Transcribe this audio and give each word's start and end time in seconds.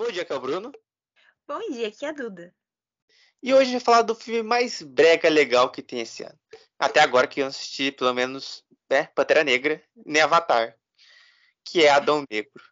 Bom 0.00 0.10
dia, 0.10 0.22
aqui 0.22 0.32
é 0.32 0.34
o 0.34 0.40
Bruno. 0.40 0.72
Bom 1.46 1.60
dia, 1.72 1.88
aqui 1.88 2.06
é 2.06 2.08
a 2.08 2.12
Duda. 2.12 2.54
E 3.42 3.52
hoje 3.52 3.60
a 3.60 3.64
gente 3.64 3.72
vai 3.72 3.80
falar 3.80 4.00
do 4.00 4.14
filme 4.14 4.42
mais 4.42 4.80
brega 4.80 5.28
legal 5.28 5.70
que 5.70 5.82
tem 5.82 6.00
esse 6.00 6.22
ano. 6.22 6.40
Até 6.78 7.00
agora 7.00 7.28
que 7.28 7.42
eu 7.42 7.46
assisti, 7.46 7.92
pelo 7.92 8.14
menos, 8.14 8.64
né, 8.88 9.08
Pantera 9.08 9.44
Negra, 9.44 9.84
nem 10.06 10.22
Avatar. 10.22 10.74
Que 11.62 11.84
é 11.84 11.90
Adão 11.90 12.24
Negro. 12.30 12.64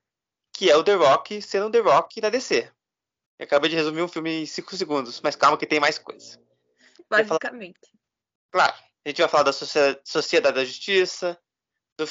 Que 0.54 0.70
é 0.70 0.76
o 0.78 0.82
The 0.82 0.94
Rock 0.94 1.42
sendo 1.42 1.70
The 1.70 1.80
Rock 1.80 2.18
da 2.18 2.30
DC. 2.30 2.72
Eu 3.38 3.44
acabei 3.44 3.68
de 3.68 3.76
resumir 3.76 4.00
um 4.00 4.08
filme 4.08 4.30
em 4.30 4.46
5 4.46 4.74
segundos, 4.74 5.20
mas 5.20 5.36
calma 5.36 5.58
que 5.58 5.66
tem 5.66 5.78
mais 5.78 5.98
coisa. 5.98 6.42
Basicamente. 7.10 7.92
Claro, 8.50 8.74
a 9.04 9.08
gente 9.10 9.20
vai 9.20 9.28
falar 9.28 9.42
da 9.42 9.52
Sociedade 9.52 10.56
da 10.56 10.64
Justiça, 10.64 11.38
do 11.98 12.06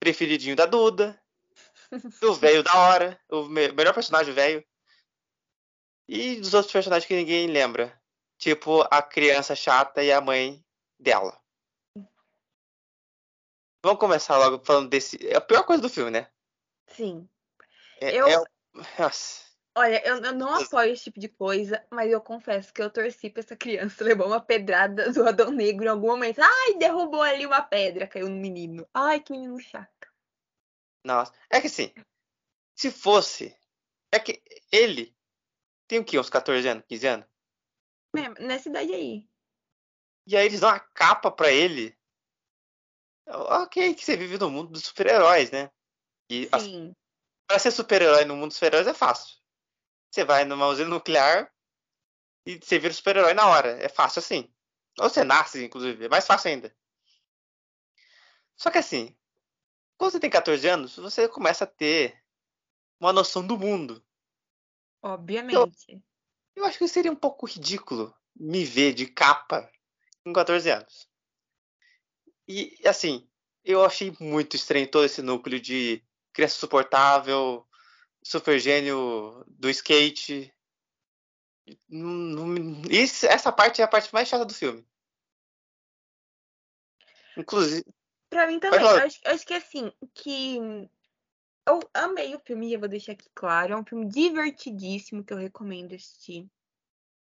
preferidinho 0.00 0.56
da 0.56 0.64
Duda, 0.64 1.22
do 2.20 2.34
velho 2.34 2.62
da 2.62 2.74
hora, 2.74 3.20
o 3.30 3.44
melhor 3.44 3.94
personagem 3.94 4.34
velho. 4.34 4.64
E 6.08 6.36
dos 6.36 6.54
outros 6.54 6.72
personagens 6.72 7.06
que 7.06 7.16
ninguém 7.16 7.46
lembra. 7.46 7.98
Tipo 8.38 8.82
a 8.90 9.02
criança 9.02 9.54
chata 9.54 10.02
e 10.02 10.12
a 10.12 10.20
mãe 10.20 10.64
dela. 10.98 11.38
Vamos 13.82 14.00
começar 14.00 14.38
logo 14.38 14.64
falando 14.64 14.88
desse. 14.88 15.18
É 15.26 15.36
a 15.36 15.40
pior 15.40 15.64
coisa 15.64 15.82
do 15.82 15.88
filme, 15.88 16.10
né? 16.10 16.28
Sim. 16.88 17.28
É, 18.00 18.14
eu... 18.14 18.28
é... 18.28 18.36
Olha, 19.76 20.04
eu, 20.04 20.16
eu, 20.16 20.34
não 20.34 20.52
apoio 20.54 20.92
esse 20.92 21.04
tipo 21.04 21.20
de 21.20 21.28
coisa, 21.28 21.84
mas 21.88 22.10
eu 22.10 22.20
confesso 22.20 22.72
que 22.74 22.82
eu 22.82 22.90
torci 22.90 23.30
pra 23.30 23.40
essa 23.40 23.54
criança 23.54 24.02
levar 24.02 24.26
uma 24.26 24.40
pedrada 24.40 25.12
do 25.12 25.26
Adão 25.28 25.52
Negro 25.52 25.84
em 25.84 25.88
algum 25.88 26.08
momento. 26.08 26.40
Ai, 26.40 26.74
derrubou 26.78 27.22
ali 27.22 27.46
uma 27.46 27.62
pedra, 27.62 28.08
caiu 28.08 28.28
no 28.28 28.34
menino. 28.34 28.88
Ai, 28.92 29.20
que 29.20 29.32
menino 29.32 29.60
chato. 29.60 30.07
Nossa, 31.04 31.32
é 31.50 31.60
que 31.60 31.66
assim, 31.66 31.92
se 32.74 32.90
fosse. 32.90 33.56
É 34.12 34.18
que 34.18 34.42
ele 34.72 35.16
tem 35.86 35.98
o 35.98 36.04
quê? 36.04 36.18
Uns 36.18 36.30
14 36.30 36.66
anos, 36.68 36.84
15 36.86 37.06
anos? 37.06 37.26
É, 38.16 38.28
nessa 38.42 38.68
idade 38.68 38.92
aí. 38.92 39.28
E 40.26 40.36
aí 40.36 40.46
eles 40.46 40.60
dão 40.60 40.70
uma 40.70 40.80
capa 40.80 41.30
pra 41.30 41.50
ele. 41.50 41.96
Ok, 43.26 43.94
que 43.94 44.04
você 44.04 44.16
vive 44.16 44.38
no 44.38 44.50
mundo 44.50 44.70
dos 44.72 44.84
super-heróis, 44.84 45.50
né? 45.50 45.70
E 46.30 46.48
Sim. 46.58 46.94
Pra 47.46 47.58
ser 47.58 47.70
super-herói 47.70 48.24
no 48.24 48.36
mundo 48.36 48.48
dos 48.48 48.56
super-heróis 48.56 48.86
é 48.86 48.94
fácil. 48.94 49.36
Você 50.10 50.24
vai 50.24 50.44
numa 50.44 50.66
usina 50.66 50.88
nuclear 50.88 51.52
e 52.46 52.56
você 52.58 52.78
vira 52.78 52.92
super-herói 52.92 53.34
na 53.34 53.46
hora. 53.46 53.82
É 53.82 53.88
fácil 53.88 54.20
assim. 54.20 54.52
Ou 54.98 55.08
você 55.08 55.24
nasce, 55.24 55.64
inclusive. 55.64 56.06
É 56.06 56.08
mais 56.08 56.26
fácil 56.26 56.50
ainda. 56.50 56.74
Só 58.56 58.70
que 58.70 58.78
assim, 58.78 59.16
quando 59.98 60.12
você 60.12 60.20
tem 60.20 60.30
14 60.30 60.66
anos, 60.68 60.96
você 60.96 61.28
começa 61.28 61.64
a 61.64 61.66
ter 61.66 62.22
uma 63.00 63.12
noção 63.12 63.44
do 63.44 63.58
mundo. 63.58 64.02
Obviamente. 65.02 65.54
Eu, 65.54 66.02
eu 66.54 66.64
acho 66.64 66.78
que 66.78 66.86
seria 66.86 67.10
um 67.10 67.16
pouco 67.16 67.46
ridículo 67.46 68.14
me 68.34 68.64
ver 68.64 68.94
de 68.94 69.06
capa 69.06 69.70
com 70.24 70.32
14 70.32 70.70
anos. 70.70 71.08
E, 72.46 72.78
assim, 72.86 73.28
eu 73.64 73.84
achei 73.84 74.16
muito 74.20 74.54
estranho 74.54 74.88
todo 74.88 75.04
esse 75.04 75.20
núcleo 75.20 75.60
de 75.60 76.02
criança 76.32 76.54
suportável, 76.54 77.66
super 78.22 78.58
gênio 78.58 79.44
do 79.48 79.68
skate. 79.68 80.54
Isso, 82.88 83.26
essa 83.26 83.50
parte 83.50 83.82
é 83.82 83.84
a 83.84 83.88
parte 83.88 84.14
mais 84.14 84.28
chata 84.28 84.44
do 84.44 84.54
filme. 84.54 84.86
Inclusive. 87.36 87.84
Pra 88.30 88.46
mim 88.46 88.58
também. 88.58 88.80
Eu 88.80 88.88
acho, 88.88 89.20
eu 89.24 89.32
acho 89.32 89.46
que 89.46 89.54
assim, 89.54 89.92
que 90.14 90.58
eu 91.66 91.80
amei 91.92 92.34
o 92.34 92.40
filme, 92.40 92.72
eu 92.72 92.80
vou 92.80 92.88
deixar 92.88 93.12
aqui 93.12 93.28
claro. 93.34 93.72
É 93.72 93.76
um 93.76 93.84
filme 93.84 94.06
divertidíssimo 94.06 95.24
que 95.24 95.32
eu 95.32 95.38
recomendo 95.38 95.94
assistir. 95.94 96.46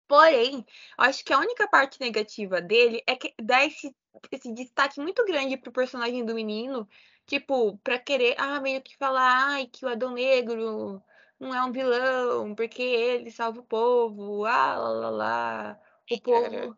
Porém, 0.08 0.66
eu 0.98 1.04
acho 1.06 1.24
que 1.24 1.34
a 1.34 1.40
única 1.40 1.68
parte 1.68 2.00
negativa 2.00 2.62
dele 2.62 3.04
é 3.06 3.16
que 3.16 3.34
dá 3.42 3.66
esse, 3.66 3.94
esse 4.32 4.54
destaque 4.54 5.02
muito 5.02 5.26
grande 5.26 5.58
pro 5.58 5.72
personagem 5.72 6.26
do 6.26 6.34
menino, 6.34 6.88
tipo, 7.26 7.78
pra 7.80 8.00
querer, 8.00 8.36
ah, 8.38 8.62
meio 8.62 8.82
que 8.82 8.96
falar, 8.96 9.48
ai, 9.50 9.68
que 9.68 9.86
o 9.86 9.90
Adão 9.90 10.14
Negro 10.14 11.04
não 11.38 11.54
é 11.54 11.62
um 11.62 11.74
vilão, 11.74 12.56
porque 12.56 12.82
ele 12.82 13.30
salva 13.32 13.60
o 13.60 13.66
povo, 13.66 14.46
ah, 14.46 14.78
lá, 14.78 14.90
lá, 14.90 15.10
lá. 15.10 15.80
O 16.10 16.22
povo. 16.22 16.78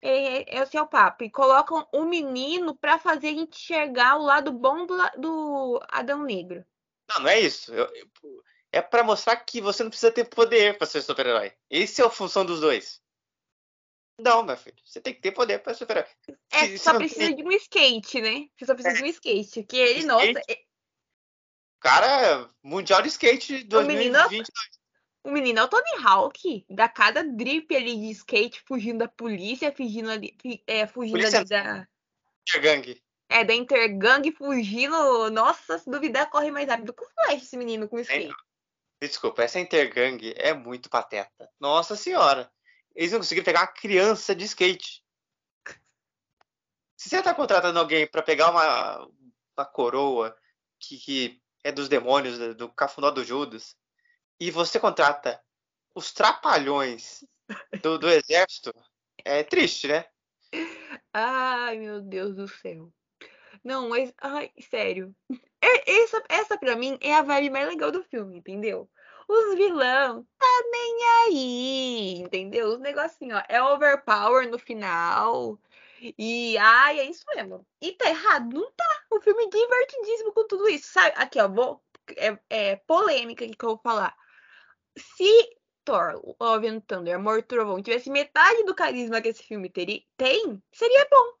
É, 0.00 0.60
esse 0.62 0.76
é 0.76 0.82
o 0.82 0.86
papo. 0.86 1.24
E 1.24 1.30
colocam 1.30 1.86
o 1.92 2.04
menino 2.04 2.74
pra 2.76 2.98
fazer 2.98 3.28
a 3.28 3.32
gente 3.32 3.58
enxergar 3.58 4.16
o 4.16 4.22
lado 4.22 4.52
bom 4.52 4.86
do, 4.86 4.96
do 5.16 5.80
Adão 5.88 6.22
Negro. 6.22 6.64
Não, 7.08 7.22
não 7.22 7.28
é 7.28 7.40
isso. 7.40 7.74
Eu, 7.74 7.86
eu, 7.94 8.08
é 8.72 8.80
para 8.80 9.02
mostrar 9.02 9.36
que 9.36 9.60
você 9.60 9.82
não 9.82 9.90
precisa 9.90 10.12
ter 10.12 10.24
poder 10.24 10.76
para 10.76 10.86
ser 10.86 11.02
super-herói. 11.02 11.52
Essa 11.70 12.02
é 12.02 12.06
a 12.06 12.10
função 12.10 12.44
dos 12.44 12.60
dois. 12.60 13.00
Não, 14.20 14.42
meu 14.42 14.56
filho. 14.56 14.76
Você 14.84 15.00
tem 15.00 15.14
que 15.14 15.20
ter 15.20 15.32
poder 15.32 15.60
para 15.60 15.72
ser 15.74 15.80
super-herói. 15.80 16.10
É, 16.52 16.66
se, 16.66 16.78
só 16.78 16.94
precisa 16.94 17.26
tem... 17.26 17.36
de 17.36 17.42
um 17.44 17.52
skate, 17.52 18.20
né? 18.20 18.48
Você 18.56 18.66
só 18.66 18.74
precisa 18.74 18.96
é. 18.96 18.98
de 18.98 19.04
um 19.04 19.06
skate. 19.06 19.62
Que 19.64 19.76
ele, 19.76 20.00
skate. 20.00 20.06
nossa. 20.06 20.42
É... 20.48 20.68
Cara, 21.80 22.50
Mundial 22.62 23.02
de 23.02 23.08
Skate 23.08 23.62
2022. 23.64 24.26
O 24.26 24.30
menino 24.30 24.46
é 25.36 25.62
o 25.62 25.68
Tony 25.68 26.04
Hawk, 26.04 26.64
da 26.68 26.88
cada 26.88 27.22
drip 27.22 27.74
ali 27.74 27.96
de 27.96 28.10
skate, 28.10 28.62
fugindo 28.66 28.98
da 28.98 29.08
polícia, 29.08 29.72
fugindo 29.72 30.10
ali, 30.10 30.36
é, 30.66 30.86
fugindo 30.86 31.18
polícia 31.18 31.40
ali 31.40 31.48
da. 31.48 31.88
Gangue. 32.60 33.02
É, 33.28 33.44
da 33.44 33.54
Intergang 33.54 34.32
fugindo. 34.32 35.30
Nossa, 35.30 35.78
se 35.78 35.90
duvidar, 35.90 36.30
corre 36.30 36.50
mais 36.50 36.68
rápido 36.68 36.94
que 36.94 37.02
o 37.02 37.08
Flash, 37.10 37.42
esse 37.42 37.56
menino 37.56 37.88
com 37.88 37.98
skate. 37.98 38.34
Desculpa, 39.00 39.42
essa 39.42 39.60
Intergang 39.60 40.32
é 40.36 40.54
muito 40.54 40.88
pateta. 40.88 41.48
Nossa 41.60 41.94
senhora. 41.94 42.50
Eles 42.94 43.12
não 43.12 43.20
conseguiram 43.20 43.44
pegar 43.44 43.60
uma 43.60 43.66
criança 43.68 44.34
de 44.34 44.44
skate. 44.44 45.04
Se 46.96 47.08
você 47.08 47.22
tá 47.22 47.32
contratando 47.32 47.78
alguém 47.78 48.08
para 48.08 48.22
pegar 48.22 48.50
uma, 48.50 49.06
uma 49.56 49.64
coroa 49.64 50.36
que, 50.80 50.98
que 50.98 51.42
é 51.62 51.70
dos 51.70 51.88
demônios, 51.88 52.56
do, 52.56 52.68
cafundó 52.68 53.10
do 53.10 53.24
Judas, 53.24 53.76
e 54.40 54.50
você 54.50 54.78
contrata 54.78 55.40
os 55.94 56.12
trapalhões 56.12 57.24
do, 57.82 57.98
do 57.98 58.08
exército, 58.08 58.72
é 59.24 59.42
triste, 59.42 59.88
né? 59.88 60.04
Ai, 61.12 61.78
meu 61.78 62.00
Deus 62.00 62.36
do 62.36 62.46
céu. 62.46 62.92
Não, 63.64 63.88
mas, 63.88 64.12
ai, 64.20 64.52
sério. 64.70 65.14
É, 65.60 66.02
essa, 66.02 66.22
essa 66.28 66.58
pra 66.58 66.76
mim 66.76 66.96
é 67.00 67.14
a 67.14 67.22
vibe 67.22 67.50
mais 67.50 67.68
legal 67.68 67.90
do 67.90 68.04
filme, 68.04 68.38
entendeu? 68.38 68.88
Os 69.28 69.54
vilão 69.56 70.26
tá 70.38 70.62
nem 70.70 71.04
aí, 71.26 72.14
entendeu? 72.20 72.68
Os 72.68 72.78
negocinho, 72.78 73.36
ó, 73.36 73.42
é 73.48 73.62
overpower 73.62 74.48
no 74.48 74.58
final. 74.58 75.58
E, 76.16 76.56
ai, 76.56 77.00
é 77.00 77.04
isso 77.04 77.24
mesmo. 77.34 77.66
E 77.80 77.92
tá 77.92 78.08
errado? 78.08 78.54
Não 78.54 78.70
tá. 78.72 79.04
O 79.10 79.20
filme 79.20 79.44
é 79.44 79.48
divertidíssimo 79.48 80.32
com 80.32 80.46
tudo 80.46 80.68
isso, 80.68 80.92
sabe? 80.92 81.12
Aqui, 81.16 81.40
ó, 81.40 81.48
vou, 81.48 81.82
é, 82.16 82.38
é 82.48 82.76
polêmica 82.76 83.46
que 83.46 83.64
eu 83.64 83.70
vou 83.70 83.78
falar. 83.78 84.16
Se 84.98 85.58
Thor, 85.84 86.20
Love 86.40 86.68
and 86.68 86.80
Thunder, 86.80 87.16
Amor 87.16 87.42
Trovão 87.42 87.82
tivesse 87.82 88.10
metade 88.10 88.64
do 88.64 88.74
carisma 88.74 89.20
que 89.20 89.28
esse 89.28 89.42
filme 89.42 89.70
teria, 89.70 90.02
tem, 90.16 90.62
seria 90.70 91.06
bom. 91.10 91.32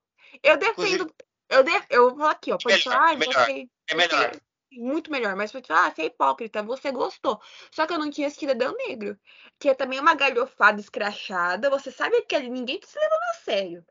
Eu 0.42 0.56
defendo, 0.56 1.12
eu, 1.48 1.62
de, 1.62 1.70
eu 1.90 2.14
vou 2.14 2.26
aqui, 2.26 2.52
ó. 2.52 2.58
Pode 2.58 2.82
falar, 2.82 3.10
ah, 3.12 3.16
melhor, 3.16 3.44
você, 3.44 3.68
é 3.90 3.94
melhor. 3.94 4.32
Você, 4.32 4.40
muito 4.72 5.10
melhor, 5.10 5.36
mas 5.36 5.52
pode 5.52 5.66
falar, 5.66 5.86
ah, 5.86 5.90
você 5.90 6.02
é 6.02 6.06
hipócrita, 6.06 6.62
você 6.62 6.90
gostou. 6.90 7.40
Só 7.70 7.86
que 7.86 7.92
eu 7.92 7.98
não 7.98 8.10
tinha 8.10 8.30
Cidadão 8.30 8.74
Negro, 8.74 9.18
que 9.58 9.68
é 9.68 9.74
também 9.74 10.00
uma 10.00 10.14
galhofada 10.14 10.80
escrachada. 10.80 11.70
Você 11.70 11.90
sabe 11.90 12.22
que 12.22 12.38
ninguém 12.38 12.80
se 12.82 12.98
levando 12.98 13.22
a 13.30 13.34
sério. 13.34 13.84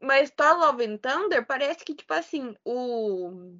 Mas 0.00 0.30
Thor 0.30 0.58
Love 0.58 0.84
and 0.84 0.96
Thunder 0.98 1.46
parece 1.46 1.84
que, 1.84 1.94
tipo 1.94 2.12
assim, 2.14 2.54
o. 2.64 3.58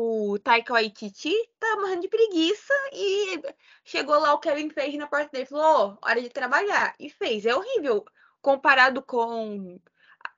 O 0.00 0.38
Taika 0.38 0.74
Waititi 0.74 1.34
tá 1.58 1.74
morrendo 1.74 2.02
de 2.02 2.08
preguiça 2.08 2.72
e 2.92 3.42
chegou 3.84 4.16
lá 4.20 4.32
o 4.32 4.38
Kevin 4.38 4.70
Feige 4.70 4.96
na 4.96 5.08
porta 5.08 5.28
dele 5.32 5.42
e 5.42 5.46
falou: 5.48 5.98
oh, 6.00 6.06
hora 6.06 6.22
de 6.22 6.28
trabalhar. 6.28 6.94
E 7.00 7.10
fez. 7.10 7.44
É 7.44 7.52
horrível. 7.52 8.04
Comparado 8.40 9.02
com 9.02 9.80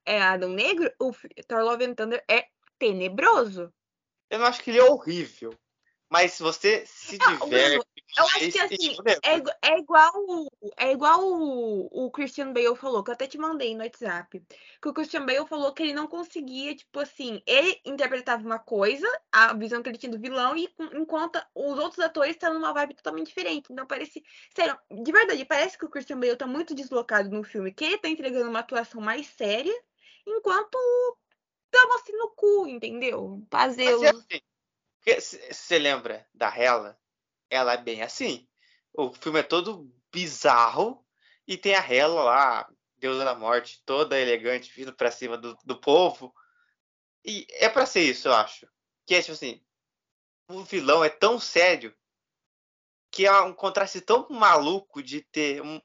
é 0.07 0.19
Adão 0.19 0.49
Negro, 0.49 0.91
o 0.99 1.13
Thor 1.47 1.63
Love 1.63 1.85
and 1.85 1.95
Thunder 1.95 2.25
é 2.27 2.47
tenebroso. 2.79 3.71
Eu 4.31 4.39
não 4.39 4.47
acho 4.47 4.63
que 4.63 4.71
ele 4.71 4.79
é 4.79 4.85
horrível. 4.85 5.55
Mas 6.09 6.33
se 6.33 6.43
você 6.43 6.87
se 6.87 7.19
diverte. 7.19 7.87
Eu 8.17 8.25
acho 8.25 8.51
que 8.51 8.59
assim, 8.59 8.97
é, 9.23 9.71
é 9.71 9.79
igual, 9.79 10.13
é 10.77 10.93
igual 10.93 11.21
o, 11.23 12.07
o 12.07 12.11
Christian 12.11 12.53
Bale 12.53 12.77
falou, 12.77 13.03
que 13.05 13.11
eu 13.11 13.15
até 13.15 13.27
te 13.27 13.39
mandei 13.39 13.75
no 13.75 13.83
WhatsApp. 13.83 14.43
Que 14.83 14.89
o 14.89 14.93
Christian 14.93 15.25
Bale 15.25 15.47
falou 15.47 15.73
que 15.73 15.83
ele 15.83 15.95
não 15.95 16.07
conseguia, 16.07 16.75
tipo 16.75 16.99
assim, 16.99 17.43
ele 17.47 17.81
interpretava 17.85 18.45
uma 18.45 18.59
coisa, 18.59 19.07
a 19.31 19.55
visão 19.55 19.83
que 19.83 19.89
ele 19.89 19.99
tinha 19.99 20.13
do 20.13 20.19
vilão, 20.19 20.57
e 20.57 20.69
enquanto 20.93 21.41
os 21.55 21.79
outros 21.79 22.05
atores 22.05 22.33
estão 22.33 22.53
numa 22.53 22.73
vibe 22.73 22.95
totalmente 22.95 23.29
diferente. 23.29 23.73
Então 23.73 23.87
parece. 23.87 24.23
Sério, 24.55 24.79
de 24.91 25.13
verdade, 25.13 25.45
parece 25.45 25.79
que 25.79 25.85
o 25.85 25.91
Christian 25.91 26.19
Bale 26.19 26.37
tá 26.37 26.47
muito 26.47 26.75
deslocado 26.75 27.31
no 27.31 27.45
filme, 27.45 27.73
que 27.73 27.85
ele 27.85 27.99
tá 27.99 28.09
entregando 28.09 28.51
uma 28.51 28.61
atuação 28.61 29.01
mais 29.01 29.27
séria 29.27 29.75
enquanto 30.27 30.79
tava 31.71 31.95
assim 31.95 32.13
no 32.17 32.31
cu, 32.31 32.67
entendeu? 32.67 33.43
Fazer 33.51 33.85
Mas 33.85 34.03
é 34.03 34.09
assim, 34.09 35.39
você 35.51 35.79
lembra 35.79 36.27
da 36.35 36.55
Hela? 36.55 37.00
Ela 37.51 37.75
é 37.75 37.77
bem 37.77 38.03
assim. 38.03 38.49
O 38.93 39.13
filme 39.13 39.41
é 39.41 39.43
todo 39.43 39.93
bizarro 40.13 41.05
e 41.47 41.57
tem 41.57 41.75
a 41.75 41.81
Hela 41.81 42.23
lá, 42.23 42.73
deusa 42.97 43.25
da 43.25 43.35
morte, 43.35 43.83
toda 43.85 44.19
elegante, 44.19 44.73
vindo 44.75 44.95
pra 44.95 45.11
cima 45.11 45.37
do, 45.37 45.57
do 45.65 45.81
povo. 45.81 46.33
E 47.25 47.47
é 47.51 47.69
pra 47.69 47.87
ser 47.87 48.03
isso, 48.03 48.29
eu 48.29 48.35
acho. 48.35 48.67
Que 49.07 49.17
é 49.17 49.21
tipo 49.21 49.33
assim, 49.33 49.61
o 50.49 50.63
vilão 50.63 51.05
é 51.05 51.09
tão 51.09 51.39
sério 51.39 51.95
que 53.11 53.27
é 53.27 53.41
um 53.41 53.53
contraste 53.53 54.01
tão 54.01 54.29
maluco 54.31 55.03
de 55.03 55.21
ter 55.21 55.61
um, 55.61 55.81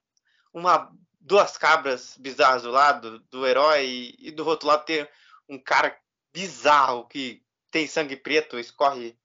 uma 0.54 0.92
duas 1.20 1.58
cabras 1.58 2.16
bizarras 2.18 2.62
do 2.64 2.72
lado 2.72 3.20
do 3.32 3.48
herói 3.48 4.14
e 4.20 4.32
do 4.32 4.46
outro 4.46 4.68
lado 4.68 4.86
ter 4.86 5.10
um 5.50 5.58
cara 5.58 6.00
bizarro 6.32 7.08
que 7.08 7.44
tem 7.72 7.88
sangue 7.88 8.16
preto, 8.16 8.60
escorre 8.60 9.18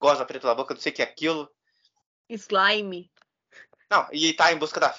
goza 0.00 0.24
preto 0.24 0.46
na 0.46 0.54
boca, 0.54 0.74
não 0.74 0.80
sei 0.80 0.92
o 0.92 0.94
que 0.94 1.02
é 1.02 1.04
aquilo. 1.04 1.50
Slime. 2.28 3.10
Não, 3.90 4.06
e 4.12 4.34
tá 4.34 4.52
em 4.52 4.58
busca 4.58 4.78
da 4.78 4.94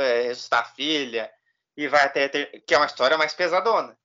é, 0.00 0.22
ressuscitar 0.22 0.60
a 0.60 0.74
filha 0.74 1.32
e 1.76 1.88
vai 1.88 2.04
até 2.04 2.28
ter, 2.28 2.60
que 2.62 2.74
é 2.74 2.76
uma 2.76 2.86
história 2.86 3.16
mais 3.16 3.34
pesadona. 3.34 3.96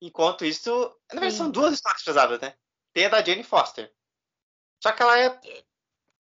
Enquanto 0.00 0.44
isso, 0.44 0.70
na 1.12 1.20
verdade, 1.20 1.34
são 1.34 1.50
duas 1.50 1.74
histórias 1.74 2.02
pesadas, 2.02 2.40
né? 2.40 2.54
Tem 2.92 3.06
a 3.06 3.08
da 3.08 3.22
Jane 3.22 3.42
Foster. 3.42 3.92
Só 4.82 4.92
que 4.92 5.02
ela 5.02 5.18
é. 5.18 5.40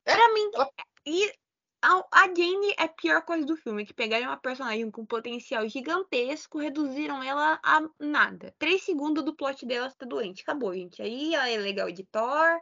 é 0.06 0.16
pra 0.16 0.34
mim, 0.34 0.52
ela... 0.54 0.70
e 1.06 1.34
a 1.82 2.28
Jane 2.28 2.74
é 2.78 2.84
a 2.84 2.88
pior 2.88 3.22
coisa 3.24 3.46
do 3.46 3.58
filme, 3.58 3.86
que 3.86 3.94
pegaram 3.94 4.28
uma 4.28 4.38
personagem 4.38 4.90
com 4.90 5.06
potencial 5.06 5.68
gigantesco, 5.68 6.60
reduziram 6.60 7.22
ela 7.22 7.60
a 7.64 7.82
nada. 8.00 8.56
Três 8.58 8.84
segundos 8.84 9.24
do 9.24 9.36
plot 9.36 9.66
dela 9.66 9.88
está 9.88 10.06
doente. 10.06 10.42
Acabou, 10.42 10.74
gente. 10.74 11.02
Aí 11.02 11.36
ela 11.36 11.50
é 11.50 11.58
legal 11.58 11.92
de 11.92 12.04
Thor, 12.06 12.60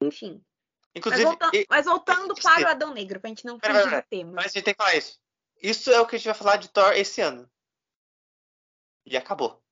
enfim. 0.00 0.42
Inclusive, 0.94 1.24
mas, 1.24 1.38
volta... 1.38 1.56
e... 1.56 1.66
mas 1.68 1.84
voltando 1.84 2.34
e... 2.36 2.42
para 2.42 2.62
o 2.62 2.68
Adão 2.68 2.94
Negro, 2.94 3.20
pra 3.20 3.28
gente 3.28 3.44
não 3.44 3.58
fugir 3.58 3.90
do 3.90 4.02
tema. 4.08 4.32
Mas 4.32 4.46
a 4.46 4.48
gente 4.48 4.64
tem 4.64 4.74
que 4.74 4.82
falar 4.82 4.96
isso. 4.96 5.20
Isso 5.62 5.90
é 5.90 6.00
o 6.00 6.06
que 6.06 6.16
a 6.16 6.18
gente 6.18 6.26
vai 6.26 6.34
falar 6.34 6.56
de 6.56 6.68
Thor 6.68 6.92
esse 6.92 7.20
ano. 7.20 7.50
E 9.04 9.16
acabou. 9.16 9.62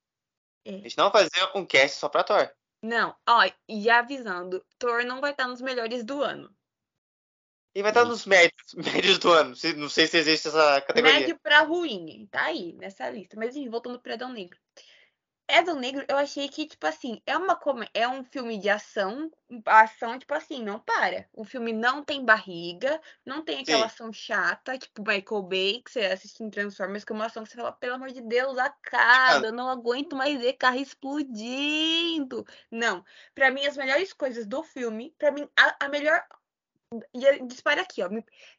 É. 0.64 0.76
A 0.76 0.78
gente 0.78 0.96
não 0.96 1.10
vai 1.10 1.28
fazer 1.28 1.50
um 1.54 1.66
cast 1.66 1.98
só 1.98 2.08
pra 2.08 2.24
Thor. 2.24 2.50
Não, 2.82 3.16
ó, 3.26 3.50
já 3.68 4.00
avisando, 4.00 4.64
Thor 4.78 5.04
não 5.04 5.20
vai 5.20 5.30
estar 5.30 5.48
nos 5.48 5.60
melhores 5.62 6.04
do 6.04 6.22
ano. 6.22 6.54
E 7.74 7.82
vai 7.82 7.90
estar 7.90 8.04
nos 8.04 8.24
médios, 8.24 8.74
médios 8.76 9.18
do 9.18 9.32
ano. 9.32 9.54
Não 9.76 9.88
sei 9.88 10.06
se 10.06 10.16
existe 10.18 10.48
essa 10.48 10.80
categoria. 10.82 11.20
Médio 11.20 11.38
pra 11.40 11.62
ruim. 11.62 12.28
Tá 12.30 12.44
aí, 12.44 12.72
nessa 12.74 13.10
lista. 13.10 13.36
Mas 13.36 13.56
enfim, 13.56 13.68
voltando 13.68 13.98
pro 13.98 14.12
Adão 14.12 14.32
Negro. 14.32 14.58
Adão 15.46 15.78
Negro, 15.78 16.04
eu 16.08 16.16
achei 16.16 16.48
que, 16.48 16.66
tipo 16.66 16.86
assim, 16.86 17.20
é, 17.26 17.36
uma, 17.36 17.58
é 17.92 18.08
um 18.08 18.24
filme 18.24 18.58
de 18.58 18.68
ação. 18.68 19.30
A 19.66 19.82
ação, 19.82 20.18
tipo 20.18 20.32
assim, 20.32 20.62
não 20.62 20.80
para. 20.80 21.28
O 21.32 21.44
filme 21.44 21.72
não 21.72 22.02
tem 22.02 22.24
barriga, 22.24 23.00
não 23.24 23.44
tem 23.44 23.60
aquela 23.60 23.88
Sim. 23.88 23.94
ação 23.94 24.12
chata, 24.12 24.78
tipo 24.78 25.02
Michael 25.02 25.42
Bay, 25.42 25.82
que 25.82 25.90
você 25.90 26.00
assiste 26.06 26.42
em 26.42 26.50
Transformers, 26.50 27.04
que 27.04 27.12
é 27.12 27.14
uma 27.14 27.26
ação 27.26 27.44
que 27.44 27.50
você 27.50 27.56
fala, 27.56 27.72
pelo 27.72 27.94
amor 27.94 28.10
de 28.10 28.22
Deus, 28.22 28.56
acaba, 28.56 29.46
eu 29.46 29.52
não 29.52 29.68
aguento 29.68 30.16
mais 30.16 30.38
ver 30.40 30.54
carro 30.54 30.78
explodindo. 30.78 32.46
Não. 32.70 33.04
Pra 33.34 33.50
mim, 33.50 33.66
as 33.66 33.76
melhores 33.76 34.12
coisas 34.12 34.46
do 34.46 34.62
filme, 34.62 35.14
pra 35.18 35.30
mim, 35.30 35.46
a, 35.56 35.84
a 35.84 35.88
melhor 35.88 36.24
e 37.12 37.46
dispara 37.46 37.82
aqui, 37.82 38.02
ó. 38.02 38.08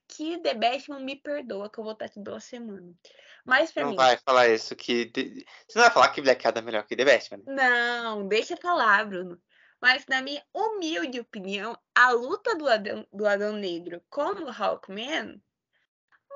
Que 0.08 0.38
The 0.40 0.54
Batman 0.54 1.00
me 1.00 1.16
perdoa, 1.16 1.70
que 1.70 1.80
eu 1.80 1.84
vou 1.84 1.94
estar 1.94 2.06
aqui 2.06 2.20
duas 2.20 2.44
semanas. 2.44 2.96
Mas 3.46 3.72
pra 3.72 3.84
não 3.84 3.92
mim. 3.92 3.96
Não 3.96 4.04
vai 4.04 4.18
falar 4.18 4.48
isso, 4.50 4.76
que. 4.76 5.12
Você 5.16 5.78
não 5.78 5.84
vai 5.84 5.92
falar 5.92 6.10
que 6.10 6.22
Black 6.22 6.46
Adam 6.46 6.62
é 6.62 6.66
melhor 6.66 6.86
que 6.86 6.96
The 6.96 7.06
Batman? 7.06 7.44
Não, 7.46 8.28
deixa 8.28 8.58
falar, 8.58 9.06
Bruno. 9.06 9.40
Mas, 9.82 10.06
na 10.08 10.22
minha 10.22 10.44
humilde 10.54 11.20
opinião, 11.20 11.78
a 11.94 12.12
luta 12.12 12.56
do 12.56 12.68
Adão, 12.68 13.06
do 13.14 13.28
Adão 13.28 13.54
Negro 13.54 14.02
com 14.10 14.44
o 14.44 14.50
Hawkman 14.50 15.42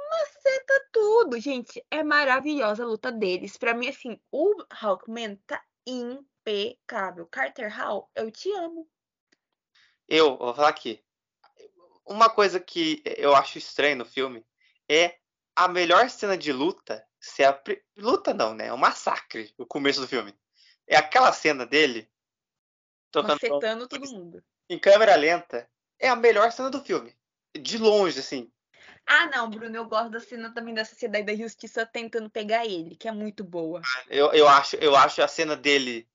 maceta 0.09 0.87
tudo, 0.91 1.39
gente. 1.39 1.83
É 1.89 2.03
maravilhosa 2.03 2.83
a 2.83 2.87
luta 2.87 3.11
deles. 3.11 3.57
Pra 3.57 3.73
mim, 3.73 3.87
assim, 3.87 4.19
o 4.31 4.55
Hawkman 4.69 5.35
tá 5.47 5.63
impecável. 5.85 7.27
Carter 7.27 7.71
Hall, 7.75 8.09
eu 8.15 8.31
te 8.31 8.51
amo. 8.51 8.87
Eu, 10.07 10.37
vou 10.37 10.53
falar 10.53 10.69
aqui 10.69 11.03
uma 12.09 12.27
coisa 12.27 12.59
que 12.59 13.03
eu 13.05 13.35
acho 13.35 13.59
estranho 13.59 13.97
no 13.97 14.05
filme 14.05 14.43
é 14.89 15.18
a 15.63 15.67
melhor 15.67 16.09
cena 16.09 16.37
de 16.37 16.51
luta 16.51 17.05
ser 17.19 17.45
a. 17.45 17.61
Luta 17.97 18.33
não, 18.33 18.53
né? 18.53 18.67
É 18.67 18.73
um 18.73 18.77
massacre 18.77 19.53
o 19.57 19.65
começo 19.65 20.01
do 20.01 20.07
filme. 20.07 20.33
É 20.87 20.95
aquela 20.95 21.31
cena 21.31 21.65
dele. 21.65 22.09
Tocando 23.11 23.33
Macetando 23.33 23.87
todo 23.87 24.11
mundo. 24.11 24.43
Em 24.69 24.79
câmera 24.79 25.15
lenta. 25.15 25.69
É 25.99 26.07
a 26.07 26.15
melhor 26.15 26.51
cena 26.51 26.69
do 26.69 26.81
filme. 26.81 27.15
De 27.57 27.77
longe, 27.77 28.19
assim. 28.19 28.51
Ah, 29.05 29.25
não, 29.25 29.49
Bruno, 29.49 29.75
eu 29.75 29.85
gosto 29.85 30.11
da 30.11 30.19
cena 30.19 30.53
também 30.53 30.73
da 30.73 30.85
Sociedade 30.85 31.25
da 31.25 31.35
Justiça 31.35 31.85
tentando 31.85 32.29
pegar 32.29 32.65
ele, 32.65 32.95
que 32.95 33.07
é 33.07 33.11
muito 33.11 33.43
boa. 33.43 33.81
Eu, 34.07 34.31
eu, 34.33 34.47
acho, 34.47 34.75
eu 34.75 34.95
acho 34.95 35.21
a 35.21 35.27
cena 35.27 35.55
dele 35.55 36.07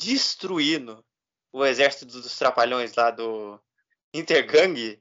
destruindo 0.00 1.04
o 1.52 1.64
exército 1.64 2.06
dos 2.06 2.36
trapalhões 2.36 2.94
lá 2.94 3.10
do 3.10 3.60
Intergang 4.12 5.00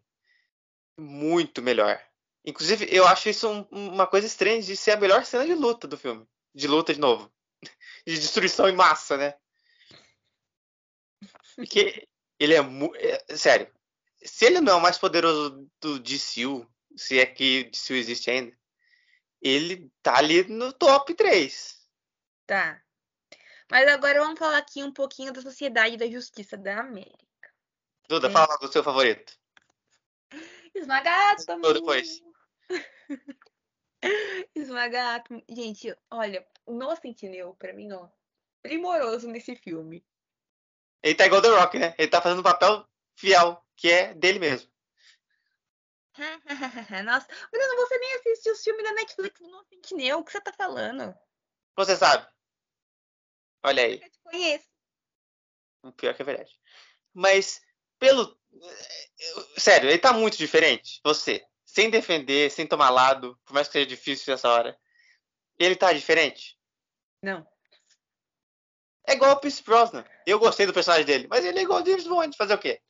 muito 0.97 1.61
melhor. 1.61 2.01
Inclusive, 2.45 2.87
eu 2.91 3.07
acho 3.07 3.29
isso 3.29 3.49
um, 3.49 3.67
uma 3.71 4.05
coisa 4.05 4.27
estranha 4.27 4.61
de 4.61 4.77
ser 4.77 4.91
a 4.91 4.97
melhor 4.97 5.25
cena 5.25 5.45
de 5.45 5.55
luta 5.55 5.87
do 5.87 5.97
filme. 5.97 6.27
De 6.53 6.67
luta 6.67 6.93
de 6.93 6.99
novo. 6.99 7.31
De 8.05 8.19
destruição 8.19 8.69
em 8.69 8.75
massa, 8.75 9.17
né? 9.17 9.33
Porque 11.55 12.07
ele 12.39 12.53
é, 12.53 12.59
é 13.29 13.35
Sério. 13.35 13.73
Se 14.23 14.45
ele 14.45 14.61
não 14.61 14.73
é 14.73 14.75
o 14.75 14.81
mais 14.81 14.97
poderoso 14.97 15.67
do 15.81 15.99
DCU, 15.99 16.67
se 16.95 17.19
é 17.19 17.25
que 17.25 17.65
DCU 17.65 17.93
existe 17.93 18.29
ainda, 18.29 18.55
ele 19.41 19.91
tá 20.01 20.17
ali 20.17 20.43
no 20.43 20.73
top 20.73 21.13
3. 21.13 21.79
Tá. 22.45 22.81
Mas 23.69 23.87
agora 23.87 24.21
vamos 24.21 24.37
falar 24.37 24.57
aqui 24.57 24.83
um 24.83 24.91
pouquinho 24.91 25.33
da 25.33 25.41
Sociedade 25.41 25.97
da 25.97 26.07
Justiça 26.07 26.57
da 26.57 26.79
América. 26.79 27.15
Duda, 28.07 28.27
é. 28.27 28.31
fala 28.31 28.57
do 28.57 28.71
seu 28.71 28.83
favorito. 28.83 29.33
Esmaga 30.73 31.31
átomo. 31.31 31.73
depois. 31.73 32.21
Esmaga 34.55 35.15
átomo. 35.15 35.43
Gente, 35.49 35.95
olha, 36.11 36.47
o 36.65 36.73
Noah 36.73 36.95
Centineo, 36.95 37.55
pra 37.55 37.73
mim, 37.73 37.91
ó, 37.91 38.09
primoroso 38.61 39.27
nesse 39.27 39.55
filme. 39.55 40.05
Ele 41.03 41.15
tá 41.15 41.25
igual 41.25 41.41
The 41.41 41.49
Rock, 41.49 41.79
né? 41.79 41.95
Ele 41.97 42.09
tá 42.09 42.21
fazendo 42.21 42.39
um 42.39 42.43
papel 42.43 42.87
fiel, 43.15 43.63
que 43.75 43.89
é 43.89 44.13
dele 44.13 44.39
mesmo. 44.39 44.71
Nossa, 47.05 47.27
Bruno, 47.51 47.75
você 47.75 47.97
nem 47.97 48.15
assistiu 48.15 48.53
os 48.53 48.63
filmes 48.63 48.83
da 48.83 48.93
Netflix 48.93 49.39
do 49.39 49.49
Noah 49.49 49.65
Centineo. 49.65 50.19
O 50.19 50.23
que 50.23 50.31
você 50.31 50.41
tá 50.41 50.53
falando? 50.53 51.13
Você 51.75 51.95
sabe. 51.95 52.27
Olha 53.63 53.83
aí. 53.83 54.01
Eu 54.01 54.09
te 54.09 54.19
conheço. 54.23 54.67
Pior 55.97 56.15
que 56.15 56.21
é 56.21 56.25
verdade. 56.25 56.59
Mas, 57.13 57.61
pelo 57.99 58.39
Sério, 59.57 59.89
ele 59.89 59.99
tá 59.99 60.13
muito 60.13 60.37
diferente. 60.37 60.99
Você, 61.03 61.45
sem 61.75 61.89
defender, 61.89 62.49
sem 62.49 62.65
tomar 62.65 62.89
lado, 62.89 63.37
por 63.43 63.53
mais 63.53 63.67
que 63.67 63.73
seja 63.73 63.85
difícil 63.85 64.31
nessa 64.31 64.49
hora. 64.49 64.79
Ele 65.59 65.75
tá 65.75 65.91
diferente? 65.91 66.57
Não. 67.21 67.45
É 69.05 69.11
igual 69.11 69.33
o 69.33 69.39
Pierce 69.41 69.61
Brosnan. 69.61 70.05
Eu 70.25 70.39
gostei 70.39 70.65
do 70.65 70.73
personagem 70.73 71.05
dele, 71.05 71.27
mas 71.29 71.43
ele 71.43 71.59
é 71.59 71.63
igual 71.63 71.83
o 71.83 71.85
James 71.85 72.07
Bond. 72.07 72.35
Fazer 72.37 72.53
o 72.53 72.57
quê? 72.57 72.81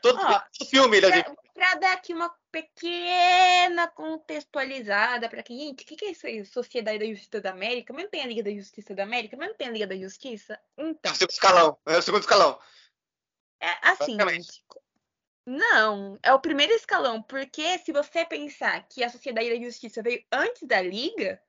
Todo, 0.00 0.16
oh, 0.16 0.64
filme 0.64 0.96
ele 0.96 1.06
é 1.06 1.22
pra, 1.24 1.34
pra 1.52 1.74
dar 1.74 1.92
aqui 1.92 2.14
uma 2.14 2.32
pequena 2.52 3.88
contextualizada 3.88 5.28
para 5.28 5.42
quem, 5.42 5.58
gente, 5.58 5.82
o 5.82 5.86
que, 5.86 5.96
que 5.96 6.04
é 6.04 6.10
isso 6.12 6.26
aí? 6.26 6.44
Sociedade 6.44 7.00
da 7.00 7.04
Justiça 7.04 7.40
da 7.40 7.50
América? 7.50 7.92
Mas 7.92 8.04
não 8.04 8.10
tem 8.10 8.22
a 8.22 8.26
Liga 8.26 8.44
da 8.44 8.50
Justiça 8.50 8.94
da 8.94 9.02
América? 9.02 9.36
Mas 9.36 9.48
não 9.48 9.56
tem 9.56 9.66
a 9.66 9.72
Liga 9.72 9.88
da 9.88 9.96
Justiça? 9.96 10.58
Então. 10.78 11.10
É 11.10 11.14
o 11.14 11.16
segundo 11.16 11.32
escalão. 11.32 11.78
É 11.84 11.98
o 11.98 12.02
segundo 12.02 12.20
escalão. 12.22 12.60
É 13.60 13.88
assim, 13.88 14.16
gente. 14.16 14.64
Não, 15.50 16.16
é 16.22 16.32
o 16.32 16.40
primeiro 16.40 16.72
escalão, 16.74 17.20
porque 17.20 17.76
se 17.80 17.90
você 17.90 18.24
pensar 18.24 18.86
que 18.86 19.02
a 19.02 19.10
Sociedade 19.10 19.50
da 19.50 19.64
Justiça 19.64 20.00
veio 20.00 20.24
antes 20.30 20.62
da 20.62 20.80
Liga. 20.80 21.42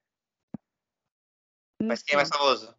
Mas 1.80 2.02
quem 2.02 2.14
é 2.14 2.16
mais 2.16 2.30
famoso? 2.30 2.76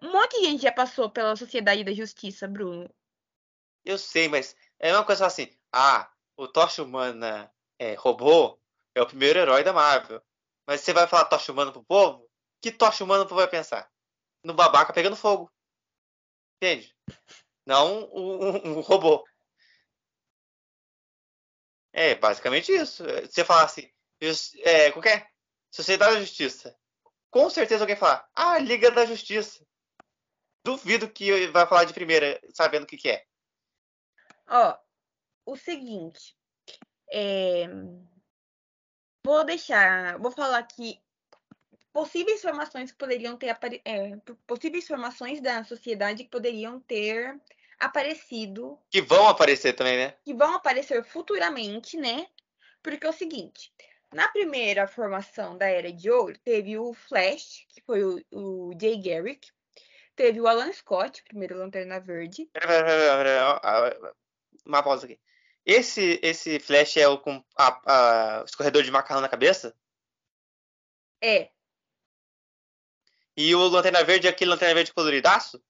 Um 0.00 0.12
monte 0.12 0.38
de 0.38 0.46
gente 0.46 0.62
já 0.62 0.70
passou 0.70 1.10
pela 1.10 1.34
Sociedade 1.34 1.82
da 1.82 1.92
Justiça, 1.92 2.46
Bruno. 2.46 2.88
Eu 3.84 3.98
sei, 3.98 4.28
mas 4.28 4.54
é 4.78 4.92
uma 4.92 5.04
coisa 5.04 5.26
assim. 5.26 5.52
Ah, 5.72 6.08
o 6.36 6.46
Tocha 6.46 6.84
Humana 6.84 7.52
é, 7.76 7.94
robô 7.94 8.56
é 8.94 9.02
o 9.02 9.06
primeiro 9.08 9.40
herói 9.40 9.64
da 9.64 9.72
Marvel. 9.72 10.22
Mas 10.68 10.82
você 10.82 10.92
vai 10.92 11.08
falar 11.08 11.24
Tocha 11.24 11.50
Humana 11.50 11.72
pro 11.72 11.84
povo? 11.84 12.30
Que 12.62 12.70
Tocha 12.70 13.02
Humana 13.02 13.24
o 13.24 13.26
povo 13.26 13.40
vai 13.40 13.50
pensar? 13.50 13.90
No 14.44 14.54
babaca 14.54 14.92
pegando 14.92 15.16
fogo. 15.16 15.50
Entende? 16.62 16.94
não 17.66 18.08
um, 18.14 18.78
um 18.78 18.80
robô. 18.80 19.24
É 21.96 22.16
basicamente 22.16 22.72
isso. 22.72 23.04
Você 23.04 23.44
falar 23.44 23.64
assim, 23.64 23.88
é, 24.64 24.90
qualquer 24.90 25.30
Sociedade 25.70 26.14
da 26.14 26.20
Justiça. 26.20 26.76
Com 27.30 27.48
certeza 27.48 27.84
alguém 27.84 27.96
falar, 27.96 28.28
ah, 28.34 28.58
Liga 28.58 28.90
da 28.90 29.06
Justiça. 29.06 29.64
Duvido 30.64 31.08
que 31.08 31.46
vai 31.48 31.66
falar 31.66 31.84
de 31.84 31.94
primeira, 31.94 32.40
sabendo 32.52 32.82
o 32.82 32.86
que, 32.86 32.96
que 32.96 33.08
é. 33.08 33.24
Ó, 34.48 34.76
o 35.46 35.56
seguinte. 35.56 36.36
É, 37.12 37.66
vou 39.24 39.44
deixar. 39.44 40.18
Vou 40.18 40.32
falar 40.32 40.58
aqui 40.58 41.00
possíveis 41.92 42.42
formações 42.42 42.90
que 42.90 42.98
poderiam 42.98 43.36
ter 43.36 43.56
é, 43.84 44.16
possíveis 44.48 44.86
formações 44.86 45.40
da 45.40 45.62
sociedade 45.62 46.24
que 46.24 46.30
poderiam 46.30 46.80
ter 46.80 47.40
aparecido. 47.78 48.78
Que 48.90 49.00
vão 49.00 49.28
aparecer 49.28 49.72
também, 49.74 49.96
né? 49.96 50.14
Que 50.24 50.34
vão 50.34 50.54
aparecer 50.54 51.04
futuramente, 51.04 51.96
né? 51.96 52.26
Porque 52.82 53.06
é 53.06 53.10
o 53.10 53.12
seguinte. 53.12 53.72
Na 54.12 54.28
primeira 54.28 54.86
formação 54.86 55.58
da 55.58 55.66
Era 55.66 55.92
de 55.92 56.10
Ouro, 56.10 56.38
teve 56.38 56.78
o 56.78 56.94
Flash, 56.94 57.66
que 57.68 57.80
foi 57.80 58.04
o, 58.04 58.24
o 58.30 58.72
Jay 58.80 59.00
Garrick. 59.00 59.48
Teve 60.14 60.40
o 60.40 60.46
Alan 60.46 60.72
Scott, 60.72 61.22
primeiro 61.24 61.58
Lanterna 61.58 61.98
Verde. 61.98 62.48
Uma 64.64 64.82
pausa 64.82 65.06
aqui. 65.06 65.18
Esse, 65.66 66.20
esse 66.22 66.60
Flash 66.60 66.98
é 66.98 67.08
o 67.08 67.18
com 67.18 67.42
a, 67.56 67.80
a, 68.40 68.44
escorredor 68.44 68.82
de 68.82 68.90
macarrão 68.90 69.20
na 69.20 69.28
cabeça? 69.28 69.74
É. 71.20 71.50
E 73.36 73.54
o 73.54 73.66
Lanterna 73.66 74.04
Verde 74.04 74.26
é 74.26 74.30
aquele 74.30 74.50
Lanterna 74.50 74.74
Verde 74.74 74.92
coloridaço? 74.92 75.60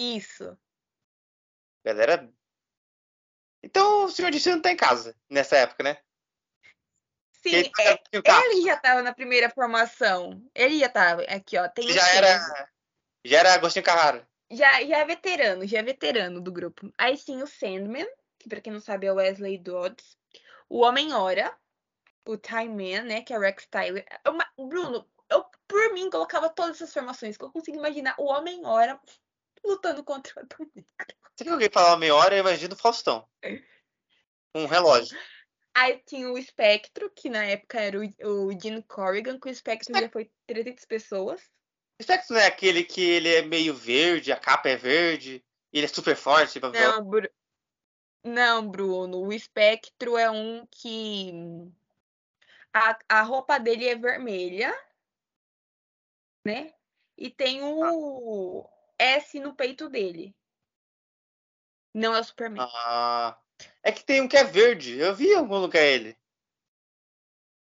Isso. 0.00 0.56
Galera. 1.84 2.32
Então 3.62 4.04
o 4.04 4.08
Senhor 4.08 4.30
Destino 4.30 4.62
tá 4.62 4.72
em 4.72 4.76
casa 4.76 5.14
nessa 5.28 5.58
época, 5.58 5.84
né? 5.84 5.98
Sim, 7.32 7.54
ele, 7.54 7.70
é, 7.80 8.02
ele 8.44 8.62
já 8.62 8.78
tava 8.78 9.02
na 9.02 9.14
primeira 9.14 9.50
formação. 9.50 10.42
Ele 10.54 10.78
já 10.78 10.88
tava. 10.88 11.22
Aqui, 11.22 11.58
ó. 11.58 11.68
Tem 11.68 11.86
já 11.92 12.06
era. 12.14 12.70
Já 13.24 13.40
era 13.40 13.52
Agostinho 13.52 13.84
Carrara. 13.84 14.26
Já, 14.50 14.82
já 14.84 14.98
é 14.98 15.04
veterano, 15.04 15.66
já 15.66 15.78
é 15.78 15.82
veterano 15.82 16.40
do 16.40 16.50
grupo. 16.50 16.90
Aí 16.96 17.16
sim 17.18 17.42
o 17.42 17.46
Sandman, 17.46 18.08
que 18.38 18.48
pra 18.48 18.60
quem 18.60 18.72
não 18.72 18.80
sabe 18.80 19.06
é 19.06 19.12
o 19.12 19.16
Wesley 19.16 19.58
Dodds. 19.58 20.18
O 20.68 20.80
Homem-Hora, 20.80 21.54
o 22.26 22.36
Time 22.38 22.68
Man, 22.68 23.02
né, 23.04 23.22
que 23.22 23.32
é 23.32 23.38
o 23.38 23.40
Rex 23.40 23.66
Tyler. 23.66 24.04
Eu, 24.24 24.66
Bruno, 24.66 25.08
eu 25.28 25.44
por 25.68 25.92
mim 25.92 26.10
colocava 26.10 26.48
todas 26.48 26.76
essas 26.76 26.92
formações, 26.92 27.36
que 27.36 27.44
eu 27.44 27.52
consigo 27.52 27.78
imaginar 27.78 28.14
o 28.18 28.24
Homem-Hora 28.24 28.98
lutando 29.64 30.02
contra 30.04 30.32
o 30.36 30.40
Adão 30.40 30.70
Negro. 30.74 31.16
Se 31.36 31.48
alguém 31.48 31.70
falar 31.70 31.94
Homem-Hora, 31.94 32.34
eu 32.34 32.40
imagino 32.40 32.74
o 32.74 32.78
Faustão. 32.78 33.26
Um 34.54 34.66
relógio. 34.66 35.18
Aí 35.74 36.02
tinha 36.04 36.28
o 36.30 36.36
Espectro, 36.36 37.10
que 37.10 37.30
na 37.30 37.44
época 37.44 37.80
era 37.80 37.98
o, 37.98 38.48
o 38.48 38.60
Gene 38.60 38.82
Corrigan, 38.82 39.38
que 39.38 39.48
o 39.48 39.50
Espectro 39.50 39.98
já 39.98 40.08
foi 40.10 40.30
300 40.46 40.84
pessoas. 40.84 41.40
O 41.40 42.00
Espectro 42.00 42.34
não 42.34 42.40
é 42.40 42.46
aquele 42.46 42.84
que 42.84 43.00
ele 43.00 43.32
é 43.32 43.42
meio 43.42 43.74
verde, 43.74 44.32
a 44.32 44.36
capa 44.36 44.68
é 44.68 44.76
verde, 44.76 45.44
e 45.72 45.78
ele 45.78 45.86
é 45.86 45.88
super 45.88 46.16
forte? 46.16 46.54
Tipo, 46.54 46.68
não, 46.68 47.04
Bru... 47.04 47.30
não, 48.24 48.68
Bruno. 48.68 49.20
O 49.20 49.32
Espectro 49.32 50.18
é 50.18 50.30
um 50.30 50.66
que 50.66 51.32
a, 52.72 52.98
a 53.08 53.22
roupa 53.22 53.58
dele 53.58 53.88
é 53.88 53.94
vermelha, 53.94 54.74
né? 56.44 56.74
E 57.16 57.30
tem 57.30 57.62
o 57.62 58.68
S 59.00 59.40
no 59.40 59.54
peito 59.54 59.88
dele. 59.88 60.36
Não 61.94 62.14
é 62.14 62.20
o 62.20 62.24
Superman. 62.24 62.68
Ah, 62.70 63.38
é 63.82 63.90
que 63.90 64.04
tem 64.04 64.20
um 64.20 64.28
que 64.28 64.36
é 64.36 64.44
verde. 64.44 64.98
Eu 64.98 65.14
vi 65.14 65.28
em 65.28 65.36
algum 65.36 65.58
lugar 65.58 65.82
ele. 65.82 66.16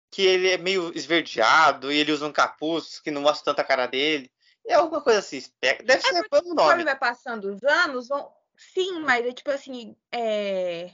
Que 0.09 0.23
ele 0.23 0.49
é 0.49 0.57
meio 0.57 0.91
esverdeado 0.97 1.91
e 1.91 1.97
ele 1.97 2.11
usa 2.11 2.27
um 2.27 2.33
capuz 2.33 2.99
que 2.99 3.11
não 3.11 3.21
mostra 3.21 3.45
tanta 3.45 3.63
cara 3.63 3.85
dele. 3.85 4.31
É 4.65 4.73
alguma 4.73 5.01
coisa 5.01 5.19
assim. 5.19 5.41
Deve 5.61 5.91
é 5.93 5.99
ser 5.99 6.29
pelo 6.29 6.53
nome. 6.53 6.69
Quando 6.69 6.83
vai 6.83 6.97
passando 6.97 7.53
os 7.53 7.63
anos, 7.63 8.09
vão... 8.09 8.33
sim, 8.57 8.99
mas 8.99 9.25
é 9.25 9.31
tipo 9.31 9.51
assim. 9.51 9.95
É... 10.11 10.93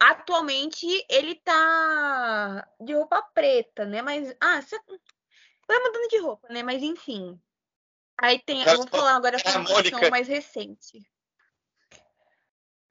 Atualmente 0.00 0.86
ele 1.08 1.36
tá 1.36 2.68
de 2.80 2.94
roupa 2.94 3.22
preta, 3.22 3.84
né? 3.84 4.02
Mas. 4.02 4.34
Ah, 4.40 4.60
vai 5.68 5.78
mudando 5.78 6.08
de 6.08 6.18
roupa, 6.18 6.48
né? 6.48 6.64
Mas 6.64 6.82
enfim. 6.82 7.40
Aí 8.20 8.40
tem. 8.40 8.64
Vou 8.64 8.86
falar 8.88 9.16
agora 9.16 9.36
a 9.36 9.38
formação 9.38 10.10
mais 10.10 10.26
recente. 10.26 11.08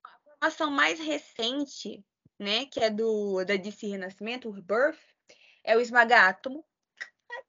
A 0.03 0.19
formação 0.24 0.72
mais 0.72 1.00
recente, 1.00 2.03
né? 2.39 2.65
Que 2.65 2.79
é 2.79 2.89
do 2.89 3.43
da 3.43 3.57
DC 3.57 3.88
Renascimento, 3.88 4.48
o 4.48 4.51
Rebirth, 4.51 5.00
é 5.63 5.75
o 5.75 5.81
Esmaga 5.81 6.29
Átomo. 6.29 6.65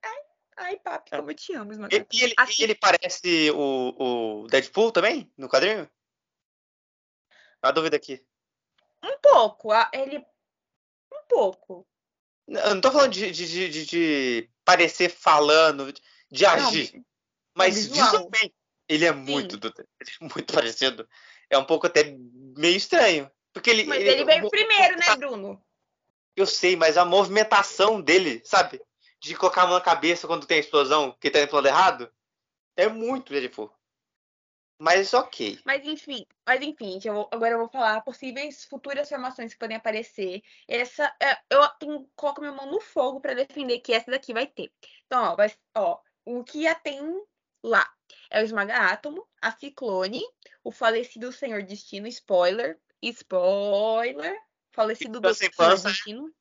Ai, 0.03 0.17
ai, 0.57 0.79
papi, 0.81 1.11
como 1.11 1.31
eu 1.31 1.35
te 1.37 1.55
amo, 1.55 1.71
Esmaga 1.71 1.97
E 2.13 2.25
ele, 2.25 2.35
assim, 2.37 2.65
ele 2.65 2.75
parece 2.75 3.51
o, 3.53 4.43
o 4.43 4.47
Deadpool 4.49 4.91
também, 4.91 5.33
no 5.37 5.49
quadrinho? 5.49 5.89
A 7.63 7.71
dúvida 7.71 7.97
aqui. 7.97 8.25
Um 9.05 9.19
pouco. 9.23 9.71
Ele. 9.93 10.19
Um 10.19 11.23
pouco. 11.29 11.87
Eu 12.49 12.75
não 12.75 12.81
tô 12.81 12.91
falando 12.91 13.13
de, 13.13 13.31
de, 13.31 13.71
de, 13.71 13.85
de 13.85 14.51
parecer 14.65 15.11
falando, 15.11 15.93
de 16.31 16.47
agir. 16.47 16.95
Não, 16.95 17.05
mas 17.59 17.87
visualmente, 17.87 18.55
ele 18.89 19.05
é 19.05 19.13
muito, 19.13 19.57
do, 19.57 19.67
ele 20.01 20.11
é 20.21 20.25
muito 20.33 20.55
parecido. 20.55 21.09
É 21.51 21.59
um 21.59 21.65
pouco 21.65 21.89
até 21.89 22.17
meio 22.57 22.77
estranho. 22.77 23.29
Porque 23.53 23.71
ele, 23.71 23.85
mas 23.85 24.01
ele, 24.01 24.11
ele 24.11 24.25
veio 24.25 24.49
primeiro, 24.49 24.97
né, 24.97 25.17
Bruno? 25.17 25.61
Eu 26.37 26.47
sei, 26.47 26.77
mas 26.77 26.97
a 26.97 27.05
movimentação 27.05 28.01
dele, 28.01 28.41
sabe? 28.45 28.81
De 29.19 29.35
colocar 29.35 29.63
a 29.63 29.67
mão 29.67 29.75
na 29.75 29.81
cabeça 29.81 30.29
quando 30.29 30.47
tem 30.47 30.59
a 30.59 30.61
explosão, 30.61 31.17
que 31.21 31.31
tá 31.31 31.41
indo 31.41 31.49
pro 31.49 31.57
lado 31.57 31.67
errado, 31.67 32.13
é 32.77 32.87
muito 32.87 33.33
Deadpool. 33.33 33.73
Mas 34.81 35.13
ok. 35.13 35.59
Mas 35.65 35.85
enfim, 35.85 36.25
mas 36.47 36.63
enfim, 36.63 37.01
eu 37.05 37.13
vou, 37.13 37.29
agora 37.33 37.55
eu 37.55 37.59
vou 37.59 37.69
falar 37.69 38.01
possíveis 38.03 38.65
futuras 38.65 39.09
formações 39.09 39.53
que 39.53 39.59
podem 39.59 39.77
aparecer. 39.77 40.41
Essa, 40.69 41.13
é, 41.21 41.37
eu 41.51 41.69
tenho, 41.81 42.09
coloco 42.15 42.41
minha 42.41 42.53
mão 42.53 42.71
no 42.71 42.81
fogo 42.81 43.21
para 43.21 43.35
defender 43.35 43.81
que 43.81 43.93
essa 43.93 44.13
daqui 44.13 44.33
vai 44.33 44.47
ter. 44.47 44.73
Então, 45.07 45.33
ó, 45.33 45.35
vai, 45.35 45.53
ó, 45.77 45.99
o 46.25 46.45
que 46.45 46.63
já 46.63 46.77
tem 46.77 47.01
lá. 47.63 47.89
É 48.31 48.41
o 48.41 48.45
Esmaga 48.45 48.77
Átomo, 48.77 49.27
a 49.41 49.51
Ciclone, 49.53 50.23
o 50.63 50.71
falecido 50.71 51.33
Senhor 51.33 51.63
Destino, 51.63 52.07
spoiler, 52.09 52.79
spoiler, 53.03 54.37
falecido 54.73 55.21
do 55.21 55.35
Senhor 55.35 55.53
pança, 55.57 55.89
Destino. 55.89 56.33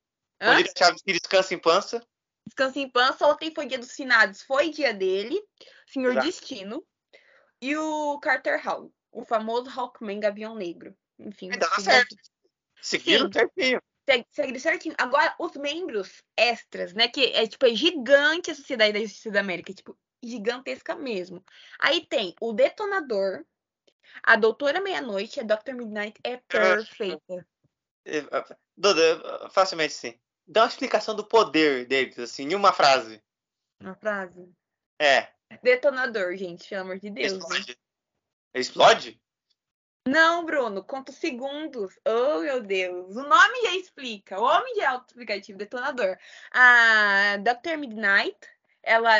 Hã? 0.42 0.64
Chaves 0.78 1.02
que 1.02 1.14
descansa 1.14 1.54
em 1.54 1.60
pança. 1.60 2.06
Descansa 2.46 2.80
em 2.80 2.90
pança, 2.90 3.28
ontem 3.28 3.54
foi 3.54 3.66
dia 3.66 3.80
dos 3.80 3.92
finados, 3.92 4.42
foi 4.42 4.70
dia 4.70 4.94
dele, 4.94 5.42
Senhor 5.88 6.12
Exato. 6.12 6.26
Destino. 6.26 6.86
E 7.62 7.76
o 7.76 8.20
Carter 8.20 8.62
Hall, 8.64 8.94
o 9.12 9.26
famoso 9.26 9.70
Hawkman 9.70 10.20
Gavião 10.20 10.56
Negro. 10.56 10.96
Enfim. 11.20 11.50
Dá 11.50 11.70
certo. 11.80 12.16
Seguiram 12.82 13.32
certinho. 13.32 13.82
Seguiram 14.30 14.60
certinho. 14.60 14.96
Agora, 14.98 15.36
os 15.40 15.54
membros 15.54 16.24
extras, 16.38 16.94
né? 16.94 17.08
Que 17.08 17.26
é 17.34 17.48
tipo 17.48 17.66
é 17.66 17.74
gigante 17.74 18.52
a 18.52 18.56
Sociedade 18.56 18.94
da 18.94 19.00
Justiça 19.00 19.32
da 19.32 19.40
América. 19.40 19.74
Tipo, 19.74 19.98
gigantesca 20.24 20.96
mesmo. 20.96 21.44
Aí 21.80 22.06
tem 22.06 22.36
o 22.42 22.54
Detonador, 22.54 23.46
a 24.24 24.36
Doutora 24.36 24.82
Meia-Noite, 24.82 25.40
a 25.40 25.44
Dr. 25.44 25.74
Midnight 25.74 26.20
é 26.24 26.38
perfeita. 26.38 27.48
Duda, 28.76 29.50
facilmente 29.50 29.94
sim. 29.94 30.20
Dá 30.48 30.62
uma 30.62 30.70
explicação 30.70 31.16
do 31.16 31.26
poder 31.26 31.86
deles, 31.86 32.18
assim, 32.18 32.44
em 32.44 32.56
uma 32.56 32.72
frase. 32.72 33.22
Uma 33.82 33.96
frase? 33.96 34.50
É. 35.00 35.30
Detonador, 35.62 36.36
gente, 36.36 36.70
pelo 36.70 36.82
amor 36.82 37.00
de 37.00 37.10
Deus. 37.10 37.34
Explode? 37.34 37.70
Né? 37.70 37.76
Explode? 38.60 39.22
Não, 40.08 40.46
Bruno, 40.46 40.84
conta 40.86 41.12
segundos. 41.12 42.00
Oh, 42.08 42.40
meu 42.40 42.62
Deus. 42.62 43.16
O 43.18 43.24
nome 43.24 43.62
já 43.64 43.76
explica. 43.76 44.40
O 44.40 44.44
homem 44.44 44.76
já 44.76 44.84
é 44.84 44.86
auto-explicativo, 44.88 45.58
detonador. 45.58 46.18
A 46.50 47.36
Dr. 47.38 47.78
Midnight 47.78 48.38
ela 48.88 49.12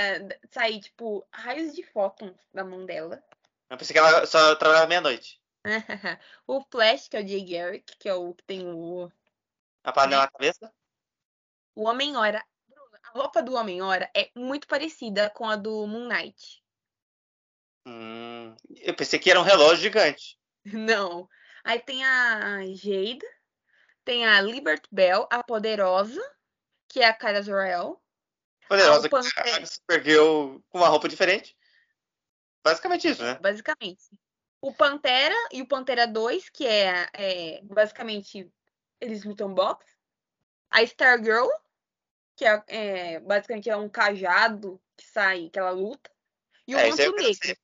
sair, 0.50 0.80
tipo, 0.80 1.28
raios 1.32 1.74
de 1.74 1.84
fótons 1.84 2.38
da 2.54 2.64
mão 2.64 2.86
dela. 2.86 3.22
Eu 3.70 3.78
pensei 3.78 3.94
que 3.94 4.00
ela 4.00 4.26
só 4.26 4.56
trabalhava 4.56 4.88
meia-noite. 4.88 5.42
o 6.48 6.64
Flash, 6.72 7.10
que 7.10 7.18
é 7.18 7.22
o 7.22 7.28
Jay 7.28 7.44
Garrick, 7.44 7.98
que 7.98 8.08
é 8.08 8.14
o 8.14 8.34
que 8.34 8.44
tem 8.46 8.66
o. 8.66 9.12
A 9.84 9.92
panela 9.92 10.24
na 10.24 10.32
cabeça? 10.32 10.74
O 11.76 11.84
Homem-Hora. 11.84 12.44
A 13.04 13.10
roupa 13.20 13.42
do 13.42 13.56
Homem-Hora 13.56 14.10
é 14.16 14.32
muito 14.36 14.68
parecida 14.68 15.30
com 15.30 15.46
a 15.46 15.56
do 15.56 15.86
Moon 15.86 16.08
Knight. 16.08 16.64
Hum, 17.86 18.56
eu 18.70 18.96
pensei 18.96 19.20
que 19.20 19.30
era 19.30 19.40
um 19.40 19.44
relógio 19.44 19.84
gigante. 19.84 20.40
Não. 20.66 21.30
Aí 21.64 21.80
tem 21.80 22.04
a 22.06 22.66
Jade, 22.68 23.26
tem 24.06 24.26
a 24.26 24.40
Liberty 24.42 24.88
Bell, 24.92 25.28
a 25.30 25.44
Poderosa, 25.44 26.22
que 26.88 27.02
é 27.02 27.08
a 27.08 27.14
Cara 27.14 27.42
Zor-El. 27.42 28.02
Poderosa 28.68 29.08
ah, 29.08 29.44
que 29.44 29.66
Supergirl 29.66 30.60
com 30.70 30.78
uma 30.78 30.88
roupa 30.88 31.08
diferente. 31.08 31.58
Basicamente 32.64 33.08
isso, 33.08 33.24
né? 33.24 33.36
Basicamente. 33.36 34.10
O 34.62 34.74
Pantera 34.74 35.36
e 35.52 35.62
o 35.62 35.68
Pantera 35.68 36.08
2, 36.08 36.50
que 36.50 36.66
é, 36.66 37.10
é 37.14 37.62
basicamente 37.64 38.52
eles 39.00 39.24
lutam 39.24 39.54
boxe. 39.54 39.96
A 40.70 40.84
Stargirl, 40.84 41.48
que 42.36 42.46
é, 42.46 42.64
é, 42.68 43.20
basicamente 43.20 43.70
é 43.70 43.78
um 43.78 43.88
cajado 43.88 44.82
que 44.98 45.06
sai, 45.06 45.50
que 45.50 45.58
ela 45.58 45.72
luta. 45.72 46.12
E 46.68 46.76
o 46.76 46.80
é, 46.80 46.90
Manto 46.90 47.12
Negro. 47.16 47.58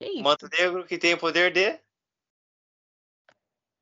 O 0.00 0.22
Manto 0.22 0.48
Negro 0.48 0.86
que 0.86 0.98
tem 0.98 1.14
o 1.14 1.18
poder 1.18 1.52
de 1.52 1.78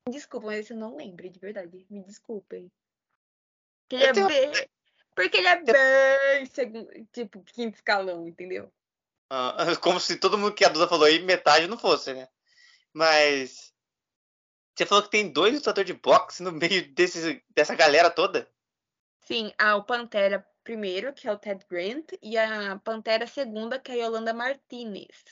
Desculpa, 0.09 0.47
mas 0.47 0.69
eu 0.69 0.77
não 0.77 0.97
lembro, 0.97 1.29
de 1.29 1.39
verdade. 1.39 1.87
Me 1.89 2.03
desculpem. 2.03 2.71
Ele 3.91 4.05
Eu 4.05 4.09
é 4.09 4.13
tenho- 4.13 4.27
bem. 4.27 4.71
Porque 5.15 5.37
ele 5.37 5.49
é 5.49 5.63
bem 5.63 6.47
segundo, 6.47 6.89
tipo, 7.13 7.43
quinto 7.43 7.77
escalão, 7.77 8.27
entendeu? 8.27 8.73
Ah, 9.29 9.77
como 9.81 10.01
se 10.01 10.17
todo 10.17 10.37
mundo 10.39 10.55
que 10.55 10.65
a 10.65 10.69
Duda 10.69 10.89
falou 10.89 11.05
aí, 11.05 11.21
metade 11.21 11.67
não 11.67 11.79
fosse, 11.79 12.13
né? 12.13 12.29
Mas. 12.93 13.73
Você 14.75 14.87
falou 14.87 15.05
que 15.05 15.11
tem 15.11 15.31
dois 15.31 15.55
lutadores 15.55 15.87
de 15.87 15.93
boxe 15.93 16.43
no 16.43 16.53
meio 16.53 16.91
desse, 16.95 17.45
dessa 17.51 17.75
galera 17.75 18.11
toda? 18.11 18.51
Sim, 19.21 19.53
há 19.59 19.77
o 19.77 19.85
Pantera 19.85 20.47
primeiro, 20.65 21.13
que 21.13 21.29
é 21.29 21.33
o 21.33 21.39
Ted 21.39 21.65
Grant, 21.69 22.13
e 22.23 22.37
a 22.39 22.79
Pantera 22.79 23.27
segunda, 23.27 23.79
que 23.79 23.93
é 23.93 23.95
a 23.95 24.07
Yolanda 24.07 24.33
Martinez. 24.33 25.25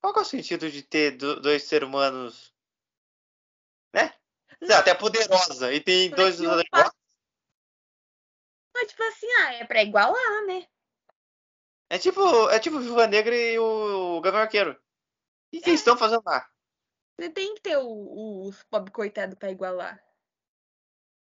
Qual 0.00 0.12
que 0.12 0.18
é 0.20 0.22
o 0.22 0.24
sentido 0.24 0.70
de 0.70 0.82
ter 0.82 1.12
do- 1.12 1.40
dois 1.40 1.64
seres 1.64 1.88
humanos. 1.88 2.54
Né? 3.92 4.12
Lá, 4.60 4.78
até 4.78 4.94
poderosa. 4.94 5.72
E 5.72 5.80
tem 5.80 6.10
Mas 6.10 6.16
dois 6.16 6.38
lutadores 6.38 6.64
de 6.64 6.70
boxe. 6.70 6.97
Mas, 8.80 8.90
tipo 8.90 9.02
assim, 9.02 9.26
ah, 9.40 9.54
é 9.54 9.64
pra 9.64 9.82
igualar, 9.82 10.46
né? 10.46 10.64
É 11.90 11.98
tipo, 11.98 12.48
é 12.50 12.60
tipo 12.60 12.76
o 12.76 12.80
Viúva 12.80 13.06
Negra 13.08 13.34
e 13.34 13.58
o 13.58 14.20
Gavião 14.20 14.42
Arqueiro. 14.42 14.72
O 14.72 14.76
que, 15.50 15.60
que 15.60 15.70
eles 15.70 15.80
estão 15.80 15.96
fazendo 15.96 16.22
lá? 16.24 16.48
Você 17.18 17.28
tem 17.30 17.54
que 17.56 17.60
ter 17.62 17.76
o- 17.78 17.88
o- 17.88 18.48
os 18.48 18.62
pobre 18.64 18.92
coitados 18.92 19.36
pra 19.36 19.50
igualar. 19.50 20.00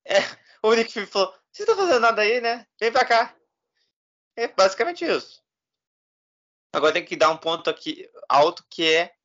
O 0.64 0.74
Nick 0.74 0.92
Fury 0.92 1.06
falou: 1.06 1.32
Vocês 1.52 1.68
estão 1.68 1.76
fazendo 1.76 2.00
nada 2.02 2.22
aí, 2.22 2.42
né? 2.42 2.68
Vem 2.80 2.92
pra 2.92 3.06
cá. 3.06 3.36
É 4.36 4.48
basicamente 4.48 5.06
isso. 5.06 5.44
Agora 6.74 6.94
tem 6.94 7.06
que 7.06 7.16
dar 7.16 7.30
um 7.30 7.38
ponto 7.38 7.70
aqui 7.70 8.10
alto 8.28 8.66
que 8.70 8.84
é 8.84 9.16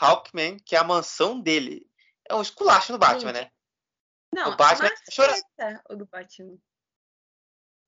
Hawkman, 0.00 0.58
que 0.58 0.74
é 0.74 0.78
a 0.78 0.84
mansão 0.84 1.40
dele. 1.40 1.88
É 2.28 2.34
um 2.34 2.42
esculacho 2.42 2.92
no 2.92 2.98
Batman, 2.98 3.32
Gente, 3.32 3.44
né? 3.44 3.52
Não, 4.34 4.52
O 4.52 4.56
Batman 4.56 4.88
tá 4.88 4.96
seta, 5.10 5.84
o 5.90 5.96
do 5.96 6.06
Batman. 6.06 6.58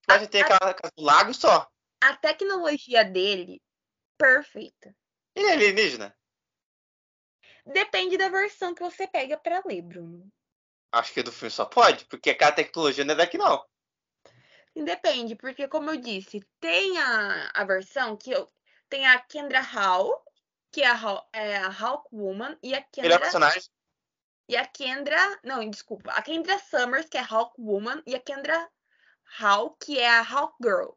Batman 0.06 0.26
tem 0.26 0.42
aquela 0.42 0.75
casa 0.75 0.92
do 0.96 1.02
lago 1.02 1.34
só. 1.34 1.68
A 2.00 2.16
tecnologia 2.16 3.04
dele, 3.04 3.62
perfeita. 4.18 4.94
Ele 5.34 5.46
é 5.46 5.52
alienígena? 5.52 6.16
Depende 7.66 8.18
da 8.18 8.28
versão 8.28 8.75
que 8.75 8.82
você 8.82 9.06
pega 9.06 9.38
pra 9.38 9.62
ler, 9.64 9.82
Bruno. 9.82 10.30
Acho 10.92 11.12
que 11.12 11.23
do 11.23 11.32
filme 11.32 11.50
só 11.50 11.64
pode, 11.64 12.04
porque 12.04 12.30
aquela 12.30 12.52
tecnologia 12.52 13.04
não 13.04 13.14
é 13.14 13.16
daqui, 13.16 13.38
não. 13.38 13.64
Depende, 14.76 15.34
porque 15.34 15.66
como 15.68 15.90
eu 15.90 15.96
disse, 15.96 16.40
tem 16.61 16.99
a, 16.99 17.50
a 17.54 17.64
versão 17.64 18.16
que 18.16 18.30
eu, 18.30 18.46
tem 18.88 19.06
a 19.06 19.18
Kendra 19.20 19.61
Hall, 19.61 20.25
que 20.70 20.82
é 20.82 20.88
a, 20.88 21.26
é 21.32 21.56
a 21.56 21.68
Hawkwoman, 21.68 22.58
e 22.62 22.75
a 22.75 22.78
Melhor 22.78 22.90
Kendra, 22.90 23.20
personagem. 23.20 23.62
e 24.49 24.56
a 24.56 24.66
Kendra, 24.66 25.40
não, 25.42 25.68
desculpa, 25.70 26.11
a 26.12 26.20
Kendra 26.23 26.58
Summers, 26.58 27.08
que 27.08 27.16
é 27.16 27.20
a 27.20 27.26
Hawkwoman, 27.26 28.02
e 28.06 28.14
a 28.14 28.20
Kendra 28.20 28.68
Hall, 29.38 29.76
que 29.80 29.98
é 29.98 30.08
a 30.08 30.22
Hawkgirl. 30.22 30.92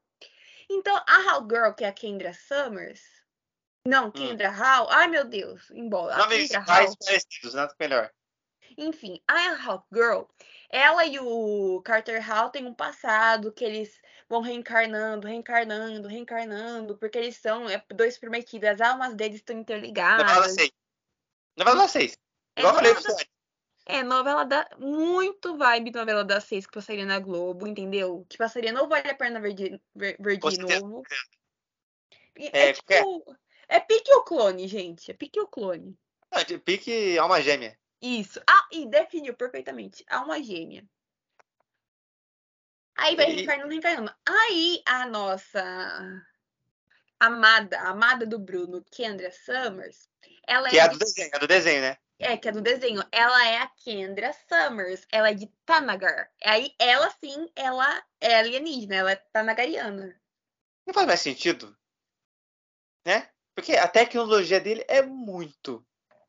Então, 0.70 0.96
a 1.08 1.32
Hawkgirl, 1.32 1.74
que 1.74 1.84
é 1.84 1.88
a 1.88 1.94
Kendra 1.94 2.34
Summers, 2.34 3.02
não, 3.88 4.12
Kendra 4.12 4.50
Hall, 4.50 4.90
ai 4.92 5.08
meu 5.08 5.24
Deus, 5.24 5.72
embora, 5.72 6.18
Nomes 6.18 6.52
mais 6.68 6.90
Hall, 6.90 6.98
parecidos, 6.98 7.54
nada 7.54 7.74
melhor. 7.80 8.12
enfim, 8.78 9.22
a 9.26 9.56
Hawkgirl, 9.64 10.24
ela 10.70 11.06
e 11.06 11.18
o 11.20 11.82
Carter 11.84 12.22
Hall 12.22 12.50
têm 12.50 12.66
um 12.66 12.74
passado 12.74 13.52
que 13.52 13.64
eles 13.64 13.98
vão 14.28 14.42
reencarnando, 14.42 15.26
reencarnando, 15.26 16.08
reencarnando, 16.10 16.98
porque 16.98 17.18
eles 17.18 17.38
são 17.38 17.70
é, 17.70 17.82
dois 17.96 18.18
prometidos, 18.18 18.68
as 18.68 18.82
almas 18.82 19.16
deles 19.16 19.38
estão 19.38 19.56
Novela 19.56 19.62
interligadas. 19.62 20.54
6. 20.54 20.72
Novela 21.58 21.88
6. 21.88 22.18
É 22.58 22.62
Igual 22.62 22.74
eu 22.74 22.76
falei 22.76 22.94
novela 22.94 23.16
pra 23.16 23.16
você. 23.16 23.37
É 23.90 24.04
novela 24.04 24.44
da. 24.44 24.68
Muito 24.78 25.58
vibe 25.58 25.92
novela 25.92 26.24
das 26.26 26.44
seis 26.44 26.68
que 26.68 26.74
passaria 26.74 27.06
na 27.06 27.20
Globo, 27.20 27.66
entendeu? 27.66 28.26
Que 28.28 28.38
passaria 28.38 28.72
no 28.74 28.88
Vale 28.88 29.10
a 29.10 29.16
Pena 29.16 29.40
ver 29.40 29.54
de, 29.54 29.82
ver, 29.96 30.18
ver 30.20 30.40
Com 30.40 30.50
de 30.50 30.56
certeza, 30.58 30.82
novo. 30.82 31.04
É, 32.36 32.68
É, 32.70 32.74
tipo. 32.74 33.38
É 33.70 33.80
pique 33.80 34.14
o 34.14 34.24
clone, 34.24 34.68
gente. 34.68 35.10
É 35.10 35.14
pique 35.14 35.40
o 35.40 35.48
clone. 35.48 35.98
De 36.46 36.58
Pique 36.58 37.18
alma 37.18 37.42
gêmea. 37.42 37.78
Isso. 38.02 38.42
Ah, 38.46 38.68
e 38.72 38.86
definiu 38.86 39.34
perfeitamente. 39.34 40.04
Alma 40.10 40.42
gêmea. 40.44 40.86
Aí 42.96 43.16
vai 43.16 43.30
E- 43.32 43.36
reencarnando, 43.36 43.70
reencarnando. 43.70 44.14
Aí 44.26 44.82
a 44.86 45.06
nossa 45.06 46.24
amada, 47.20 47.80
amada 47.82 48.26
do 48.26 48.38
Bruno, 48.38 48.84
Kendra 48.92 49.32
Summers, 49.32 50.10
ela 50.46 50.70
Que 50.70 50.78
é 50.78 50.80
é, 50.80 50.84
a 50.84 50.88
de- 50.88 50.94
do 50.94 51.00
desenho, 51.00 51.30
é 51.34 51.40
do 51.40 51.48
desenho, 51.48 51.82
né? 51.82 51.98
É, 52.20 52.38
que 52.38 52.48
é 52.48 52.52
do 52.52 52.62
desenho. 52.62 53.04
Ela 53.12 53.48
é 53.48 53.58
a 53.58 53.68
Kendra 53.68 54.34
Summers. 54.48 55.06
Ela 55.12 55.30
é 55.30 55.34
de 55.34 55.48
Tanagar. 55.66 56.32
Aí 56.44 56.74
ela 56.80 57.10
sim, 57.24 57.50
ela 57.56 58.04
é 58.20 58.40
alienígena, 58.40 58.96
ela 58.96 59.12
é 59.12 59.16
tanagariana. 59.16 60.20
Não 60.86 60.94
faz 60.94 61.06
mais 61.08 61.20
sentido. 61.20 61.76
Né? 63.06 63.30
Porque 63.56 63.74
a 63.74 63.88
tecnologia 63.88 64.60
dele 64.60 64.86
é 64.88 65.02
muito, 65.02 65.86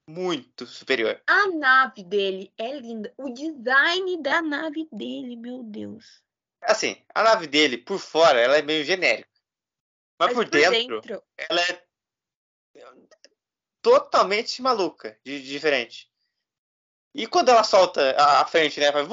muito 0.07 0.67
superior. 0.67 1.21
A 1.27 1.47
nave 1.49 2.03
dele 2.03 2.53
é 2.59 2.73
linda. 2.79 3.13
O 3.17 3.31
design 3.31 4.23
da 4.23 4.43
nave 4.43 4.89
dele, 4.93 5.37
meu 5.37 5.63
Deus. 5.63 6.23
Assim, 6.63 6.97
a 7.15 7.23
nave 7.23 7.47
dele, 7.47 7.79
por 7.79 7.99
fora, 7.99 8.41
ela 8.41 8.59
é 8.59 8.63
meio 8.63 8.85
genérica. 8.85 9.29
Mas, 10.19 10.33
por, 10.33 10.49
dentro, 10.49 11.01
dentro 11.01 11.23
ela 11.37 11.61
é 11.61 11.88
totalmente 13.83 14.61
maluca, 14.63 15.19
de, 15.25 15.43
de 15.43 15.49
diferente. 15.49 16.11
E 17.15 17.27
quando 17.27 17.49
ela 17.49 17.65
solta 17.65 18.13
a, 18.17 18.43
a 18.43 18.45
frente, 18.47 18.79
né? 18.81 18.91
Vai, 18.93 19.05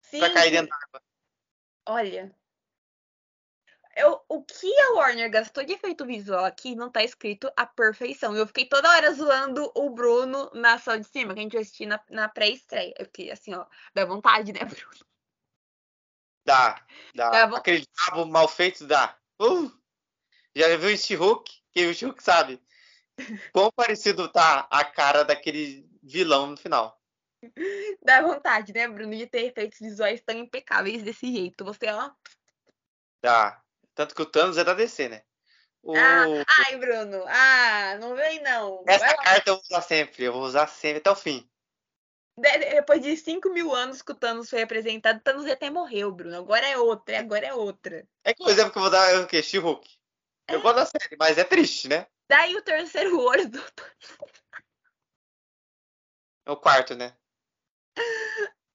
sim, 0.00 0.20
vai 0.20 0.32
cair 0.32 0.50
dentro 0.50 0.68
da 0.68 0.76
água. 0.76 1.02
Olha, 1.88 2.36
eu, 3.96 4.22
o 4.28 4.42
que 4.44 4.70
a 4.78 4.92
Warner 4.92 5.30
gastou 5.30 5.64
de 5.64 5.72
efeito 5.72 6.04
visual 6.04 6.44
aqui 6.44 6.74
não 6.74 6.90
tá 6.90 7.02
escrito 7.02 7.50
à 7.56 7.64
perfeição. 7.64 8.36
Eu 8.36 8.46
fiquei 8.46 8.66
toda 8.66 8.90
hora 8.90 9.10
zoando 9.14 9.72
o 9.74 9.88
Bruno 9.88 10.50
na 10.52 10.78
sala 10.78 11.00
de 11.00 11.06
cima, 11.06 11.32
que 11.32 11.40
a 11.40 11.42
gente 11.42 11.56
assistiu 11.56 11.88
na, 11.88 11.98
na 12.10 12.28
pré-estreia. 12.28 12.92
Eu 12.98 13.06
fiquei 13.06 13.30
assim, 13.30 13.54
ó, 13.54 13.64
dá 13.94 14.04
vontade, 14.04 14.52
né, 14.52 14.60
Bruno? 14.60 15.06
Dá, 16.44 16.84
dá. 17.16 17.46
Bom. 17.46 17.56
Aquele 17.56 17.86
diabo 17.86 18.26
mal 18.26 18.46
feito 18.46 18.86
dá. 18.86 19.16
Uh, 19.40 19.72
já 20.54 20.76
viu 20.76 20.90
esse 20.90 21.14
Hulk? 21.14 21.50
Quem 21.72 21.84
viu 21.84 21.92
esse 21.92 22.04
Hulk 22.04 22.22
sabe. 22.22 22.62
Quão 23.52 23.70
parecido 23.72 24.28
tá 24.30 24.66
a 24.70 24.84
cara 24.84 25.24
daquele 25.24 25.88
vilão 26.02 26.48
no 26.48 26.56
final. 26.56 27.00
Dá 28.02 28.22
vontade, 28.22 28.72
né, 28.72 28.88
Bruno, 28.88 29.14
de 29.14 29.26
ter 29.26 29.46
efeitos 29.46 29.78
visuais 29.78 30.20
tão 30.24 30.36
impecáveis 30.36 31.02
desse 31.02 31.32
jeito. 31.32 31.64
Você, 31.64 31.86
ó. 31.90 32.10
Dá. 33.22 33.62
Tanto 33.94 34.14
que 34.14 34.22
o 34.22 34.26
Thanos 34.26 34.58
é 34.58 34.64
da 34.64 34.74
DC, 34.74 35.08
né? 35.08 35.22
O- 35.82 35.96
Ah, 35.96 36.24
ai, 36.66 36.76
Bruno. 36.76 37.24
Ah, 37.28 37.96
não 38.00 38.14
vem 38.16 38.42
não. 38.42 38.82
Essa 38.86 39.16
carta 39.16 39.50
eu 39.50 39.54
vou 39.54 39.62
usar 39.62 39.82
sempre. 39.82 40.24
Eu 40.24 40.32
vou 40.32 40.42
usar 40.42 40.66
sempre 40.66 40.98
até 40.98 41.10
o 41.10 41.16
fim. 41.16 41.48
De- 42.38 42.58
Depois 42.58 43.00
de 43.00 43.16
5 43.16 43.48
mil 43.50 43.74
anos 43.74 44.02
que 44.02 44.12
o 44.12 44.14
Thanos 44.14 44.50
foi 44.50 44.62
apresentado, 44.62 45.18
o 45.18 45.22
Thanos 45.22 45.46
até 45.46 45.70
morreu, 45.70 46.12
Bruno. 46.12 46.36
Agora 46.36 46.66
é 46.66 46.76
outra, 46.76 47.18
agora 47.20 47.46
é 47.46 47.54
outra. 47.54 48.06
É 48.24 48.34
que 48.34 48.42
o 48.42 48.50
exemplo 48.50 48.72
que 48.72 48.78
eu 48.78 48.82
vou 48.82 48.90
dar 48.90 49.10
é 49.10 49.18
o 49.18 49.26
quê? 49.26 49.42
She-Hulk. 49.42 49.88
Eu 50.48 50.58
É. 50.58 50.62
gosto 50.62 50.76
da 50.76 50.86
série, 50.86 51.16
mas 51.18 51.38
é 51.38 51.44
triste, 51.44 51.88
né? 51.88 52.06
Daí 52.28 52.56
o 52.56 52.62
terceiro 52.62 53.18
olho 53.20 53.48
do 53.48 53.62
É 56.44 56.50
o 56.50 56.56
quarto, 56.56 56.94
né? 56.94 57.16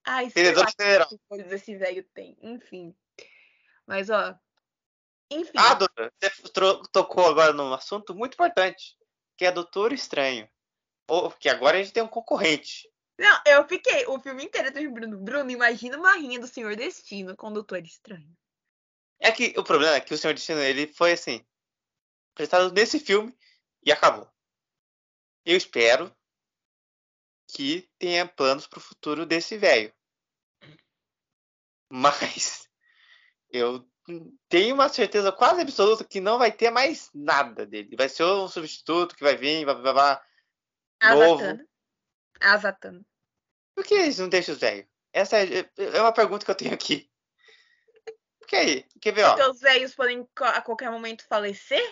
Ai, 0.05 0.29
sei 0.29 0.53
lá 0.53 0.65
que 0.65 1.17
coisas 1.27 1.51
esse 1.51 1.77
velho 1.77 2.03
tem. 2.13 2.37
Enfim. 2.41 2.95
Mas, 3.85 4.09
ó. 4.09 4.35
Enfim. 5.29 5.53
Ah, 5.57 5.75
Duda, 5.75 6.11
você 6.19 6.31
tocou 6.91 7.27
agora 7.27 7.53
num 7.53 7.73
assunto 7.73 8.13
muito 8.13 8.33
importante, 8.33 8.97
que 9.37 9.45
é 9.45 9.51
Doutor 9.51 9.93
Estranho. 9.93 10.49
Ou 11.07 11.31
que 11.31 11.47
agora 11.47 11.77
a 11.77 11.83
gente 11.83 11.93
tem 11.93 12.03
um 12.03 12.07
concorrente. 12.07 12.89
Não, 13.17 13.41
eu 13.45 13.67
fiquei 13.67 14.05
o 14.07 14.19
filme 14.19 14.45
inteiro 14.45 14.71
do 14.71 14.91
Bruno. 14.91 15.17
Bruno, 15.17 15.51
imagina 15.51 15.97
uma 15.97 16.13
rinha 16.13 16.39
do 16.39 16.47
Senhor 16.47 16.75
Destino 16.75 17.35
com 17.35 17.47
o 17.47 17.53
Doutor 17.53 17.83
Estranho. 17.83 18.35
É 19.19 19.31
que 19.31 19.53
o 19.57 19.63
problema 19.63 19.95
é 19.95 20.01
que 20.01 20.13
o 20.13 20.17
Senhor 20.17 20.33
Destino 20.33 20.59
ele 20.59 20.87
foi 20.87 21.11
assim, 21.11 21.45
apresentado 22.33 22.71
nesse 22.71 22.99
filme 22.99 23.35
e 23.83 23.91
acabou. 23.91 24.29
Eu 25.45 25.57
espero 25.57 26.15
que 27.47 27.89
tenha 27.97 28.27
planos 28.27 28.67
pro 28.67 28.79
futuro 28.79 29.25
desse 29.25 29.57
velho. 29.57 29.93
Mas 31.89 32.69
eu 33.51 33.87
tenho 34.49 34.75
uma 34.75 34.89
certeza 34.89 35.31
quase 35.31 35.61
absoluta 35.61 36.03
que 36.03 36.19
não 36.19 36.37
vai 36.37 36.51
ter 36.51 36.71
mais 36.71 37.09
nada 37.13 37.65
dele. 37.65 37.95
Vai 37.95 38.09
ser 38.09 38.23
um 38.23 38.47
substituto 38.47 39.15
que 39.15 39.23
vai 39.23 39.35
vir, 39.35 39.65
vai, 39.65 39.75
vai, 39.75 39.93
vai. 39.93 40.21
A 40.99 41.15
Novo. 41.15 41.39
Zatanna. 41.39 41.67
A 42.39 42.57
Zatanna. 42.57 43.05
Por 43.75 43.85
que 43.85 43.93
eles 43.95 44.19
não 44.19 44.29
deixam 44.29 44.53
os 44.53 44.61
velhos? 44.61 44.87
Essa 45.13 45.37
é, 45.39 45.69
é 45.77 46.01
uma 46.01 46.13
pergunta 46.13 46.45
que 46.45 46.51
eu 46.51 46.55
tenho 46.55 46.73
aqui. 46.73 47.09
Por 48.39 48.47
que 48.47 48.55
aí? 48.55 48.83
Quer 49.01 49.13
ver, 49.13 49.23
ó? 49.23 49.35
Porque 49.35 49.49
os 49.49 49.59
velhos 49.59 49.95
podem 49.95 50.27
a 50.39 50.61
qualquer 50.61 50.89
momento 50.89 51.25
falecer? 51.27 51.83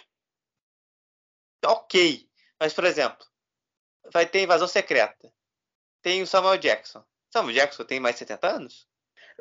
Ok. 1.65 2.28
Mas, 2.60 2.74
por 2.74 2.86
exemplo, 2.86 3.26
vai 4.12 4.26
ter 4.26 4.43
invasão 4.43 4.67
secreta. 4.67 5.32
tem 6.02 6.22
o 6.22 6.28
Samuel 6.28 6.58
Jackson. 6.58 7.04
Samuel 7.32 7.56
Jackson 7.56 7.84
tem 7.84 8.00
mais 8.00 8.15
de 8.15 8.19
70 8.19 8.48
anos? 8.48 8.88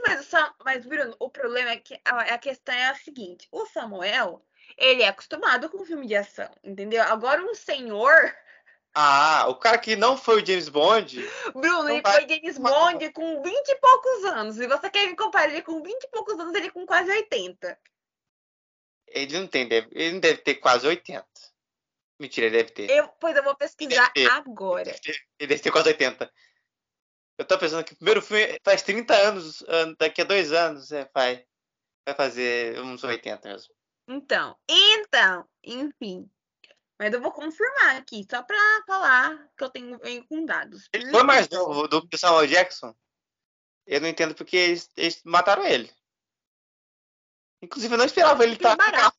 Mas, 0.07 0.27
Sam, 0.27 0.53
mas, 0.65 0.85
Bruno, 0.85 1.17
o 1.19 1.31
problema 1.31 1.71
é 1.71 1.77
que 1.77 1.99
a, 2.05 2.35
a, 2.35 2.39
questão 2.39 2.75
é 2.75 2.87
a 2.87 2.95
seguinte: 2.95 3.49
o 3.51 3.67
Samuel, 3.67 4.45
ele 4.77 5.03
é 5.03 5.09
acostumado 5.09 5.69
com 5.69 5.85
filme 5.85 6.07
de 6.07 6.15
ação, 6.15 6.51
entendeu? 6.63 7.03
Agora, 7.03 7.43
um 7.43 7.55
senhor. 7.55 8.15
Ah, 9.01 9.47
o 9.49 9.55
cara 9.55 9.79
que 9.79 9.95
não 9.95 10.17
foi 10.17 10.43
o 10.43 10.45
James 10.45 10.69
Bond. 10.69 11.23
Bruno, 11.55 11.89
ele 11.89 12.01
vai... 12.01 12.15
foi 12.15 12.29
James 12.29 12.59
Bond 12.59 13.13
com 13.13 13.43
20 13.43 13.69
e 13.69 13.77
poucos 13.77 14.25
anos. 14.25 14.59
E 14.59 14.67
você 14.67 14.91
quer 14.91 15.07
me 15.07 15.15
comparar 15.15 15.53
ele 15.53 15.63
com 15.63 15.81
20 15.81 16.03
e 16.03 16.09
poucos 16.09 16.41
anos, 16.41 16.53
ele 16.55 16.71
com 16.71 16.85
quase 16.85 17.09
80. 17.09 17.79
Ele 19.07 19.39
não 19.39 19.47
tem, 19.47 19.69
ele 19.71 20.13
não 20.13 20.21
deve 20.21 20.39
ter 20.39 20.57
quase 20.57 20.85
80. 20.85 21.25
Mentira, 22.19 22.47
ele 22.47 22.57
deve 22.57 22.71
ter. 22.71 22.91
Eu, 22.91 23.09
pois 23.09 23.37
eu 23.37 23.45
vou 23.45 23.57
pesquisar 23.57 24.11
ele 24.15 24.29
agora. 24.29 24.83
Ele 24.83 24.91
deve, 24.91 25.01
ter, 25.01 25.27
ele 25.39 25.49
deve 25.49 25.63
ter 25.63 25.71
quase 25.71 25.89
80. 25.89 26.33
Eu 27.39 27.45
tô 27.45 27.57
pensando 27.57 27.85
que 27.85 27.93
o 27.93 27.97
primeiro 27.97 28.21
filme 28.21 28.59
faz 28.65 28.83
30 28.83 29.15
anos, 29.15 29.65
daqui 29.99 30.23
a 30.23 30.25
dois 30.25 30.53
anos 30.53 30.91
é, 30.91 31.09
vai, 31.15 31.45
vai 32.05 32.15
fazer 32.17 32.81
uns 32.81 33.05
80 33.05 33.49
mesmo. 33.49 33.73
Então, 34.09 34.57
então, 34.69 35.49
enfim. 35.63 36.29
Mas 36.99 37.13
eu 37.13 37.21
vou 37.21 37.31
confirmar 37.31 37.97
aqui, 37.97 38.27
só 38.29 38.43
pra 38.43 38.59
falar 38.85 39.49
que 39.57 39.63
eu 39.63 39.71
tenho 39.71 39.97
venho 39.99 40.27
com 40.27 40.45
dados. 40.45 40.89
Ele 40.93 41.09
foi 41.11 41.23
mais 41.23 41.49
novo 41.49 41.87
do 41.87 42.07
que 42.09 42.17
o 42.17 42.19
Samuel 42.19 42.49
Jackson? 42.49 42.93
Eu 43.87 44.01
não 44.01 44.09
entendo 44.09 44.35
porque 44.35 44.57
eles, 44.57 44.91
eles 44.97 45.23
mataram 45.25 45.65
ele. 45.65 45.89
Inclusive, 47.63 47.95
eu 47.95 47.99
não 47.99 48.05
esperava 48.05 48.43
ele 48.43 48.55
estar 48.55 48.77
tá 48.77 49.13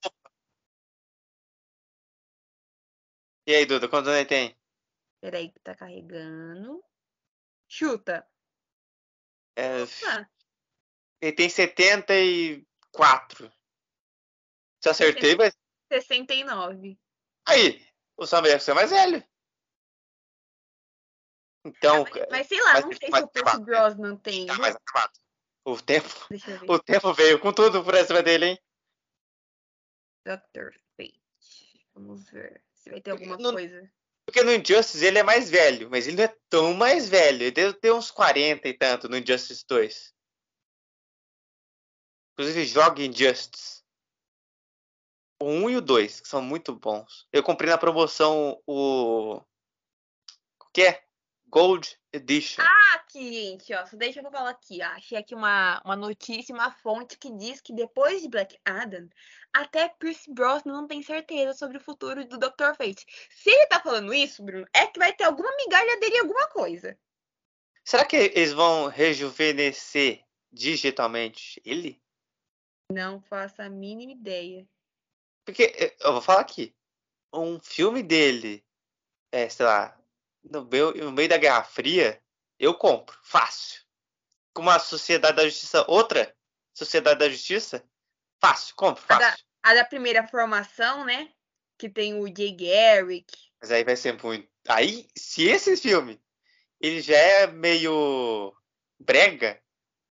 E 3.50 3.56
aí, 3.56 3.66
Duda, 3.66 3.90
quantos 3.90 4.10
anos 4.10 4.20
ele 4.20 4.30
tem? 4.30 4.56
Peraí 5.20 5.52
que 5.52 5.60
tá 5.62 5.74
carregando. 5.74 6.86
Chuta. 7.68 8.24
É, 9.56 9.78
ele 11.20 11.34
tem 11.34 11.50
74. 11.50 13.52
Se 14.80 14.90
acertei, 14.90 15.36
mas. 15.36 15.58
69. 15.92 17.00
Aí, 17.48 17.84
o 18.16 18.28
Samuel 18.28 18.56
é 18.56 18.74
mais 18.76 18.92
velho. 18.92 19.28
Então. 21.66 22.06
Ah, 22.06 22.10
mas, 22.12 22.28
mas, 22.30 22.48
sei 22.48 22.62
lá, 22.62 22.74
mas 22.74 22.86
não 22.86 22.94
sei 22.94 23.12
se 23.12 23.20
o 23.20 23.28
Percy 23.30 23.62
Brosnan 23.62 24.16
tem. 24.18 24.46
Tá 24.46 24.60
mais 24.60 24.76
acabado. 24.76 25.20
O 25.66 25.82
tempo. 25.82 26.08
O 26.68 26.78
tempo 26.78 27.12
veio 27.16 27.40
com 27.40 27.52
tudo 27.52 27.84
por 27.84 27.96
cima 28.06 28.22
dele, 28.22 28.46
hein? 28.46 28.60
Dr. 30.24 30.72
Fate. 30.96 31.84
Vamos 31.96 32.30
ver 32.30 32.69
se 32.80 32.90
vai 32.90 33.02
ter 33.02 33.12
alguma 33.12 33.38
não, 33.38 33.54
coisa. 33.54 33.92
Porque 34.26 34.44
no 34.44 34.54
Injustice 34.54 35.06
ele 35.06 35.18
é 35.18 35.24
mais 35.24 35.50
velho, 35.50 35.90
mas 35.90 36.08
ele 36.08 36.18
não 36.18 36.24
é 36.24 36.36
tão 36.50 36.74
mais 36.74 37.10
velho. 37.10 37.44
Ele 37.44 37.52
deve 37.52 37.74
ter 37.74 37.92
uns 37.92 38.12
40 38.12 38.68
e 38.68 38.74
tanto 38.74 39.10
no 39.10 39.18
Injustice 39.18 39.66
2. 39.68 40.14
Inclusive, 42.34 42.66
joga 42.66 43.02
Injustice. 43.02 43.84
O 45.42 45.46
1 45.46 45.70
e 45.72 45.78
o 45.78 45.82
2, 45.82 46.22
que 46.22 46.28
são 46.28 46.42
muito 46.42 46.76
bons. 46.76 47.28
Eu 47.32 47.44
comprei 47.44 47.70
na 47.70 47.78
promoção 47.78 48.62
o. 48.68 49.38
O 49.38 50.66
que 50.74 50.84
é? 50.84 51.04
Gold 51.48 51.98
Edition. 52.14 52.62
Ah, 52.62 52.96
aqui, 52.96 53.34
gente, 53.34 53.74
ó. 53.74 53.84
Deixa 53.94 54.20
eu 54.20 54.32
falar 54.32 54.52
aqui. 54.52 54.80
Ó. 54.82 54.86
Achei 54.90 55.18
aqui 55.18 55.34
uma, 55.34 55.82
uma 55.84 55.96
notícia, 55.96 56.54
uma 56.54 56.72
fonte 56.72 57.18
que 57.18 57.36
diz 57.36 57.60
que 57.60 57.74
depois 57.74 58.22
de 58.22 58.30
Black 58.30 58.58
Adam, 58.64 59.10
até 59.54 59.90
Pierce 59.90 60.32
Brosnan 60.32 60.74
não 60.74 60.88
tem 60.88 61.02
certeza 61.02 61.54
sobre 61.54 61.78
o 61.78 61.82
futuro 61.82 62.26
do 62.26 62.38
Dr. 62.38 62.76
Fate. 62.78 63.06
Se 63.30 63.50
ele 63.50 63.68
tá 63.68 63.80
falando 63.80 64.14
isso, 64.14 64.44
Bruno, 64.44 64.68
é 64.74 64.88
que 64.88 65.00
vai 65.00 65.14
ter 65.14 65.24
alguma 65.24 65.56
migalha 65.58 66.00
dele 66.00 66.16
em 66.18 66.20
alguma 66.20 66.48
coisa. 66.50 66.98
Será 67.84 68.06
que 68.06 68.16
eles 68.16 68.54
vão 68.54 68.88
rejuvenescer 68.88 70.24
digitalmente 70.52 71.62
ele? 71.66 72.02
Não 72.92 73.22
faço 73.22 73.62
a 73.62 73.70
mínima 73.70 74.12
ideia. 74.12 74.68
Porque, 75.46 75.96
eu 76.00 76.14
vou 76.14 76.22
falar 76.22 76.42
aqui. 76.42 76.76
Um 77.34 77.60
filme 77.60 78.04
dele, 78.04 78.64
é, 79.32 79.48
sei 79.50 79.66
lá, 79.66 80.00
no 80.44 80.66
meio, 80.66 80.94
no 80.94 81.12
meio 81.12 81.30
da 81.30 81.38
Guerra 81.38 81.64
Fria, 81.64 82.22
eu 82.58 82.74
compro, 82.76 83.18
fácil. 83.24 83.82
Com 84.54 84.64
uma 84.64 84.80
Sociedade 84.80 85.38
da 85.38 85.46
Justiça, 85.46 85.86
outra 85.88 86.36
Sociedade 86.74 87.20
da 87.20 87.30
Justiça, 87.30 87.84
fácil, 88.42 88.76
compro, 88.76 89.04
fácil. 89.04 89.26
A 89.26 89.30
da, 89.30 89.38
a 89.64 89.74
da 89.76 89.86
primeira 89.86 90.28
formação, 90.28 91.06
né? 91.06 91.30
Que 91.78 91.90
tem 91.90 92.14
o 92.16 92.28
Jay 92.28 92.52
Garrick. 92.52 93.32
Mas 93.62 93.72
aí 93.72 93.84
vai 93.84 93.96
ser 93.96 94.22
muito. 94.22 94.48
Aí, 94.68 95.08
se 95.16 95.48
esse 95.48 95.76
filme 95.78 96.22
ele 96.80 97.02
já 97.02 97.18
é 97.18 97.48
meio 97.48 98.56
brega, 99.00 99.62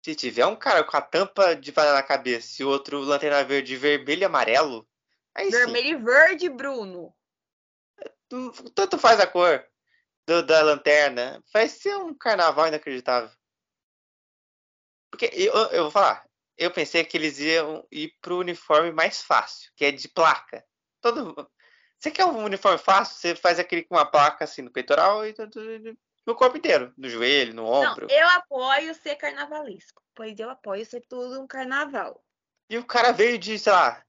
se 0.03 0.15
tiver 0.15 0.45
um 0.45 0.55
cara 0.55 0.83
com 0.83 0.97
a 0.97 1.01
tampa 1.01 1.55
de 1.55 1.71
bala 1.71 1.93
na 1.93 2.03
cabeça 2.03 2.61
e 2.61 2.65
outro 2.65 2.99
lanterna 2.99 3.43
verde 3.43 3.75
vermelho 3.77 4.21
e 4.21 4.25
amarelo. 4.25 4.87
Aí 5.33 5.49
vermelho 5.49 5.87
sim. 5.87 5.93
e 5.93 5.95
verde, 5.95 6.49
Bruno. 6.49 7.15
Tanto 8.75 8.97
faz 8.97 9.19
a 9.19 9.27
cor 9.27 9.65
do, 10.25 10.43
da 10.43 10.61
lanterna. 10.61 11.41
Vai 11.53 11.69
ser 11.69 11.95
um 11.95 12.13
carnaval 12.13 12.67
inacreditável. 12.67 13.31
Porque 15.09 15.31
eu, 15.33 15.53
eu 15.53 15.83
vou 15.83 15.91
falar, 15.91 16.26
eu 16.57 16.71
pensei 16.71 17.03
que 17.03 17.15
eles 17.15 17.39
iam 17.39 17.85
ir 17.91 18.13
pro 18.21 18.39
uniforme 18.39 18.91
mais 18.91 19.21
fácil, 19.21 19.71
que 19.75 19.85
é 19.85 19.91
de 19.91 20.07
placa. 20.09 20.65
Todo, 20.99 21.49
você 21.99 22.09
quer 22.09 22.25
um 22.25 22.43
uniforme 22.43 22.77
fácil? 22.77 23.15
Você 23.15 23.35
faz 23.35 23.59
aquele 23.59 23.83
com 23.83 23.95
uma 23.95 24.05
placa 24.05 24.43
assim 24.43 24.61
no 24.61 24.71
peitoral 24.71 25.25
e 25.25 25.35
no 26.25 26.35
corpo 26.35 26.57
inteiro, 26.57 26.93
no 26.97 27.07
joelho, 27.09 27.53
no 27.53 27.65
ombro. 27.65 28.07
Não, 28.07 28.15
eu 28.15 28.27
apoio 28.29 28.93
ser 28.95 29.15
carnavalesco, 29.15 30.03
pois 30.15 30.37
eu 30.39 30.49
apoio 30.49 30.85
ser 30.85 31.01
tudo 31.07 31.41
um 31.41 31.47
carnaval. 31.47 32.23
E 32.69 32.77
o 32.77 32.85
cara 32.85 33.11
veio 33.11 33.37
de, 33.37 33.57
sei 33.57 33.71
lá, 33.71 34.03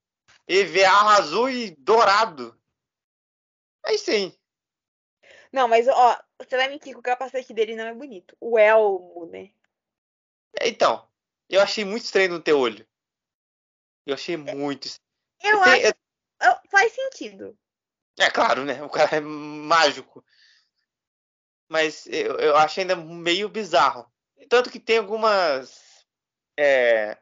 EVA 0.48 1.16
azul 1.16 1.48
e 1.48 1.76
dourado. 1.78 2.58
Aí 3.84 3.98
sim. 3.98 4.36
Não, 5.52 5.68
mas 5.68 5.86
ó, 5.86 6.20
você 6.38 6.56
vai 6.56 6.68
mentir 6.68 6.92
que 6.92 6.98
o 6.98 7.02
capacete 7.02 7.54
dele 7.54 7.76
não 7.76 7.86
é 7.86 7.94
bonito. 7.94 8.36
O 8.40 8.58
elmo, 8.58 9.26
né? 9.32 9.50
Então, 10.60 11.08
eu 11.48 11.60
achei 11.60 11.84
muito 11.84 12.04
estranho 12.04 12.30
no 12.30 12.40
teu 12.40 12.58
olho. 12.58 12.86
Eu 14.06 14.14
achei 14.14 14.36
muito 14.36 14.86
estranho. 14.86 15.08
Eu 15.42 15.62
Tem, 15.62 15.84
acho. 15.84 15.94
Eu... 16.42 16.70
Faz 16.70 16.92
sentido. 16.92 17.58
É 18.18 18.30
claro, 18.30 18.64
né? 18.64 18.82
O 18.82 18.88
cara 18.88 19.16
é 19.16 19.20
mágico. 19.20 20.24
Mas 21.68 22.06
eu, 22.06 22.38
eu 22.38 22.56
acho 22.56 22.80
ainda 22.80 22.96
meio 22.96 23.48
bizarro. 23.48 24.10
Tanto 24.48 24.70
que 24.70 24.80
tem 24.80 24.98
algumas 24.98 26.06
é, 26.58 27.18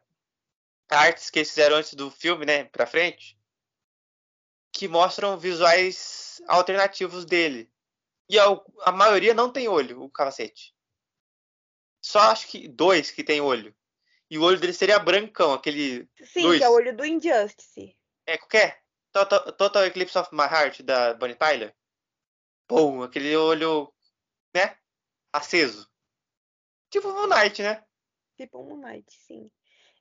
artes 0.88 1.30
que 1.30 1.40
eles 1.40 1.50
fizeram 1.50 1.76
antes 1.76 1.94
do 1.94 2.10
filme, 2.10 2.46
né? 2.46 2.64
Pra 2.64 2.86
frente. 2.86 3.38
Que 4.72 4.88
mostram 4.88 5.38
visuais 5.38 6.40
alternativos 6.46 7.24
dele. 7.24 7.70
E 8.28 8.38
a, 8.38 8.44
a 8.82 8.92
maioria 8.92 9.34
não 9.34 9.52
tem 9.52 9.68
olho, 9.68 10.02
o 10.02 10.10
capacete. 10.10 10.74
Só 12.00 12.20
acho 12.20 12.48
que 12.48 12.68
dois 12.68 13.10
que 13.10 13.24
tem 13.24 13.40
olho. 13.40 13.74
E 14.30 14.38
o 14.38 14.42
olho 14.42 14.58
dele 14.58 14.72
seria 14.72 14.98
brancão, 14.98 15.52
aquele. 15.52 16.08
Sim, 16.24 16.42
luz. 16.42 16.58
que 16.58 16.64
é 16.64 16.68
o 16.68 16.72
olho 16.72 16.96
do 16.96 17.04
Injustice. 17.04 17.96
É, 18.26 18.36
qualquer. 18.36 18.82
Total, 19.12 19.52
Total 19.52 19.86
Eclipse 19.86 20.18
of 20.18 20.28
My 20.32 20.42
Heart, 20.42 20.82
da 20.82 21.14
Bonnie 21.14 21.36
Tyler. 21.36 21.74
Pô, 22.66 23.02
aquele 23.02 23.36
olho, 23.36 23.92
né? 24.54 24.76
Aceso. 25.32 25.88
Tipo 26.90 27.12
Moon 27.12 27.28
Knight, 27.28 27.62
né? 27.62 27.84
Tipo 28.36 28.62
Moon 28.62 28.78
Knight, 28.78 29.06
sim. 29.10 29.50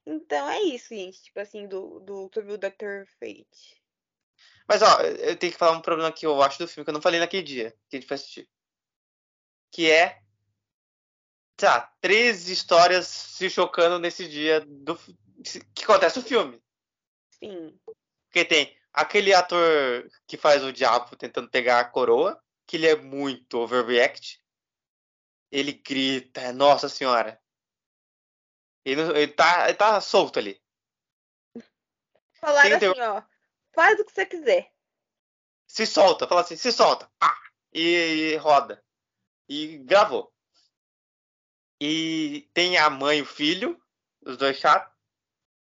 Então 0.05 0.49
é 0.49 0.61
isso, 0.61 0.89
gente. 0.89 1.21
Tipo 1.21 1.39
assim, 1.39 1.67
do, 1.67 1.99
do, 1.99 2.29
sobre 2.33 2.53
o 2.53 2.57
Dr. 2.57 3.05
Fate. 3.19 3.81
Mas, 4.67 4.81
ó, 4.81 5.01
eu 5.01 5.38
tenho 5.38 5.53
que 5.53 5.57
falar 5.57 5.77
um 5.77 5.81
problema 5.81 6.11
que 6.11 6.25
eu 6.25 6.41
acho 6.41 6.59
do 6.59 6.67
filme 6.67 6.83
que 6.83 6.89
eu 6.89 6.93
não 6.93 7.01
falei 7.01 7.19
naquele 7.19 7.43
dia 7.43 7.71
que 7.88 7.95
a 7.95 7.99
gente 7.99 8.07
foi 8.07 8.15
assistir. 8.15 8.49
Que 9.71 9.89
é. 9.89 10.21
Tá, 11.65 11.91
três 11.99 12.47
histórias 12.47 13.08
se 13.08 13.49
chocando 13.49 13.97
nesse 13.97 14.30
dia 14.30 14.62
do 14.62 14.95
que 15.73 15.84
acontece 15.84 16.19
no 16.19 16.23
filme. 16.23 16.63
Sim. 17.32 17.75
Porque 18.28 18.45
tem 18.45 18.78
aquele 18.93 19.34
ator 19.34 20.08
que 20.28 20.38
faz 20.38 20.63
o 20.63 20.71
diabo 20.71 21.15
tentando 21.15 21.49
pegar 21.49 21.80
a 21.80 21.86
coroa, 21.86 22.39
que 22.67 22.78
ele 22.78 22.86
é 22.86 22.95
muito 22.95 23.58
overreact. 23.58 24.39
Ele 25.51 25.73
grita, 25.73 26.54
nossa 26.54 26.88
senhora. 26.88 27.41
Ele, 28.86 29.01
ele, 29.01 29.34
tá, 29.34 29.67
ele 29.67 29.73
tá 29.73 29.99
solto 30.01 30.38
ali. 30.38 30.62
Falaram 32.39 32.78
assim, 32.78 32.88
ó 32.89 33.23
Faz 33.73 33.99
o 33.99 34.06
que 34.06 34.13
você 34.13 34.28
quiser. 34.28 34.71
Se 35.65 35.88
solta, 35.88 36.28
fala 36.28 36.41
assim, 36.41 36.56
se 36.56 36.71
solta. 36.71 37.12
Pá, 37.17 37.36
e, 37.73 38.34
e 38.34 38.36
roda. 38.36 38.86
E 39.49 39.80
gravou. 39.80 40.35
E 41.81 42.49
tem 42.53 42.77
a 42.77 42.89
mãe 42.89 43.19
e 43.19 43.21
o 43.21 43.25
filho, 43.25 43.81
os 44.21 44.38
dois 44.38 44.57
chatos. 44.57 44.93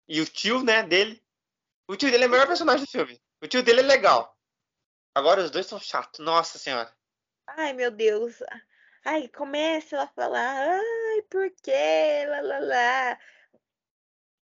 E 0.06 0.20
o 0.20 0.26
tio, 0.26 0.62
né, 0.62 0.82
dele. 0.82 1.22
O 1.88 1.96
tio 1.96 2.10
dele 2.10 2.24
é 2.24 2.26
o 2.26 2.30
melhor 2.30 2.46
personagem 2.46 2.84
do 2.84 2.90
filme. 2.90 3.20
O 3.42 3.46
tio 3.48 3.62
dele 3.62 3.80
é 3.80 3.84
legal. 3.84 4.38
Agora 5.14 5.42
os 5.42 5.50
dois 5.50 5.66
são 5.66 5.78
chatos, 5.80 6.20
nossa 6.20 6.58
senhora. 6.58 6.94
Ai, 7.46 7.72
meu 7.72 7.90
Deus. 7.90 8.42
Aí 9.04 9.28
começa 9.28 9.96
ela 9.96 10.04
a 10.04 10.08
falar, 10.08 10.78
ai, 10.78 11.22
por 11.30 11.50
quê? 11.62 12.26
Lá, 12.26 12.40
lá, 12.40 12.58
lá. 12.58 13.18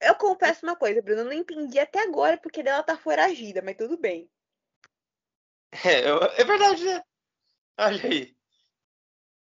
Eu 0.01 0.15
confesso 0.17 0.65
uma 0.67 0.77
coisa, 0.77 1.03
Bruno, 1.03 1.21
eu 1.21 1.25
não 1.27 1.33
entendi 1.33 1.79
até 1.79 2.01
agora 2.03 2.37
porque 2.39 2.63
dela 2.63 2.83
tá 2.83 2.97
foragida, 2.97 3.63
mas 3.63 3.77
tudo 3.77 3.97
bem. 3.97 4.31
É, 5.85 6.07
eu- 6.09 6.23
é 6.23 6.45
verdade, 6.45 6.85
né? 6.85 7.03
Olha 7.79 8.05
aí. 8.05 8.37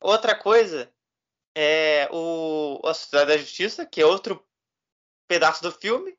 Outra 0.00 0.38
coisa 0.38 0.92
é 1.54 2.08
o 2.10 2.80
a 2.84 2.94
Sociedade 2.94 3.30
da 3.32 3.36
Justiça, 3.38 3.86
que 3.86 4.00
é 4.00 4.06
outro 4.06 4.44
pedaço 5.28 5.62
do 5.62 5.72
filme. 5.72 6.16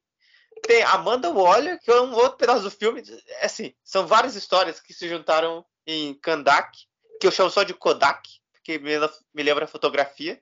Tem 0.62 0.84
Amanda 0.84 1.30
Waller, 1.32 1.80
que 1.80 1.91
é 1.91 2.00
um 2.02 2.13
outro 2.13 2.38
pedaço 2.38 2.63
do 2.63 2.72
filme. 2.72 3.04
É 3.28 3.46
assim, 3.46 3.74
são 3.84 4.08
várias 4.08 4.36
histórias 4.36 4.80
que 4.80 4.93
se 4.93 5.08
juntaram 5.10 5.65
em 5.86 6.13
Kandak, 6.15 6.78
que 7.19 7.28
eu 7.28 7.32
chamo 7.32 7.50
só 7.50 7.63
de 7.63 7.74
Kodak, 7.74 8.30
porque 8.52 8.78
me, 8.80 8.89
lembra- 8.98 9.13
me 9.34 9.43
lembra 9.43 9.67
fotografia. 9.67 10.41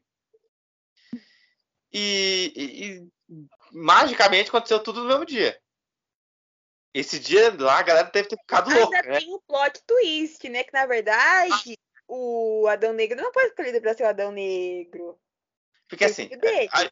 E, 1.93 2.53
e- 2.55 2.85
e 2.85 3.09
magicamente 3.71 4.49
aconteceu 4.49 4.81
tudo 4.81 5.01
no 5.01 5.07
mesmo 5.07 5.25
dia. 5.25 5.59
Esse 6.93 7.19
dia 7.19 7.55
lá 7.57 7.79
a 7.79 7.83
galera 7.83 8.09
deve 8.11 8.27
ter 8.29 8.37
ficado 8.37 8.69
louca, 8.69 8.97
Ainda 8.97 9.09
né? 9.09 9.19
tem 9.19 9.33
o 9.33 9.41
plot 9.41 9.81
twist, 9.87 10.49
né? 10.49 10.63
Que 10.63 10.73
na 10.73 10.85
verdade 10.85 11.77
o 12.13 12.67
Adão 12.67 12.91
Negro 12.91 13.21
não 13.21 13.31
foi 13.31 13.45
escolhido 13.45 13.79
pra 13.79 13.93
ser 13.93 14.03
o 14.03 14.07
Adão 14.07 14.31
Negro. 14.33 15.17
Porque 15.87 16.03
assim, 16.05 16.27
a- 16.71 16.91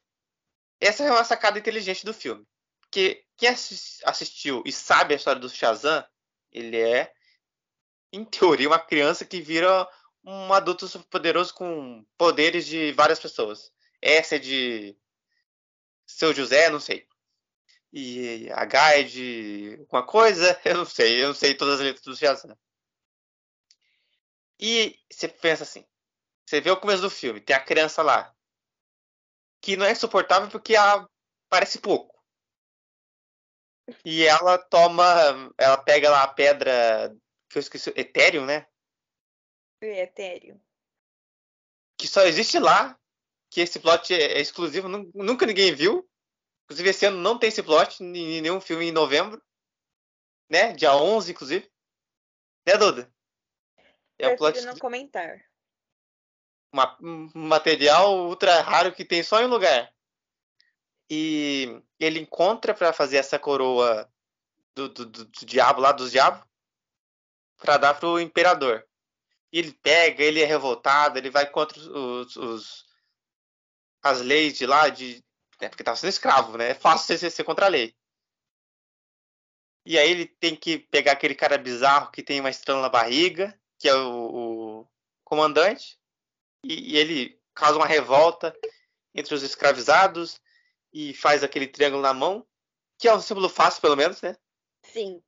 essa 0.80 1.04
é 1.04 1.12
uma 1.12 1.24
sacada 1.26 1.60
inteligente 1.60 2.06
do 2.06 2.14
filme. 2.14 2.48
Porque 2.80 3.26
quem 3.36 3.50
assis- 3.50 4.00
assistiu 4.06 4.64
e 4.66 4.72
sabe 4.72 5.14
a 5.14 5.18
história 5.18 5.42
do 5.42 5.50
Shazam, 5.50 6.06
ele 6.52 6.80
é, 6.80 7.14
em 8.14 8.24
teoria, 8.24 8.68
uma 8.70 8.80
criança 8.80 9.26
que 9.26 9.42
vira 9.42 9.88
um 10.24 10.54
adulto 10.54 10.88
poderoso 11.10 11.54
com 11.54 12.06
poderes 12.18 12.66
de 12.66 12.92
várias 12.94 13.20
pessoas. 13.20 13.72
Essa 14.02 14.38
é 14.38 14.40
de 14.40 14.98
seu 16.08 16.34
José, 16.34 16.70
não 16.70 16.80
sei. 16.80 17.06
E 17.92 18.50
a 18.54 18.64
Gaia 18.66 19.02
é 19.02 19.04
de 19.04 19.78
alguma 19.82 20.06
coisa, 20.06 20.60
eu 20.66 20.78
não 20.78 20.86
sei. 20.86 21.22
Eu 21.24 21.28
não 21.30 21.36
sei 21.36 21.54
todas 21.56 21.76
as 21.76 21.86
letras 21.86 22.06
do 22.06 22.16
Shazam. 22.16 22.58
E 24.60 25.00
você 25.10 25.28
pensa 25.28 25.64
assim, 25.64 25.86
você 26.46 26.60
vê 26.60 26.70
o 26.70 26.80
começo 26.80 27.02
do 27.02 27.10
filme, 27.10 27.40
tem 27.40 27.56
a 27.56 27.64
criança 27.64 28.02
lá, 28.02 28.36
que 29.62 29.78
não 29.78 29.86
é 29.86 29.92
insuportável 29.92 30.50
porque 30.50 30.76
ela 30.76 31.10
parece 31.50 31.80
pouco. 31.80 32.20
E 34.06 34.24
ela 34.24 34.58
toma, 34.58 35.04
ela 35.58 35.78
pega 35.78 36.10
lá 36.10 36.24
a 36.24 36.28
pedra 36.28 37.16
que 37.50 37.58
eu 37.58 37.60
esqueci, 37.60 37.92
Ethereum, 37.96 38.46
né? 38.46 38.68
É 39.82 40.04
etéreo. 40.04 40.62
Que 41.98 42.08
só 42.08 42.22
existe 42.24 42.60
lá, 42.60 43.00
que 43.50 43.62
esse 43.62 43.80
plot 43.80 44.14
é 44.14 44.38
é 44.38 44.42
exclusivo, 44.42 44.88
nu- 44.88 45.10
nunca 45.16 45.46
ninguém 45.46 45.74
viu. 45.74 46.08
Inclusive 46.66 46.90
esse 46.90 47.06
ano 47.06 47.18
não 47.18 47.40
tem 47.40 47.50
esse 47.50 47.64
plot 47.64 48.04
em 48.04 48.16
em 48.38 48.42
nenhum 48.42 48.62
filme 48.62 48.86
em 48.86 48.92
novembro, 48.92 49.42
né? 50.50 50.74
Dia 50.74 50.96
11, 50.96 51.32
inclusive. 51.32 51.72
Né, 52.68 52.78
Duda? 52.78 53.12
É 54.20 54.28
um 54.34 54.38
plot 54.38 54.62
não 54.62 54.78
comentar. 54.78 55.42
uma- 56.72 56.98
um 57.02 57.32
material 57.34 58.28
ultra 58.28 58.62
raro 58.62 58.94
que 58.94 59.04
tem 59.04 59.24
só 59.24 59.42
em 59.42 59.46
um 59.46 59.50
lugar. 59.50 59.92
E 61.10 61.82
ele 62.00 62.20
encontra 62.20 62.74
pra 62.76 62.94
fazer 62.94 63.18
essa 63.18 63.40
coroa 63.40 64.08
do, 64.76 64.88
do, 64.90 65.06
do- 65.08 65.26
do 65.26 65.46
diabo 65.46 65.82
lá, 65.82 65.92
dos 65.92 66.12
diabos, 66.12 66.48
pra 67.58 67.78
dar 67.78 67.96
pro 67.96 68.20
imperador. 68.20 68.88
E 69.52 69.58
ele 69.58 69.74
pega, 69.74 70.24
ele 70.24 70.42
é 70.42 70.46
revoltado, 70.46 71.18
ele 71.18 71.32
vai 71.32 71.50
contra 71.50 71.80
os, 71.80 72.36
os- 72.36 72.86
as 74.04 74.22
leis 74.22 74.56
de 74.56 74.68
lá, 74.68 74.90
de, 74.90 75.26
né, 75.60 75.70
porque 75.70 75.84
tava 75.84 75.98
sendo 75.98 76.10
escravo, 76.12 76.56
né? 76.56 76.70
É 76.70 76.74
fácil 76.76 77.18
você 77.18 77.32
ser 77.32 77.44
contra 77.44 77.66
a 77.66 77.70
lei. 77.70 77.98
E 79.86 79.98
aí 79.98 80.12
ele 80.12 80.28
tem 80.28 80.56
que 80.56 80.78
pegar 80.78 81.14
aquele 81.14 81.34
cara 81.34 81.58
bizarro 81.58 82.12
que 82.12 82.22
tem 82.22 82.40
uma 82.40 82.52
estrela 82.52 82.82
na 82.82 82.90
barriga, 82.90 83.59
que 83.80 83.88
é 83.88 83.96
o, 83.96 84.82
o 84.82 84.88
comandante, 85.24 85.98
e, 86.64 86.94
e 86.94 86.98
ele 86.98 87.42
causa 87.56 87.78
uma 87.78 87.88
revolta 87.88 88.56
entre 89.16 89.34
os 89.34 89.42
escravizados 89.42 90.40
e 90.94 91.14
faz 91.14 91.44
aquele 91.44 91.68
triângulo 91.68 92.02
na 92.02 92.14
mão, 92.14 92.46
que 92.98 93.08
é 93.08 93.14
um 93.14 93.22
símbolo 93.22 93.50
fácil, 93.50 93.82
pelo 93.82 93.96
menos, 93.96 94.22
né? 94.22 94.36
Sim. 94.84 95.24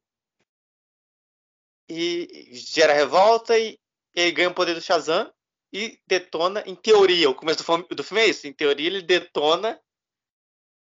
E 1.90 2.50
gera 2.54 2.94
revolta 2.94 3.58
e 3.58 3.80
ele 4.14 4.32
ganha 4.32 4.50
o 4.50 4.54
poder 4.54 4.74
do 4.74 4.82
Shazam 4.82 5.34
e 5.74 6.00
detona, 6.06 6.62
em 6.66 6.76
teoria, 6.76 7.30
o 7.30 7.36
começo 7.36 7.60
do 7.60 7.64
filme, 7.64 7.88
do 7.90 8.04
filme 8.04 8.22
é 8.22 8.28
isso, 8.28 8.46
em 8.46 8.54
teoria 8.54 8.88
ele 8.88 9.02
detona 9.02 9.82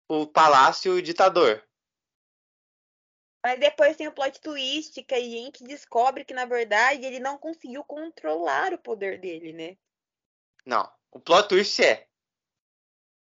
o 0.09 0.27
palácio 0.27 0.95
e 0.95 0.99
o 0.99 1.01
ditador. 1.01 1.63
Mas 3.43 3.59
depois 3.59 3.97
tem 3.97 4.07
o 4.07 4.11
plot 4.13 4.39
twist 4.39 5.03
que 5.03 5.13
a 5.13 5.19
gente 5.19 5.63
descobre 5.65 6.23
que, 6.23 6.33
na 6.33 6.45
verdade, 6.45 7.05
ele 7.05 7.19
não 7.19 7.37
conseguiu 7.37 7.83
controlar 7.83 8.73
o 8.73 8.77
poder 8.77 9.19
dele, 9.19 9.51
né? 9.51 9.77
Não, 10.65 10.89
o 11.11 11.19
plot 11.19 11.49
twist 11.49 11.83
é 11.83 12.07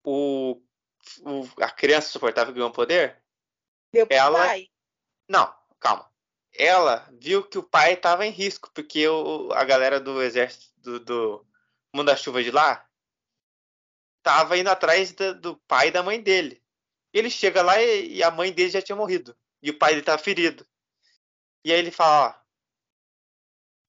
o, 0.02 0.60
o- 1.22 1.62
a 1.62 1.70
criança 1.70 2.08
suportável 2.08 2.52
que 2.52 2.58
ganhou 2.58 2.70
o 2.70 2.74
poder 2.74 3.22
Deu 3.92 4.06
pro 4.06 4.16
Ela- 4.16 4.46
pai. 4.46 4.70
Não, 5.28 5.54
calma. 5.78 6.10
Ela 6.54 7.06
viu 7.12 7.46
que 7.46 7.58
o 7.58 7.62
pai 7.62 7.92
estava 7.92 8.26
em 8.26 8.30
risco, 8.30 8.70
porque 8.72 9.06
o, 9.06 9.52
a 9.52 9.62
galera 9.64 10.00
do 10.00 10.22
exército 10.22 10.72
do, 10.80 11.00
do 11.00 11.46
Mundo 11.94 12.06
da 12.06 12.16
Chuva 12.16 12.42
de 12.42 12.50
lá 12.50 12.88
tava 14.22 14.56
indo 14.56 14.68
atrás 14.70 15.12
da- 15.12 15.32
do 15.34 15.56
pai 15.68 15.88
e 15.88 15.90
da 15.90 16.02
mãe 16.02 16.20
dele. 16.20 16.62
Ele 17.12 17.28
chega 17.30 17.62
lá 17.62 17.80
e, 17.80 18.14
e 18.16 18.22
a 18.22 18.30
mãe 18.30 18.50
dele 18.52 18.70
já 18.70 18.80
tinha 18.82 18.96
morrido. 18.96 19.36
E 19.62 19.70
o 19.70 19.78
pai 19.78 19.92
dele 19.92 20.04
tava 20.04 20.22
ferido. 20.22 20.66
E 21.64 21.72
aí 21.72 21.78
ele 21.78 21.90
fala, 21.90 22.28
ó, 22.28 22.44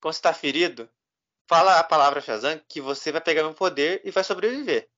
quando 0.02 0.14
você 0.14 0.22
tá 0.22 0.34
ferido, 0.34 0.90
fala 1.48 1.80
a 1.80 1.84
palavra 1.84 2.22
Shazam 2.22 2.60
que 2.68 2.82
você 2.82 3.12
vai 3.12 3.22
pegar 3.22 3.44
meu 3.44 3.54
poder 3.54 4.02
e 4.04 4.12
vai 4.12 4.24
sobreviver. 4.24 4.90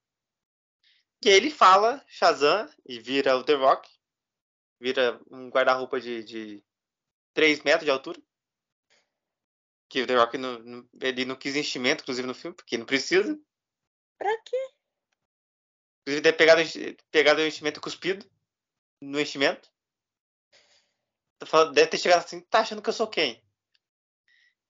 E 1.23 1.29
aí 1.29 1.35
ele 1.35 1.51
fala 1.51 2.03
Shazam 2.07 2.67
e 2.85 2.99
vira 2.99 3.35
o 3.37 3.43
The 3.43 3.53
Rock. 3.53 3.89
Vira 4.79 5.21
um 5.29 5.49
guarda-roupa 5.49 5.99
de, 5.99 6.23
de 6.23 6.63
3 7.33 7.61
metros 7.61 7.85
de 7.85 7.91
altura. 7.91 8.19
Que 9.89 10.01
o 10.01 10.07
The 10.07 10.15
Rock 10.15 10.37
não, 10.37 10.59
não- 10.59 10.89
ele 10.99 11.25
não 11.25 11.35
quis 11.35 11.55
enchimento, 11.55 12.01
inclusive, 12.03 12.27
no 12.27 12.33
filme, 12.33 12.55
porque 12.55 12.77
não 12.77 12.85
precisa. 12.85 13.39
Pra 14.17 14.35
quê? 14.43 14.57
Inclusive, 16.01 16.21
ter 16.23 16.33
pegado, 16.33 16.61
pegado 17.11 17.41
o 17.41 17.45
enchimento 17.45 17.81
cuspido 17.81 18.25
no 18.99 19.19
enchimento. 19.19 19.69
Deve 21.73 21.87
ter 21.87 21.97
chegado 21.97 22.23
assim, 22.23 22.41
tá 22.41 22.59
achando 22.59 22.81
que 22.81 22.89
eu 22.89 22.93
sou 22.93 23.07
quem? 23.07 23.43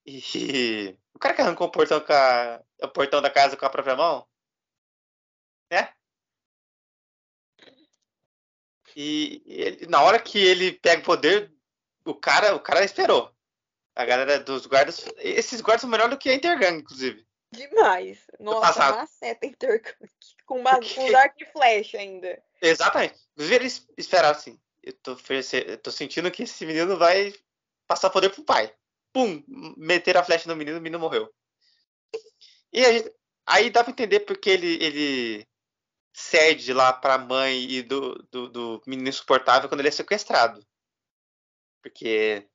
E 0.06 0.96
o 1.14 1.18
cara 1.18 1.34
que 1.34 1.40
arrancou 1.42 1.66
o 1.66 1.70
portão, 1.70 2.00
com 2.00 2.12
a- 2.12 2.62
o 2.82 2.88
portão 2.88 3.20
da 3.22 3.30
casa 3.30 3.56
com 3.56 3.64
a 3.66 3.70
própria 3.70 3.94
mão, 3.94 4.26
né? 5.70 5.92
E 8.96 9.42
ele- 9.46 9.86
na 9.86 10.02
hora 10.02 10.18
que 10.18 10.38
ele 10.38 10.72
pega 10.72 11.00
o 11.02 11.04
poder, 11.04 11.52
o 12.04 12.14
cara, 12.14 12.54
o 12.54 12.60
cara 12.60 12.84
esperou. 12.84 13.34
A 13.94 14.04
galera 14.04 14.40
dos 14.40 14.66
guardas, 14.66 15.04
esses 15.18 15.60
guardas 15.60 15.82
são 15.82 15.90
melhores 15.90 16.14
do 16.14 16.18
que 16.18 16.30
a 16.30 16.34
Intergang, 16.34 16.78
inclusive. 16.78 17.26
Demais. 17.52 18.26
Nossa, 18.40 19.06
seta 19.06 19.46
intercâmbio. 19.46 19.98
Com, 20.46 20.58
uma, 20.58 20.78
com 20.78 21.10
um 21.10 21.16
arco 21.16 21.36
e 21.42 21.46
flecha 21.46 21.98
ainda. 21.98 22.42
Exatamente. 22.60 23.18
Inclusive, 23.32 23.54
eles 23.56 23.88
esperaram 23.96 24.36
assim. 24.36 24.60
Eu 24.82 24.92
tô, 24.94 25.16
eu 25.66 25.78
tô 25.78 25.90
sentindo 25.90 26.30
que 26.30 26.42
esse 26.42 26.66
menino 26.66 26.96
vai 26.96 27.32
passar 27.86 28.10
poder 28.10 28.30
pro 28.30 28.42
pai. 28.44 28.74
Pum! 29.12 29.42
Meter 29.76 30.16
a 30.16 30.24
flecha 30.24 30.48
no 30.48 30.56
menino, 30.56 30.78
o 30.78 30.80
menino 30.80 30.98
morreu. 30.98 31.32
E 32.72 32.82
gente- 32.82 33.14
aí 33.46 33.70
dá 33.70 33.84
pra 33.84 33.92
entender 33.92 34.20
porque 34.20 34.50
ele, 34.50 34.82
ele 34.82 35.48
cede 36.12 36.72
lá 36.72 36.92
pra 36.92 37.18
mãe 37.18 37.62
e 37.64 37.82
do, 37.82 38.14
do, 38.30 38.48
do 38.48 38.82
menino 38.86 39.08
insuportável 39.08 39.68
quando 39.68 39.80
ele 39.80 39.88
é 39.88 39.92
sequestrado. 39.92 40.66
Porque 41.82 42.48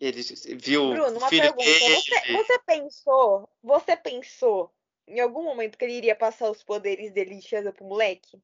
ele 0.00 0.22
viu 0.56 0.90
Bruno, 0.90 1.18
uma 1.18 1.28
filho 1.28 1.54
pergunta. 1.54 1.64
dele. 1.64 1.94
Você, 1.96 2.32
você 2.32 2.58
pensou, 2.60 3.48
você 3.62 3.96
pensou 3.96 4.74
em 5.06 5.20
algum 5.20 5.42
momento 5.42 5.76
que 5.76 5.84
ele 5.84 5.94
iria 5.94 6.16
passar 6.16 6.50
os 6.50 6.62
poderes 6.62 7.12
dele 7.12 7.36
de 7.36 7.42
Shazam 7.46 7.72
pro 7.72 7.84
moleque? 7.84 8.40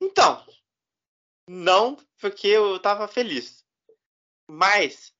Então, 0.00 0.44
não 1.48 1.96
porque 2.20 2.46
eu 2.46 2.78
tava 2.78 3.08
feliz. 3.08 3.64
Mas 4.46 5.14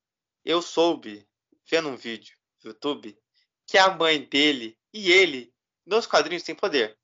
eu 0.44 0.62
soube, 0.62 1.28
vendo 1.68 1.88
um 1.88 1.96
vídeo 1.96 2.36
no 2.62 2.70
YouTube, 2.70 3.18
que 3.66 3.78
a 3.78 3.90
mãe 3.90 4.22
dele 4.24 4.78
e 4.92 5.10
ele, 5.10 5.54
nos 5.86 6.06
quadrinhos, 6.06 6.42
têm 6.42 6.54
poder. 6.54 6.98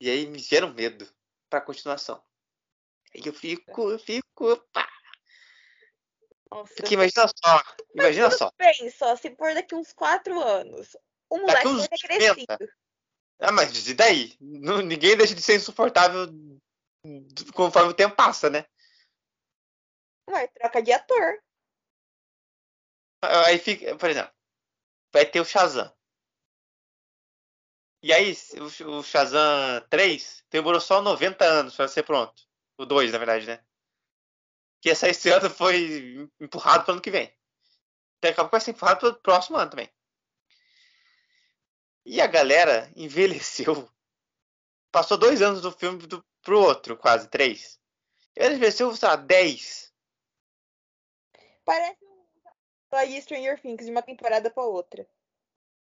E 0.00 0.10
aí 0.10 0.26
me 0.26 0.38
gera 0.38 0.66
um 0.66 0.74
medo 0.74 1.08
pra 1.48 1.60
continuação. 1.60 2.22
E 3.14 3.26
eu 3.26 3.32
fico, 3.32 3.90
eu 3.90 3.98
fico. 3.98 4.56
Pá. 4.72 4.88
Nossa, 6.50 6.74
Porque 6.74 6.94
imagina 6.94 7.26
só, 7.28 7.62
imagina 7.94 8.30
só. 8.30 8.52
bem, 8.56 8.90
só 8.90 9.16
se 9.16 9.34
for 9.36 9.54
daqui 9.54 9.74
uns 9.74 9.92
quatro 9.92 10.40
anos. 10.40 10.96
O 11.28 11.38
moleque 11.38 11.64
vai 11.64 11.88
ter 11.88 11.98
50. 11.98 12.56
crescido. 12.56 12.72
Ah, 13.40 13.52
mas 13.52 13.88
e 13.88 13.94
daí? 13.94 14.36
Não- 14.40 14.80
ninguém 14.80 15.16
deixa 15.16 15.34
de 15.34 15.42
ser 15.42 15.56
insuportável 15.56 16.26
conforme 17.54 17.90
o 17.90 17.94
tempo 17.94 18.16
passa, 18.16 18.48
né? 18.48 18.66
Ué, 20.30 20.48
troca 20.48 20.82
de 20.82 20.92
ator. 20.92 21.42
Aí 23.22 23.58
fica, 23.58 23.96
por 23.96 24.10
exemplo, 24.10 24.32
vai 25.12 25.26
ter 25.26 25.40
o 25.40 25.44
Shazam. 25.44 25.92
E 28.02 28.12
aí, 28.12 28.36
o, 28.58 28.98
o 28.98 29.02
Shazam 29.02 29.80
3 29.88 30.44
demorou 30.50 30.80
só 30.80 31.00
90 31.00 31.44
anos 31.44 31.74
para 31.74 31.88
ser 31.88 32.02
pronto. 32.02 32.42
O 32.76 32.84
2, 32.84 33.12
na 33.12 33.18
verdade, 33.18 33.46
né? 33.46 33.64
Que 34.80 34.90
essa 34.90 35.08
esse 35.08 35.30
ano 35.30 35.48
foi 35.48 36.28
empurrado 36.38 36.84
para 36.84 36.92
ano 36.92 37.00
que 37.00 37.10
vem. 37.10 37.34
Então 38.18 38.30
acabou 38.30 38.50
que 38.50 38.52
vai 38.52 38.60
ser 38.60 38.72
empurrado 38.72 39.00
para 39.00 39.08
o 39.08 39.14
próximo 39.22 39.56
ano 39.56 39.70
também. 39.70 39.90
E 42.04 42.20
a 42.20 42.26
galera 42.26 42.92
envelheceu. 42.94 43.90
Passou 44.92 45.16
dois 45.16 45.40
anos 45.40 45.62
do 45.62 45.72
filme 45.72 46.06
do, 46.06 46.24
pro 46.44 46.60
outro, 46.60 46.96
quase, 46.96 47.28
três. 47.28 47.80
Ele 48.36 48.54
envelheceu, 48.54 48.94
sei 48.94 49.08
lá, 49.08 49.16
10. 49.16 49.92
Parece 51.64 52.04
um 52.04 52.14
de 53.08 53.20
Stranger 53.22 53.60
Things 53.60 53.84
de 53.84 53.90
uma 53.90 54.02
temporada 54.02 54.50
pra 54.50 54.62
outra. 54.62 55.08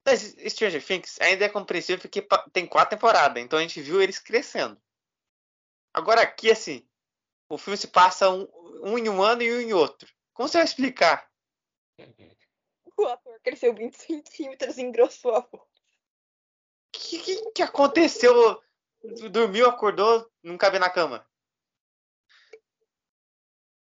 Mas 0.05 0.35
Stranger 0.49 0.83
Things 0.85 1.19
ainda 1.21 1.45
é 1.45 1.49
compreensível 1.49 2.01
porque 2.01 2.25
tem 2.51 2.65
quatro 2.65 2.97
temporadas, 2.97 3.41
então 3.41 3.57
a 3.59 3.61
gente 3.61 3.81
viu 3.81 4.01
eles 4.01 4.19
crescendo. 4.19 4.81
Agora 5.93 6.21
aqui, 6.21 6.51
assim, 6.51 6.87
o 7.49 7.57
filme 7.57 7.77
se 7.77 7.87
passa 7.87 8.29
um, 8.29 8.47
um 8.83 8.97
em 8.97 9.07
um 9.09 9.21
ano 9.21 9.41
e 9.41 9.53
um 9.53 9.61
em 9.61 9.73
outro. 9.73 10.13
Como 10.33 10.47
você 10.47 10.57
vai 10.57 10.65
explicar? 10.65 11.29
O 12.97 13.05
ator 13.05 13.39
cresceu 13.41 13.73
20 13.73 13.93
centímetros 13.93 14.77
e 14.77 14.81
engrossou 14.81 15.35
a 15.35 15.39
voz. 15.39 15.63
O 15.63 16.91
que, 16.91 17.19
que, 17.19 17.51
que 17.51 17.61
aconteceu? 17.61 18.61
Dormiu, 19.31 19.67
acordou, 19.67 20.29
não 20.43 20.57
cabe 20.57 20.79
na 20.79 20.89
cama. 20.89 21.27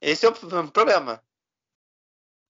Esse 0.01 0.25
é 0.25 0.29
o 0.29 0.71
problema. 0.71 1.23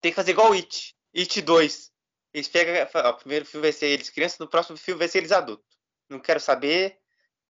Tem 0.00 0.12
que 0.12 0.16
fazer 0.16 0.32
igual 0.32 0.50
o 0.50 0.54
It. 0.54 0.96
It 1.16 1.42
2. 1.42 1.92
Eles 2.32 2.48
pegam, 2.48 2.74
ó, 2.94 3.10
o 3.10 3.16
primeiro 3.16 3.46
filme 3.46 3.66
vai 3.66 3.72
ser 3.72 3.86
eles 3.86 4.10
crianças, 4.10 4.38
no 4.38 4.48
próximo 4.48 4.76
filme 4.76 4.98
vai 4.98 5.08
ser 5.08 5.18
eles 5.18 5.32
adultos. 5.32 5.78
Não 6.08 6.20
quero 6.20 6.40
saber. 6.40 7.00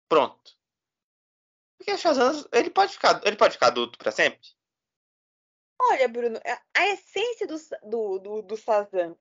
Pronto. 0.10 0.58
Porque 1.78 1.92
o 1.92 1.98
Shazam, 1.98 2.46
ele 2.52 2.70
pode 2.70 2.94
ficar, 2.94 3.22
ele 3.26 3.36
pode 3.36 3.54
ficar 3.54 3.68
adulto 3.68 3.98
pra 3.98 4.12
sempre? 4.12 4.48
Olha, 5.80 6.08
Bruno, 6.08 6.40
a- 6.74 6.88
essência 6.88 7.46
do, 7.46 7.58
do, 7.84 8.20
do, 8.20 8.42
do 8.42 8.58
Shazam. 8.58 9.18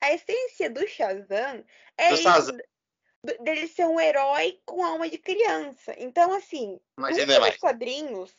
A 0.00 0.12
essência 0.12 0.70
do 0.70 0.86
Shazam 0.86 1.64
é 1.96 2.10
Do 2.10 2.16
Shazam. 2.16 2.56
d- 2.56 2.64
dele 3.40 3.66
ser 3.68 3.86
um 3.86 3.98
herói 3.98 4.60
com 4.66 4.84
alma 4.84 5.08
de 5.08 5.18
criança. 5.18 5.94
Então, 5.98 6.32
assim, 6.34 6.78
Mas 6.96 7.16
nos 7.16 7.28
é 7.36 7.58
quadrinhos, 7.58 8.32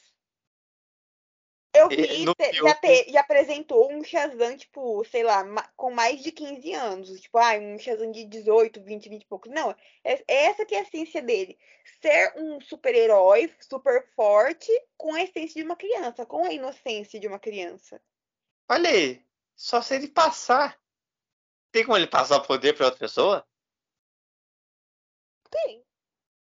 eu 1.74 1.89
vi, 1.89 2.24
no 2.24 2.34
te- 2.36 2.54
filme- 2.54 2.69
já, 2.69 2.76
te- 2.76 3.12
já 3.12 3.19
apresentou 3.19 3.91
um 3.91 4.04
Shazam, 4.04 4.56
tipo, 4.56 5.04
sei 5.06 5.24
lá, 5.24 5.43
com 5.76 5.91
mais 5.91 6.21
de 6.21 6.32
15 6.32 6.71
anos. 6.71 7.19
Tipo, 7.19 7.38
ah, 7.38 7.58
um 7.58 7.78
Shazam 7.78 8.12
de 8.12 8.24
18, 8.26 8.82
20, 8.82 9.10
20 9.10 9.24
e 9.24 9.28
poucos. 9.28 9.52
Não, 9.52 9.71
é, 10.04 10.24
é 10.28 10.45
essa 10.45 10.65
que 10.65 10.76
é 10.76 10.80
a 10.80 10.84
essência 10.84 11.21
dele. 11.21 11.58
Ser 12.02 12.34
um 12.38 12.62
super-herói, 12.62 13.54
super 13.60 14.08
forte, 14.15 14.71
com 14.95 15.13
a 15.13 15.24
essência 15.24 15.60
de 15.62 15.65
uma 15.65 15.76
criança, 15.76 16.26
com 16.26 16.45
a 16.45 16.54
inocência 16.54 17.19
de 17.19 17.28
uma 17.28 17.39
criança. 17.39 18.02
Olha 18.69 18.89
aí. 18.89 19.26
Só 19.56 19.82
se 19.82 19.95
ele 19.95 20.08
passar. 20.08 20.80
Tem 21.71 21.84
como 21.84 21.98
ele 21.98 22.08
passar 22.08 22.38
o 22.38 22.45
poder 22.48 22.76
pra 22.76 22.86
outra 22.86 23.00
pessoa? 23.00 23.45
Tem. 25.56 25.86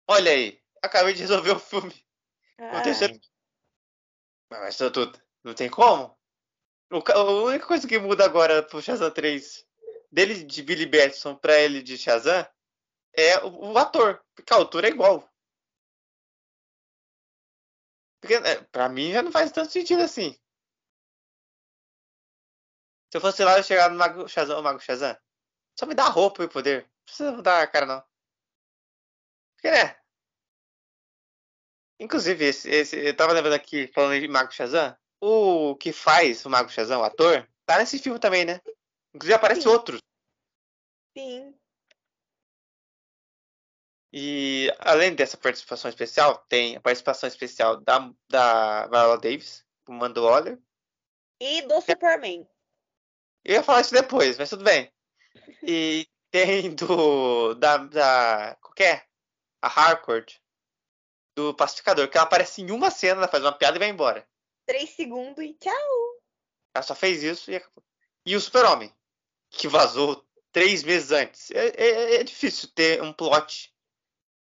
Olha 0.08 0.32
aí. 0.32 0.62
Acabei 0.82 1.14
de 1.14 1.22
resolver 1.22 1.52
o 1.52 1.60
filme. 1.60 1.94
O 2.60 2.64
Ah, 2.64 2.82
terceiro. 2.82 3.20
Mas 4.50 4.76
isso 4.76 4.92
tudo. 4.92 5.22
Não 5.44 5.54
tem 5.54 5.70
como? 5.70 6.18
O 6.92 6.98
a 7.12 7.24
única 7.44 7.68
coisa 7.68 7.88
que 7.88 8.00
muda 8.00 8.26
agora 8.26 8.64
pro 8.64 8.82
Shazam 8.82 9.12
3 9.12 9.66
dele 10.12 10.44
de 10.44 10.64
Billy 10.64 10.86
Batson 10.86 11.36
pra 11.36 11.60
ele 11.60 11.82
de 11.82 11.98
Shazam 11.98 12.48
é 13.14 13.44
o, 13.44 13.74
o 13.74 13.78
ator. 13.78 14.24
Porque 14.36 14.54
a 14.54 14.58
altura 14.58 14.88
é 14.88 14.92
igual. 14.92 15.30
Porque 18.22 18.36
é, 18.36 18.64
pra 18.64 18.90
mim 18.90 19.12
já 19.12 19.22
não 19.22 19.32
faz 19.32 19.52
tanto 19.52 19.72
sentido 19.72 20.02
assim. 20.02 20.32
Se 23.12 23.18
eu 23.18 23.22
fosse 23.22 23.44
lá 23.44 23.58
eu 23.58 23.64
chegar 23.64 23.90
no 23.90 23.98
Mago 23.98 24.28
Shazam, 24.28 24.60
o 24.60 24.64
Mago 24.64 24.80
Shazam, 24.80 25.18
só 25.80 25.86
me 25.86 25.94
dá 25.94 26.06
a 26.06 26.10
roupa 26.10 26.44
e 26.44 26.46
o 26.46 26.50
poder. 26.50 26.84
Não 26.84 27.06
precisa 27.06 27.32
mudar 27.32 27.62
a 27.62 27.68
cara, 27.68 27.86
não. 27.86 28.04
Né? 29.72 29.96
Inclusive, 32.00 32.46
esse, 32.46 32.70
esse, 32.70 32.98
eu 32.98 33.16
tava 33.16 33.34
lembrando 33.34 33.56
aqui, 33.56 33.88
falando 33.88 34.20
de 34.20 34.28
Mago 34.28 34.52
Shazam, 34.52 34.96
o 35.22 35.76
que 35.76 35.92
faz 35.92 36.46
o 36.46 36.50
Mago 36.50 36.70
Shazam, 36.70 37.02
o 37.02 37.04
ator, 37.04 37.48
tá 37.66 37.80
nesse 37.80 38.00
filme 38.00 38.20
também, 38.20 38.46
né? 38.46 38.60
Inclusive 39.14 39.34
aparece 39.34 39.62
Sim. 39.62 39.70
outro. 39.70 39.98
sim. 41.18 41.56
E 44.18 44.72
além 44.80 45.14
dessa 45.14 45.36
participação 45.36 45.90
especial, 45.90 46.38
tem 46.48 46.76
a 46.76 46.82
participação 46.82 47.28
especial 47.28 47.82
da, 47.82 48.12
da 48.30 48.88
Viola 48.88 49.18
Davis, 49.18 49.66
o 49.88 49.92
Mando 49.92 50.24
Waller. 50.24 50.58
E 51.42 51.62
do 51.64 51.82
Superman. 51.82 52.48
Eu 53.44 53.56
ia 53.56 53.64
falar 53.64 53.82
isso 53.82 53.94
depois, 53.94 54.38
mas 54.38 54.50
tudo 54.50 54.64
bem. 54.64 54.90
E 55.64 56.08
tem 56.32 56.74
do. 56.74 57.56
da. 57.56 57.78
da 57.78 58.58
qualquer? 58.62 59.06
A 59.66 59.68
Harcourt, 59.68 60.36
do 61.36 61.54
Pacificador, 61.56 62.08
que 62.08 62.18
ela 62.18 62.28
aparece 62.28 62.62
em 62.62 62.70
uma 62.70 62.92
cena, 62.92 63.22
ela 63.22 63.28
faz 63.28 63.44
uma 63.44 63.52
piada 63.52 63.78
e 63.78 63.80
vai 63.80 63.90
embora. 63.90 64.28
Três 64.66 64.92
segundos 64.92 65.44
e 65.44 65.54
tchau. 65.56 66.22
Ela 66.74 66.84
só 66.84 66.94
fez 66.94 67.24
isso 67.24 67.50
e 67.50 67.56
acabou. 67.56 67.84
E 68.26 68.36
o 68.36 68.42
Super-Homem, 68.42 68.94
que 69.50 69.68
vazou 69.68 70.24
três 70.52 70.84
meses 70.84 71.12
antes. 71.12 71.50
É, 71.52 71.68
é- 71.76 72.16
é 72.16 72.24
difícil 72.24 72.70
ter 72.70 73.02
um 73.02 73.12
plot 73.12 73.74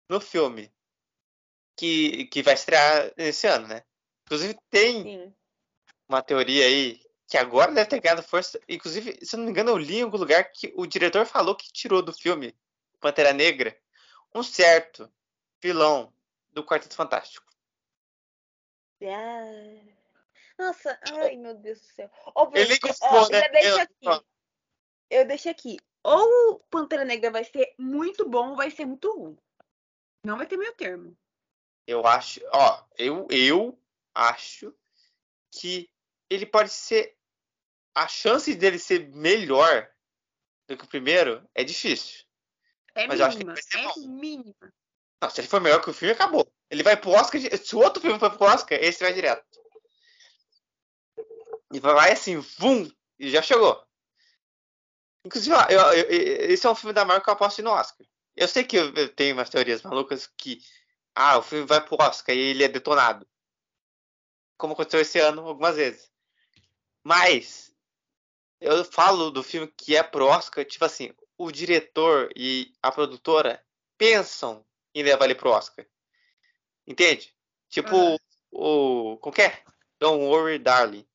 no 0.07 0.21
filme 0.21 0.71
que, 1.75 2.25
que 2.25 2.43
vai 2.43 2.53
estrear 2.53 3.11
esse 3.17 3.47
ano, 3.47 3.67
né? 3.67 3.83
Inclusive, 4.25 4.57
tem 4.69 5.03
Sim. 5.03 5.35
uma 6.07 6.21
teoria 6.21 6.65
aí 6.65 7.01
que 7.27 7.37
agora 7.37 7.71
deve 7.71 7.89
ter 7.89 7.99
ganhado 7.99 8.21
força. 8.21 8.59
Inclusive, 8.67 9.17
se 9.25 9.35
eu 9.35 9.37
não 9.39 9.45
me 9.45 9.51
engano, 9.51 9.71
eu 9.71 9.77
li 9.77 9.97
em 9.97 10.03
algum 10.03 10.17
lugar 10.17 10.51
que 10.51 10.71
o 10.75 10.85
diretor 10.85 11.25
falou 11.25 11.55
que 11.55 11.71
tirou 11.71 12.01
do 12.01 12.13
filme 12.13 12.55
Pantera 12.99 13.33
Negra 13.33 13.75
um 14.33 14.43
certo 14.43 15.11
vilão 15.61 16.13
do 16.51 16.63
Quarteto 16.63 16.95
Fantástico. 16.95 17.47
Ah. 19.03 19.99
Nossa, 20.57 20.99
ai 21.13 21.37
meu 21.37 21.55
Deus 21.55 21.79
do 21.79 21.85
céu. 21.85 22.11
Ele 22.53 22.73
ó, 22.83 22.87
gostou, 22.87 23.29
né? 23.29 23.39
já 23.39 23.47
deixo 23.47 23.69
Eu- 23.69 23.79
aqui. 23.79 24.25
Eu 25.09 25.25
deixo 25.27 25.49
aqui. 25.49 25.77
Ou 26.03 26.51
o 26.51 26.59
Pantera 26.69 27.05
Negra 27.05 27.31
vai 27.31 27.43
ser 27.43 27.73
muito 27.77 28.27
bom 28.27 28.49
ou 28.51 28.55
vai 28.55 28.69
ser 28.69 28.85
muito 28.85 29.11
ruim. 29.11 29.37
Não 30.23 30.37
vai 30.37 30.45
ter 30.45 30.57
meio 30.57 30.73
termo. 30.75 31.17
Eu 31.87 32.05
acho, 32.05 32.41
ó, 32.51 32.85
eu, 32.97 33.27
eu 33.31 33.81
acho 34.13 34.75
que 35.51 35.89
ele 36.29 36.45
pode 36.45 36.71
ser. 36.71 37.17
A 37.95 38.07
chance 38.07 38.53
dele 38.53 38.77
ser 38.77 39.09
melhor 39.09 39.91
do 40.67 40.77
que 40.77 40.85
o 40.85 40.87
primeiro 40.87 41.49
é 41.55 41.63
difícil. 41.63 42.23
É 42.99 43.07
Mas 43.07 43.19
eu 43.19 43.25
acho 43.27 43.37
que 43.37 43.43
mínima. 43.45 43.53
vai 43.53 43.63
ser 43.63 43.77
É 43.77 43.83
bom. 43.83 44.07
mínima. 44.09 44.73
Não, 45.21 45.29
se 45.29 45.39
ele 45.39 45.47
for 45.47 45.61
melhor 45.61 45.81
que 45.81 45.89
o 45.89 45.93
filme, 45.93 46.13
acabou. 46.13 46.51
Ele 46.69 46.83
vai 46.83 46.97
pro 46.97 47.11
Oscar. 47.11 47.39
Se 47.39 47.75
o 47.75 47.79
outro 47.79 48.01
filme 48.01 48.19
for 48.19 48.29
pro 48.35 48.45
Oscar, 48.47 48.77
esse 48.81 48.99
vai 48.99 49.13
direto. 49.13 49.45
E 51.71 51.79
vai 51.79 52.11
assim, 52.11 52.37
vum, 52.57 52.91
e 53.17 53.29
já 53.29 53.41
chegou. 53.41 53.81
Inclusive, 55.23 55.55
eu- 55.69 55.79
eu- 55.79 56.09
eu- 56.09 56.51
esse 56.51 56.65
é 56.65 56.69
um 56.69 56.75
filme 56.75 56.93
da 56.93 57.05
Marvel 57.05 57.23
que 57.23 57.29
eu 57.29 57.33
aposto 57.33 57.61
no 57.61 57.71
Oscar. 57.71 58.05
Eu 58.35 58.47
sei 58.47 58.63
que 58.65 58.77
eu 58.77 59.13
tenho 59.15 59.33
umas 59.35 59.49
teorias 59.49 59.81
malucas 59.81 60.27
que. 60.37 60.61
Ah, 61.15 61.37
o 61.37 61.41
filme 61.41 61.65
vai 61.65 61.79
pro 61.85 61.97
Oscar 62.01 62.35
e 62.35 62.39
ele 62.39 62.63
é 62.63 62.67
detonado. 62.67 63.27
Como 64.57 64.73
aconteceu 64.73 64.99
esse 64.99 65.19
ano 65.19 65.45
algumas 65.47 65.75
vezes. 65.75 66.11
Mas 67.03 67.73
eu 68.59 68.83
falo 68.83 69.31
do 69.31 69.41
filme 69.43 69.67
que 69.67 69.95
é 69.95 70.03
pro 70.03 70.25
Oscar, 70.27 70.65
tipo 70.65 70.83
assim, 70.83 71.13
o 71.39 71.51
diretor 71.51 72.29
e 72.35 72.73
a 72.83 72.91
produtora 72.91 73.65
pensam 73.97 74.65
em 74.93 75.01
levar 75.01 75.25
ele 75.25 75.35
pro 75.35 75.51
Oscar. 75.51 75.87
Entende? 76.85 77.33
Tipo 77.69 77.95
Aham. 77.95 78.17
o. 78.51 79.17
Como 79.17 79.33
que 79.33 79.43
é? 79.43 79.63
Don't 79.99 80.21
Worry 80.21 80.59
Darling. 80.59 81.07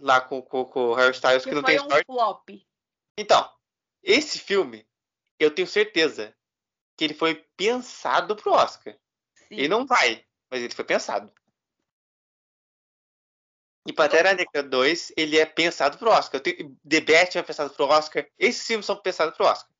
Lá 0.00 0.20
com, 0.20 0.40
com, 0.40 0.64
com 0.64 0.90
o 0.90 0.94
Harry 0.94 1.12
Styles, 1.14 1.42
que, 1.42 1.50
Que 1.50 1.54
não 1.54 1.62
tem 1.62 1.78
um 1.80 1.82
história. 1.82 2.04
flop. 2.04 2.48
Então, 3.18 3.52
esse 4.02 4.38
filme, 4.38 4.86
eu 5.38 5.52
tenho 5.52 5.66
certeza 5.66 6.36
que 6.96 7.04
ele 7.04 7.14
foi 7.14 7.34
pensado 7.56 8.36
pro 8.36 8.52
Oscar. 8.52 8.96
Sim. 9.34 9.56
Ele 9.56 9.68
não 9.68 9.86
vai, 9.86 10.24
mas 10.50 10.62
ele 10.62 10.74
foi 10.74 10.84
pensado. 10.84 11.32
E 13.86 13.92
Pantera 13.92 14.32
Negra 14.32 14.62
2, 14.62 15.12
ele 15.16 15.38
é 15.38 15.44
pensado 15.44 15.98
pro 15.98 16.10
Oscar. 16.10 16.40
Tenho... 16.40 16.76
The 16.88 17.00
Batman 17.00 17.40
é 17.40 17.42
pensado 17.42 17.70
pro 17.74 17.86
Oscar. 17.86 18.26
Esses 18.38 18.66
filmes 18.66 18.86
são 18.86 18.96
pensados 18.96 19.36
pro 19.36 19.46
Oscar. 19.46 19.70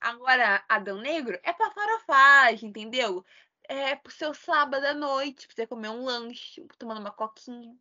Agora, 0.00 0.64
Adão 0.68 1.00
Negro 1.00 1.38
é 1.44 1.52
pra 1.52 1.70
farofagem, 1.70 2.70
entendeu? 2.70 3.24
É 3.64 3.94
pro 3.94 4.12
seu 4.12 4.34
sábado 4.34 4.84
à 4.84 4.92
noite, 4.92 5.46
pra 5.46 5.54
você 5.54 5.66
comer 5.66 5.90
um 5.90 6.04
lanche, 6.04 6.66
tomando 6.76 7.00
uma 7.00 7.12
coquinha. 7.12 7.72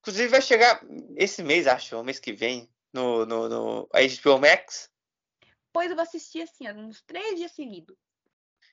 Inclusive 0.00 0.28
vai 0.28 0.42
chegar 0.42 0.82
esse 1.16 1.42
mês, 1.42 1.66
acho, 1.66 1.98
o 1.98 2.04
mês 2.04 2.18
que 2.18 2.32
vem, 2.32 2.70
no, 2.92 3.24
no, 3.24 3.48
no 3.48 3.88
HBO 3.88 4.38
Max. 4.38 4.90
Pois 5.72 5.88
eu 5.88 5.96
vou 5.96 6.02
assistir 6.02 6.42
assim, 6.42 6.70
uns 6.72 7.00
três 7.02 7.36
dias 7.36 7.52
seguidos. 7.52 7.96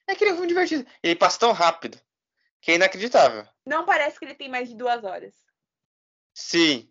É 0.06 0.12
aquele 0.12 0.32
filme 0.32 0.48
divertido. 0.48 0.86
Ele 1.02 1.16
passa 1.16 1.40
tão 1.40 1.54
rápido 1.54 2.00
que 2.60 2.72
é 2.72 2.76
inacreditável. 2.76 3.48
Não 3.66 3.86
parece 3.86 4.20
que 4.20 4.26
ele 4.26 4.36
tem 4.36 4.50
mais 4.50 4.68
de 4.68 4.76
duas 4.76 5.04
horas. 5.04 5.47
Sim. 6.38 6.88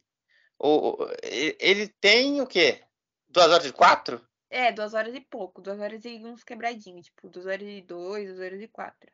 O, 0.59 0.97
ele 1.23 1.87
tem 2.01 2.41
o 2.41 2.47
quê? 2.49 2.83
Duas 3.29 3.47
horas 3.49 3.65
e 3.65 3.73
quatro? 3.73 4.21
É, 4.51 4.73
duas 4.73 4.93
horas 4.93 5.15
e 5.15 5.21
pouco, 5.21 5.63
duas 5.63 5.79
horas 5.79 6.05
e 6.05 6.17
uns 6.25 6.43
quebradinhos, 6.43 7.07
tipo, 7.07 7.29
duas 7.29 7.47
horas 7.47 7.63
e 7.63 7.81
dois, 7.81 8.27
duas 8.29 8.41
horas 8.41 8.61
e 8.61 8.67
quatro. 8.67 9.09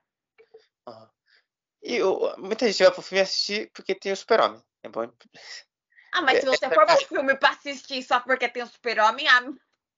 E 1.83 1.99
muita 2.39 2.66
gente 2.66 2.83
vai 2.83 2.93
pro 2.93 3.03
filme 3.03 3.20
assistir 3.20 3.70
porque 3.74 3.95
tem 3.95 4.11
o 4.11 4.16
super-homem. 4.16 4.62
É 4.83 4.89
bom. 4.89 5.12
Ah, 6.12 6.22
mas 6.22 6.41
se 6.41 6.47
É, 6.47 6.49
você 6.49 6.64
é 6.64 6.70
for 6.70 6.87
pro 6.87 7.07
filme 7.07 7.37
pra 7.37 7.51
assistir 7.51 8.03
só 8.03 8.18
porque 8.18 8.49
tem 8.49 8.62
o 8.62 8.66
super-homem, 8.66 9.28
ah, 9.28 9.53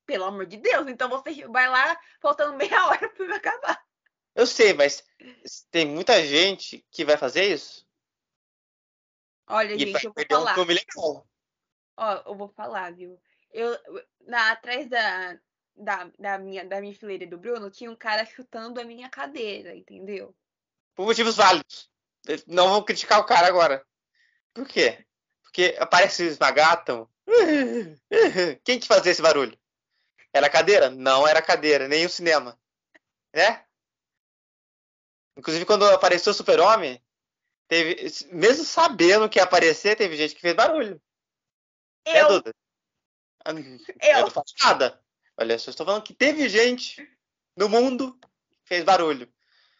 pelo 0.05 0.25
amor 0.25 0.47
de 0.47 0.57
Deus, 0.57 0.89
então 0.89 1.09
você 1.09 1.47
vai 1.47 1.69
lá 1.69 1.97
faltando 2.21 2.57
meia 2.57 2.87
hora 2.89 2.99
pro 2.99 3.17
filme 3.19 3.35
acabar. 3.35 3.81
Eu 4.35 4.49
sei, 4.49 4.75
mas 4.75 5.05
tem 5.71 5.87
muita 5.87 6.27
gente 6.27 6.85
que 6.91 7.05
vai 7.05 7.17
fazer 7.17 7.55
isso 7.55 7.84
Olha, 9.47 9.75
e 9.75 9.79
gente, 9.79 9.95
eu 9.95 10.01
vou 10.03 10.15
perder 10.15 10.35
um 10.35 10.39
falar. 10.39 10.55
filme 10.55 10.75
legal. 10.75 11.27
Ó, 11.97 12.23
eu 12.27 12.35
vou 12.35 12.49
falar, 12.49 12.93
viu? 12.93 13.21
Eu, 13.53 13.79
na, 14.27 14.53
atrás 14.53 14.89
da, 14.89 15.39
da, 15.77 16.11
da, 16.19 16.39
minha, 16.39 16.65
da 16.65 16.81
minha 16.81 16.95
fileira 16.95 17.27
do 17.27 17.39
Bruno, 17.39 17.71
tinha 17.71 17.91
um 17.91 17.97
cara 17.97 18.25
chutando 18.25 18.81
a 18.81 18.85
minha 18.85 19.09
cadeira, 19.09 19.75
entendeu? 19.75 20.35
Por 20.95 21.07
motivos 21.07 21.37
válidos. 21.37 21.91
Não 22.47 22.69
vou 22.69 22.85
criticar 22.85 23.21
o 23.21 23.27
cara 23.27 23.47
agora. 23.47 23.87
Por 24.53 24.67
quê? 24.67 25.05
Porque 25.43 25.77
aparece 25.79 26.23
o 26.23 26.27
Esmagátomo. 26.27 27.11
Quem 28.65 28.79
que 28.79 28.87
fazia 28.87 29.13
esse 29.13 29.23
barulho? 29.23 29.59
Era 30.33 30.49
cadeira? 30.49 30.91
Não 30.91 31.27
era 31.29 31.43
cadeira, 31.43 31.87
nem 31.87 32.07
o 32.07 32.11
cinema. 32.11 32.59
Né? 33.33 33.65
Inclusive, 35.37 35.65
quando 35.65 35.85
apareceu 35.87 36.31
o 36.31 36.35
Super-Homem, 36.35 37.04
teve. 37.69 38.11
Mesmo 38.33 38.65
sabendo 38.65 39.29
que 39.29 39.39
ia 39.39 39.45
aparecer, 39.45 39.97
teve 39.97 40.17
gente 40.17 40.35
que 40.35 40.41
fez 40.41 40.55
barulho. 40.55 41.01
É, 42.07 42.21
Eu, 42.23 42.29
Duda? 42.29 42.55
Ah, 43.45 43.53
Eu 43.53 44.19
eu, 44.19 44.21
não 44.21 44.31
faço 44.31 44.55
nada. 44.63 45.01
Olha, 45.37 45.59
só 45.59 45.71
estou 45.71 45.85
falando 45.85 46.03
que 46.03 46.15
teve 46.15 46.49
gente 46.49 47.07
no 47.57 47.69
mundo 47.69 48.19
que 48.21 48.69
fez 48.69 48.85
barulho. 48.85 49.33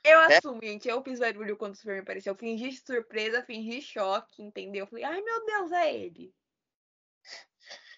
eu 0.03 0.29
né? 0.29 0.37
assumo, 0.37 0.61
gente. 0.63 0.89
Eu 0.89 1.03
fiz 1.03 1.19
barulho 1.19 1.57
quando 1.57 1.75
o 1.75 1.77
Superman 1.77 2.03
apareceu. 2.03 2.33
Eu 2.33 2.39
fingi 2.39 2.73
surpresa, 2.73 3.43
fingi 3.43 3.81
choque, 3.81 4.43
entendeu? 4.43 4.85
Eu 4.85 4.87
falei, 4.87 5.05
ai 5.05 5.21
meu 5.23 5.47
Deus, 5.47 5.73
é 5.73 5.95
ele. 5.95 6.35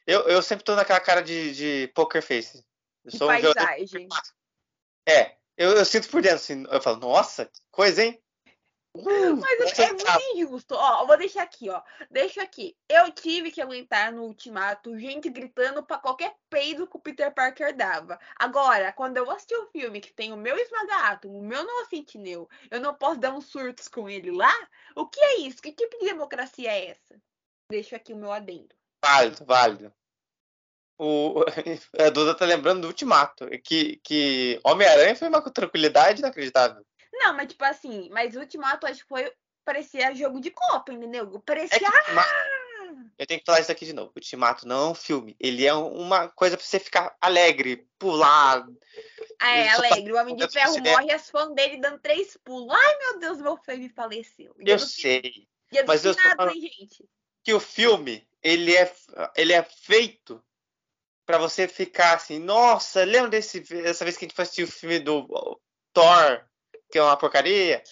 Eu, 0.06 0.20
eu 0.28 0.40
sempre 0.40 0.64
tô 0.64 0.76
naquela 0.76 1.00
cara 1.00 1.20
de, 1.20 1.52
de 1.52 1.88
poker 1.88 2.22
face. 2.22 2.64
Eu 3.04 3.10
De 3.10 3.18
sou 3.18 3.30
um 3.30 3.36
jogador 3.40 3.66
paisagem. 3.66 4.08
É, 5.08 5.36
eu, 5.56 5.70
eu 5.72 5.84
sinto 5.84 6.08
por 6.08 6.22
dentro, 6.22 6.36
assim, 6.36 6.64
eu 6.70 6.80
falo, 6.80 6.98
nossa, 6.98 7.46
que 7.46 7.60
coisa, 7.70 8.04
hein? 8.04 8.22
Uh, 8.98 9.36
Mas 9.36 9.58
nossa, 9.60 9.82
é 9.82 9.92
muito 9.92 10.22
injusto. 10.34 10.74
Ó, 10.74 11.06
vou 11.06 11.16
deixar 11.16 11.42
aqui, 11.42 11.68
ó. 11.68 11.82
Deixa 12.10 12.42
aqui. 12.42 12.76
Eu 12.88 13.10
tive 13.12 13.50
que 13.50 13.60
aguentar 13.60 14.12
no 14.12 14.22
ultimato 14.22 14.98
gente 14.98 15.28
gritando 15.28 15.82
pra 15.82 15.98
qualquer 15.98 16.34
peido 16.48 16.86
que 16.86 16.96
o 16.96 17.00
Peter 17.00 17.32
Parker 17.32 17.76
dava. 17.76 18.18
Agora, 18.38 18.92
quando 18.92 19.16
eu 19.16 19.30
assistir 19.30 19.56
o 19.56 19.66
filme 19.66 20.00
que 20.00 20.12
tem 20.12 20.32
o 20.32 20.36
meu 20.36 20.56
esmaga-átomo, 20.56 21.38
o 21.38 21.42
meu 21.42 21.64
Noah 21.64 21.86
Sentinel, 21.86 22.48
eu 22.70 22.80
não 22.80 22.94
posso 22.94 23.20
dar 23.20 23.34
uns 23.34 23.46
surtos 23.46 23.88
com 23.88 24.08
ele 24.08 24.30
lá? 24.30 24.54
O 24.94 25.06
que 25.06 25.20
é 25.20 25.40
isso? 25.40 25.62
Que 25.62 25.72
tipo 25.72 25.98
de 25.98 26.06
democracia 26.06 26.70
é 26.70 26.90
essa? 26.90 27.20
Deixo 27.70 27.94
aqui 27.94 28.12
o 28.12 28.16
meu 28.16 28.32
adendo. 28.32 28.74
válido, 29.04 29.44
válido. 29.44 29.94
O, 30.98 31.44
a 32.00 32.10
Duda 32.10 32.34
tá 32.34 32.44
lembrando 32.44 32.82
do 32.82 32.88
ultimato, 32.88 33.46
que, 33.62 34.00
que 34.02 34.58
Homem-Aranha 34.64 35.14
foi 35.14 35.28
uma 35.28 35.42
tranquilidade 35.42 36.20
inacreditável. 36.20 36.84
Não, 37.18 37.34
mas 37.34 37.48
tipo 37.48 37.64
assim, 37.64 38.08
mas 38.10 38.36
o 38.36 38.40
ultimato 38.40 38.86
acho 38.86 39.02
que 39.02 39.08
foi. 39.08 39.32
Parecia 39.64 40.14
jogo 40.14 40.40
de 40.40 40.50
copa, 40.50 40.92
entendeu? 40.92 41.24
É 41.24 41.30
que 41.30 41.38
Parecia. 41.44 41.88
Ultimato- 41.88 42.46
eu 43.18 43.26
tenho 43.26 43.40
que 43.40 43.46
falar 43.46 43.60
isso 43.60 43.72
aqui 43.72 43.84
de 43.84 43.92
novo. 43.92 44.10
O 44.14 44.18
Ultimato 44.18 44.68
não 44.68 44.88
é 44.88 44.90
um 44.90 44.94
filme. 44.94 45.34
Ele 45.40 45.66
é 45.66 45.74
uma 45.74 46.28
coisa 46.28 46.56
pra 46.56 46.64
você 46.64 46.78
ficar 46.78 47.16
alegre, 47.20 47.88
pular. 47.98 48.64
Ah, 49.40 49.56
é, 49.56 49.68
alegre. 49.70 50.12
O 50.12 50.16
Homem 50.16 50.36
de 50.36 50.48
Ferro 50.48 50.78
morre 50.82 51.06
e 51.06 51.12
as 51.12 51.28
fãs 51.30 51.52
dele 51.54 51.78
dando 51.80 51.98
três 51.98 52.36
pulos. 52.44 52.72
Ai, 52.72 52.98
meu 52.98 53.18
Deus, 53.18 53.40
meu 53.40 53.56
filme 53.56 53.88
faleceu. 53.88 54.54
Dia 54.58 54.74
Eu 54.74 54.78
sei 54.78 55.48
Dia 55.72 55.84
mas 55.86 56.04
eu 56.04 56.14
falando- 56.14 56.52
hein, 56.54 56.60
gente? 56.60 57.04
que 57.42 57.52
o 57.54 57.60
filme, 57.60 58.28
ele 58.42 58.76
é, 58.76 58.92
ele 59.36 59.52
é 59.52 59.62
feito 59.62 60.42
pra 61.24 61.38
você 61.38 61.66
ficar 61.66 62.14
assim, 62.16 62.38
nossa, 62.38 63.02
lembra 63.04 63.30
desse, 63.30 63.60
dessa 63.60 64.04
vez 64.04 64.16
que 64.16 64.24
a 64.24 64.28
gente 64.28 64.34
foi 64.36 64.42
assistir 64.44 64.62
o 64.64 64.70
filme 64.70 64.98
do 65.00 65.60
Thor, 65.92 66.44
que 66.96 67.00
é 67.00 67.02
uma 67.02 67.16
porcaria? 67.16 67.82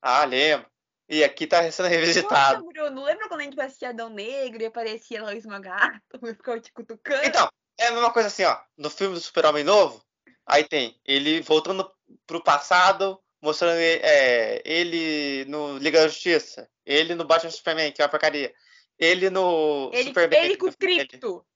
Ah, 0.00 0.24
lembro. 0.24 0.66
E 1.06 1.22
aqui 1.22 1.46
tá 1.46 1.58
sendo 1.70 1.84
Nossa, 1.84 1.88
revisitado. 1.88 2.64
Bruno, 2.64 3.04
lembra 3.04 3.28
quando 3.28 3.42
a 3.42 3.44
gente 3.44 3.56
foi 3.56 3.64
assistir 3.66 3.84
Adão 3.84 4.08
Negro 4.08 4.62
e 4.62 4.64
aparecia 4.66 5.22
lá 5.22 5.32
o 5.32 5.36
Esmagato 5.36 6.00
e 6.24 6.34
ficava 6.34 6.58
te 6.58 6.72
cutucando? 6.72 7.26
Então, 7.26 7.46
é 7.78 7.88
a 7.88 7.92
mesma 7.92 8.10
coisa 8.10 8.28
assim, 8.28 8.44
ó. 8.44 8.58
No 8.78 8.88
filme 8.88 9.14
do 9.14 9.20
Super-Homem 9.20 9.64
novo, 9.64 10.02
aí 10.46 10.64
tem 10.64 10.98
ele 11.04 11.42
voltando 11.42 11.92
pro 12.26 12.42
passado, 12.42 13.22
mostrando 13.42 13.76
é, 13.78 14.62
ele 14.64 15.44
no 15.44 15.76
Liga 15.76 16.00
da 16.00 16.08
Justiça, 16.08 16.66
ele 16.86 17.14
no 17.14 17.26
Batman 17.26 17.50
Superman, 17.50 17.92
que 17.92 18.00
é 18.00 18.04
uma 18.06 18.10
porcaria. 18.10 18.54
Ele 18.98 19.28
no 19.28 19.90
ele, 19.92 20.04
Superman. 20.04 20.42
ele 20.42 20.56
com 20.56 20.68
o 20.68 20.74
cripto. 20.74 21.46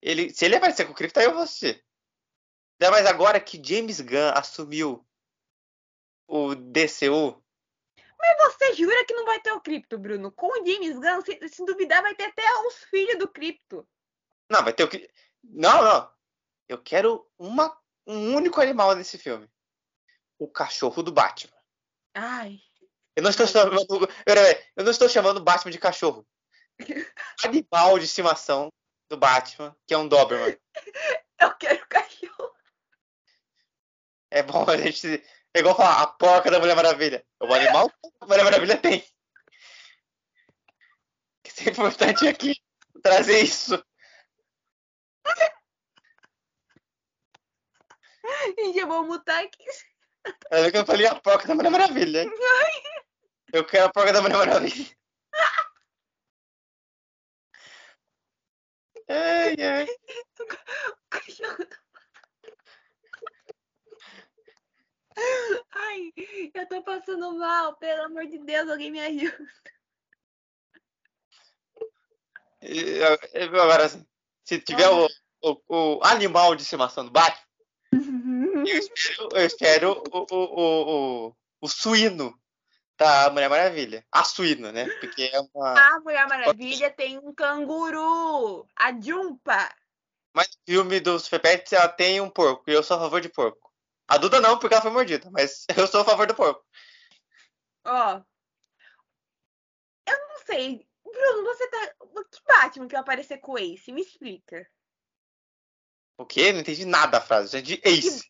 Ele, 0.00 0.30
se 0.30 0.46
ele 0.46 0.56
aparecer 0.56 0.86
com 0.86 0.92
o 0.92 0.94
Krypton, 0.94 1.20
aí 1.20 1.26
eu 1.26 1.34
vou 1.34 1.42
assistir. 1.42 1.84
Mais 2.80 3.04
agora 3.04 3.38
que 3.38 3.60
James 3.62 4.00
Gunn 4.00 4.32
assumiu 4.34 5.06
o 6.30 6.54
DCU. 6.54 7.42
Mas 8.18 8.36
você 8.38 8.74
jura 8.74 9.04
que 9.04 9.14
não 9.14 9.24
vai 9.24 9.40
ter 9.40 9.50
o 9.52 9.60
cripto, 9.60 9.98
Bruno? 9.98 10.30
Com 10.30 10.46
o 10.46 10.64
James 10.64 10.96
Gunn, 10.96 11.20
se, 11.22 11.48
se 11.48 11.64
duvidar, 11.64 12.02
vai 12.02 12.14
ter 12.14 12.24
até 12.24 12.42
os 12.66 12.76
filhos 12.84 13.18
do 13.18 13.26
cripto. 13.26 13.86
Não, 14.48 14.62
vai 14.62 14.72
ter 14.72 14.84
o 14.84 14.88
que. 14.88 15.10
Não, 15.42 15.82
não. 15.82 16.10
Eu 16.68 16.78
quero 16.78 17.28
uma, 17.36 17.76
um 18.06 18.34
único 18.34 18.60
animal 18.60 18.94
nesse 18.94 19.18
filme. 19.18 19.50
O 20.38 20.46
cachorro 20.46 21.02
do 21.02 21.10
Batman. 21.10 21.56
Ai. 22.14 22.58
Eu 23.16 23.22
não 23.22 23.30
estou 23.30 23.46
chamando. 23.46 24.08
Eu 24.76 24.84
não 24.84 24.90
estou 24.90 25.08
chamando 25.08 25.38
o 25.38 25.44
Batman 25.44 25.72
de 25.72 25.78
cachorro. 25.78 26.26
Animal 27.44 27.98
de 27.98 28.04
estimação 28.04 28.68
do 29.08 29.16
Batman, 29.16 29.76
que 29.86 29.94
é 29.94 29.98
um 29.98 30.06
Doberman. 30.06 30.56
Eu 31.40 31.54
quero 31.56 31.86
cachorro. 31.88 32.54
É 34.30 34.42
bom 34.42 34.64
a 34.68 34.76
gente. 34.76 35.24
É 35.54 35.60
igual 35.60 35.76
falar 35.76 36.02
a 36.02 36.06
porca 36.06 36.50
da 36.50 36.60
Mulher 36.60 36.76
Maravilha. 36.76 37.26
É 37.40 37.44
o 37.44 37.52
animal 37.52 37.90
que 37.90 37.96
a 38.20 38.26
Mulher 38.26 38.44
Maravilha 38.44 38.76
tem. 38.80 39.04
Isso 41.44 41.68
é 41.68 41.72
importante 41.72 42.28
aqui. 42.28 42.54
Trazer 43.02 43.40
isso. 43.40 43.82
Gente, 48.58 48.78
eu 48.78 48.86
vou 48.86 49.04
mutar 49.04 49.42
aqui. 49.42 49.64
É 50.50 50.70
que 50.70 50.76
eu 50.76 50.86
falei 50.86 51.06
a 51.06 51.14
porca 51.14 51.48
da 51.48 51.54
Mulher 51.54 51.70
Maravilha. 51.70 52.22
hein? 52.22 52.30
Eu 53.52 53.66
quero 53.66 53.86
a 53.86 53.92
porca 53.92 54.12
da 54.12 54.22
Mulher 54.22 54.36
Maravilha. 54.36 54.86
Ai, 59.08 59.56
ai. 59.58 59.86
O 60.38 60.46
cachorro. 61.10 61.66
Ai, 65.72 66.12
eu 66.60 66.66
tô 66.66 66.82
passando 66.82 67.36
mal. 67.38 67.74
Pelo 67.76 68.04
amor 68.04 68.26
de 68.26 68.38
Deus, 68.38 68.68
alguém 68.68 68.90
me 68.90 69.00
ajuda. 69.00 69.52
E, 72.62 73.00
Agora, 73.42 73.86
assim, 73.86 74.06
se 74.44 74.60
tiver 74.60 74.88
o, 74.88 75.08
o, 75.42 75.60
o 75.68 76.00
animal 76.04 76.54
de 76.54 76.62
estimação 76.62 77.04
do 77.04 77.10
Batman, 77.10 77.50
eu 78.66 78.78
espero, 78.78 79.28
eu 79.32 79.46
espero 79.46 80.04
o, 80.12 80.26
o, 80.30 81.28
o, 81.28 81.36
o, 81.62 81.68
suíno 81.68 82.38
da 82.98 83.30
Mulher 83.30 83.48
Maravilha. 83.48 84.04
A 84.12 84.22
suína, 84.22 84.70
né? 84.70 84.86
Porque 85.00 85.22
é 85.22 85.40
uma. 85.54 85.96
A 85.96 86.00
Mulher 86.00 86.28
Maravilha 86.28 86.90
tem 86.90 87.18
um 87.18 87.34
canguru. 87.34 88.66
A 88.76 88.92
Jumpa. 89.00 89.74
Mas 90.34 90.48
no 90.48 90.74
filme 90.74 91.00
do 91.00 91.18
Super 91.18 91.40
Pets 91.40 91.72
ela 91.72 91.88
tem 91.88 92.20
um 92.20 92.28
porco. 92.30 92.64
E 92.68 92.74
eu 92.74 92.82
sou 92.82 92.98
a 92.98 93.00
favor 93.00 93.20
de 93.20 93.28
porco. 93.28 93.69
A 94.10 94.18
Duda 94.18 94.40
não, 94.40 94.58
porque 94.58 94.74
ela 94.74 94.82
foi 94.82 94.90
mordida. 94.90 95.30
Mas 95.30 95.64
eu 95.78 95.86
sou 95.86 96.00
a 96.00 96.04
favor 96.04 96.26
do 96.26 96.34
porco. 96.34 96.66
Ó. 97.86 98.20
Eu 100.04 100.18
não 100.28 100.38
sei. 100.44 100.84
Bruno, 101.04 101.44
você 101.44 101.70
tá. 101.70 101.94
Que 102.30 102.42
Batman 102.46 102.88
que 102.88 102.92
vai 102.92 103.00
aparecer 103.00 103.38
com 103.38 103.52
o 103.52 103.58
Ace? 103.58 103.92
Me 103.92 104.02
explica. 104.02 104.68
O 106.18 106.26
quê? 106.26 106.52
Não 106.52 106.60
entendi 106.60 106.84
nada 106.84 107.12
da 107.12 107.20
frase. 107.20 107.56
É 107.56 107.60
de 107.60 107.80
Ace. 107.84 108.28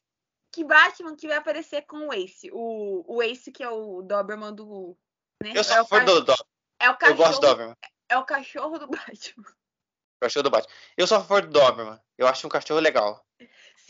Que 0.52 0.64
Batman 0.64 1.16
que 1.16 1.26
vai 1.26 1.38
aparecer 1.38 1.82
com 1.86 2.08
o 2.08 2.12
Ace? 2.12 2.50
O, 2.52 3.16
o 3.16 3.22
Ace 3.22 3.50
que 3.50 3.62
é 3.62 3.70
o 3.70 4.02
Doberman 4.02 4.54
do. 4.54 4.98
Né? 5.42 5.52
Eu 5.54 5.64
sou 5.64 5.76
é 5.76 5.78
a 5.78 5.84
favor 5.86 6.04
do 6.04 6.20
Doberman. 6.20 6.46
É 6.78 6.88
o 6.88 6.92
Eu 6.92 6.98
cachorro. 6.98 7.16
gosto 7.16 7.40
do 7.40 7.46
Doberman. 7.46 7.76
É 8.10 8.18
o 8.18 8.24
cachorro 8.26 8.78
do 8.78 8.86
Batman. 8.86 9.44
O 9.48 10.20
cachorro 10.20 10.42
do 10.42 10.50
Batman. 10.50 10.74
Eu 10.96 11.06
sou 11.06 11.16
a 11.16 11.20
favor 11.20 11.42
do 11.42 11.48
Doberman. 11.48 11.98
Eu 12.18 12.26
acho 12.26 12.46
um 12.46 12.50
cachorro 12.50 12.80
legal. 12.80 13.24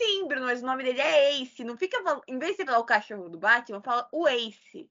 Sim, 0.01 0.27
Bruno, 0.27 0.47
mas 0.47 0.63
o 0.63 0.65
nome 0.65 0.83
dele 0.83 0.99
é 0.99 1.35
Ace. 1.35 1.63
Não 1.63 1.77
fica. 1.77 1.97
Em 2.27 2.39
vez 2.39 2.53
de 2.53 2.57
você 2.57 2.65
falar 2.65 2.79
o 2.79 2.85
cachorro 2.85 3.29
do 3.29 3.37
Batman, 3.37 3.81
fala 3.81 4.09
o 4.11 4.27
Ace. 4.27 4.89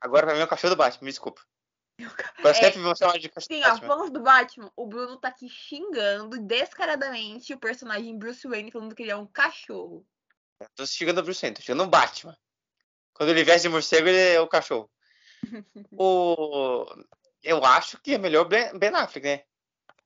Agora 0.00 0.26
pra 0.26 0.34
mim 0.36 0.40
é 0.40 0.44
o 0.44 0.48
cachorro 0.48 0.74
do 0.74 0.78
Batman, 0.78 1.06
me 1.06 1.10
desculpa. 1.10 1.42
É, 2.44 2.54
sempre 2.54 2.80
vão 2.80 2.94
chamar 2.96 3.18
de 3.18 3.28
cachorro 3.28 3.54
Sim, 3.54 3.62
ó, 3.64 3.76
falando 3.76 4.10
do 4.10 4.22
Batman, 4.22 4.72
o 4.74 4.86
Bruno 4.86 5.16
tá 5.16 5.28
aqui 5.28 5.48
xingando 5.48 6.40
descaradamente 6.40 7.54
o 7.54 7.58
personagem 7.58 8.18
Bruce 8.18 8.46
Wayne, 8.48 8.72
falando 8.72 8.94
que 8.94 9.02
ele 9.02 9.12
é 9.12 9.16
um 9.16 9.26
cachorro. 9.26 10.04
Tô 10.74 10.86
chegando 10.86 11.18
o 11.18 11.22
Bruce 11.22 11.40
Wayne, 11.40 11.56
tô 11.56 11.62
chegando 11.62 11.84
o 11.84 11.90
Batman. 11.90 12.36
Quando 13.12 13.28
ele 13.28 13.44
veste 13.44 13.68
de 13.68 13.68
morcego, 13.68 14.08
ele 14.08 14.34
é 14.34 14.40
o 14.40 14.48
cachorro. 14.48 14.90
o... 15.92 16.86
Eu 17.42 17.64
acho 17.64 18.00
que 18.00 18.14
é 18.14 18.18
melhor 18.18 18.44
Ben 18.44 18.94
Affleck, 18.94 19.26
né? 19.26 19.44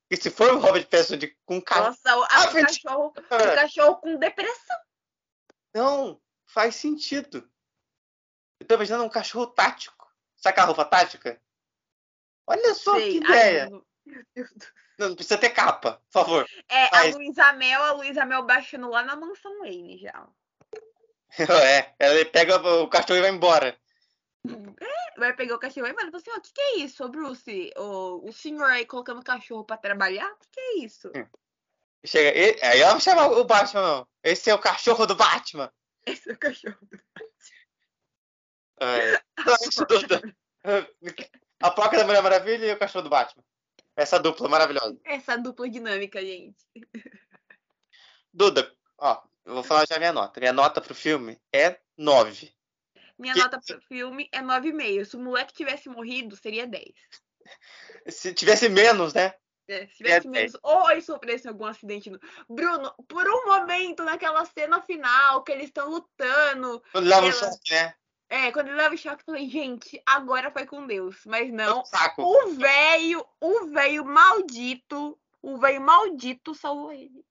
Porque 0.09 0.23
se 0.23 0.31
for 0.31 0.53
o 0.53 0.59
Robert 0.59 0.87
Pattinson 0.89 1.17
de... 1.17 1.37
com 1.45 1.61
cara... 1.61 1.87
Nossa, 1.89 2.17
o, 2.17 2.23
a- 2.23 2.29
Ah, 2.31 2.49
o 2.51 2.53
cachorro, 2.53 3.07
o 3.17 3.23
cachorro 3.55 3.97
com 3.97 4.17
depressão. 4.19 4.77
Não, 5.75 6.21
faz 6.47 6.77
sentido. 6.77 7.51
Eu 8.61 8.67
tô 8.67 8.75
imaginando 8.77 9.05
um 9.05 9.09
cachorro 9.09 9.49
tático. 9.49 10.07
Saca 10.37 10.63
a 10.63 10.65
roupa 10.65 10.85
tática? 10.85 11.41
Olha 12.47 12.75
só 12.75 12.95
Sei. 12.95 13.19
que 13.21 13.27
Ai, 13.27 13.31
ideia. 13.31 13.67
Bruno, 13.69 13.87
meu 14.07 14.23
Deus 14.35 14.51
do- 14.53 14.67
Não, 14.99 15.09
não 15.09 15.15
precisa 15.17 15.37
ter 15.39 15.51
capa, 15.51 15.95
por 15.95 16.13
favor. 16.13 16.47
É, 16.69 16.89
Faz. 16.89 17.15
a 17.15 17.19
Luísa 17.19 17.53
Mel, 17.55 17.83
a 17.83 17.93
Luísa 17.93 18.25
Mel 18.25 18.45
baixando 18.45 18.89
lá 18.89 19.03
na 19.03 19.17
mansão 19.17 19.59
Wayne 19.59 19.99
já. 19.99 20.29
é, 21.69 21.95
ela 21.99 22.25
pega 22.27 22.57
o 22.81 22.89
cachorro 22.89 23.17
e 23.19 23.23
vai 23.23 23.31
embora. 23.31 23.77
Vai 25.19 25.35
pegar 25.35 25.55
o 25.55 25.59
cachorro 25.59 25.87
e 25.87 25.93
vai 25.95 26.05
falar 26.05 26.19
assim, 26.19 26.31
ó, 26.31 26.37
o 26.37 26.41
que, 26.43 26.53
que 26.53 26.61
é 26.61 26.77
isso, 26.81 27.09
Bruce? 27.09 27.73
O, 27.79 28.29
o 28.29 28.33
senhor 28.35 28.67
aí 28.67 28.85
colocando 28.85 29.21
o 29.21 29.25
cachorro 29.25 29.65
pra 29.65 29.79
trabalhar? 29.79 30.31
O 30.31 30.37
que, 30.37 30.49
que 30.53 30.61
é 30.61 30.79
isso? 30.81 31.11
Chega, 32.05 32.39
e- 32.39 32.63
aí 32.63 32.81
ela 32.81 32.93
vai 32.93 33.01
chamar 33.01 33.29
o 33.29 33.45
Batman, 33.45 33.83
não. 33.83 34.09
Esse 34.23 34.51
é 34.51 34.55
o 34.55 34.59
cachorro 34.59 35.07
do 35.07 35.17
Batman. 35.17 35.73
Esse 36.05 36.31
é 36.31 36.35
o 36.35 36.39
cachorro. 36.39 36.77
É. 38.79 39.13
Não, 39.45 39.55
isso 39.69 39.87
tudo. 39.87 40.37
A 41.61 41.71
placa 41.71 41.97
da 41.97 42.05
Mulher 42.05 42.23
Maravilha 42.23 42.67
e 42.67 42.73
o 42.75 42.79
cachorro 42.79 43.05
do 43.05 43.11
Batman. 43.11 43.43
Essa 43.97 44.19
dupla 44.19 44.49
maravilhosa. 44.49 45.01
Essa 45.05 45.39
dupla 45.39 45.69
dinâmica, 45.69 46.21
gente. 46.21 46.63
Duda, 48.33 48.71
ó, 48.99 49.23
eu 49.47 49.55
vou 49.55 49.65
falar 49.65 49.87
já 49.89 49.99
minha 49.99 50.13
nota. 50.13 50.39
Minha 50.39 50.53
nota 50.53 50.83
pro 50.83 50.95
filme 50.95 51.41
é 51.51 51.81
9. 51.97 52.55
Minha 53.19 53.35
Que- 53.35 53.41
nota 53.41 53.61
pro 53.65 53.81
filme 53.83 54.29
é 54.33 54.41
9,5. 54.43 55.05
Se 55.05 55.17
o 55.17 55.21
moleque 55.21 55.55
tivesse 55.55 55.89
morrido, 55.89 56.37
seria 56.37 56.67
10. 56.67 56.85
Se 58.09 58.35
tivesse 58.35 58.69
menos, 58.69 59.15
né? 59.15 59.35
É, 59.69 59.87
se 59.89 59.97
tivesse 59.97 60.27
É 60.27 60.31
menos. 60.31 60.57
Ou 60.63 60.91
ele 60.91 61.01
sofresse 61.01 61.49
algum 61.49 61.65
acidente. 61.65 62.11
No... 62.11 62.21
Bruno, 62.49 62.93
por 63.09 63.27
um 63.29 63.47
momento, 63.47 64.05
naquela 64.05 64.45
cena 64.45 64.81
final, 64.83 65.43
que 65.43 65.53
eles 65.53 65.67
estão 65.67 65.89
lutando. 65.91 66.83
Quando 66.93 67.09
leva 67.09 67.23
um 67.27 67.31
Ela- 67.31 67.33
choque, 67.33 67.73
né? 67.73 67.95
É, 68.29 68.51
quando 68.51 68.67
ele 68.69 68.77
leva 68.77 68.95
o 68.95 68.99
choque, 68.99 69.23
eu 69.23 69.27
falei, 69.27 69.49
gente, 69.49 70.03
agora 70.05 70.51
foi 70.51 70.67
com 70.67 70.87
Deus. 70.87 71.17
Mas 71.27 71.53
não. 71.53 71.81
Um 71.81 71.85
saco. 71.85 72.23
O 72.23 72.55
velho, 72.55 73.25
o 73.41 73.67
velho 73.67 74.05
maldito, 74.05 75.19
o 75.41 75.57
velho 75.59 75.81
maldito 75.81 76.55
salvou 76.55 76.93
ele. 76.93 77.25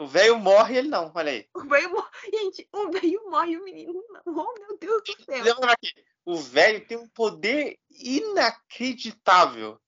O 0.00 0.06
velho 0.06 0.38
morre 0.38 0.74
e 0.74 0.78
ele 0.78 0.88
não, 0.88 1.10
olha 1.12 1.32
aí. 1.32 1.48
O 1.52 1.60
velho 1.60 1.90
morre. 1.90 2.08
Gente, 2.32 2.68
o 2.72 2.90
velho 2.90 3.30
morre 3.30 3.50
e 3.52 3.56
o 3.58 3.64
menino 3.64 4.04
não. 4.10 4.22
Oh, 4.26 4.54
meu 4.60 4.78
Deus 4.78 5.02
do 5.02 5.24
céu. 5.24 5.42
Lembra 5.42 5.72
aqui, 5.72 5.92
o 6.24 6.36
velho 6.36 6.86
tem 6.86 6.96
um 6.96 7.08
poder 7.08 7.76
inacreditável. 7.90 9.80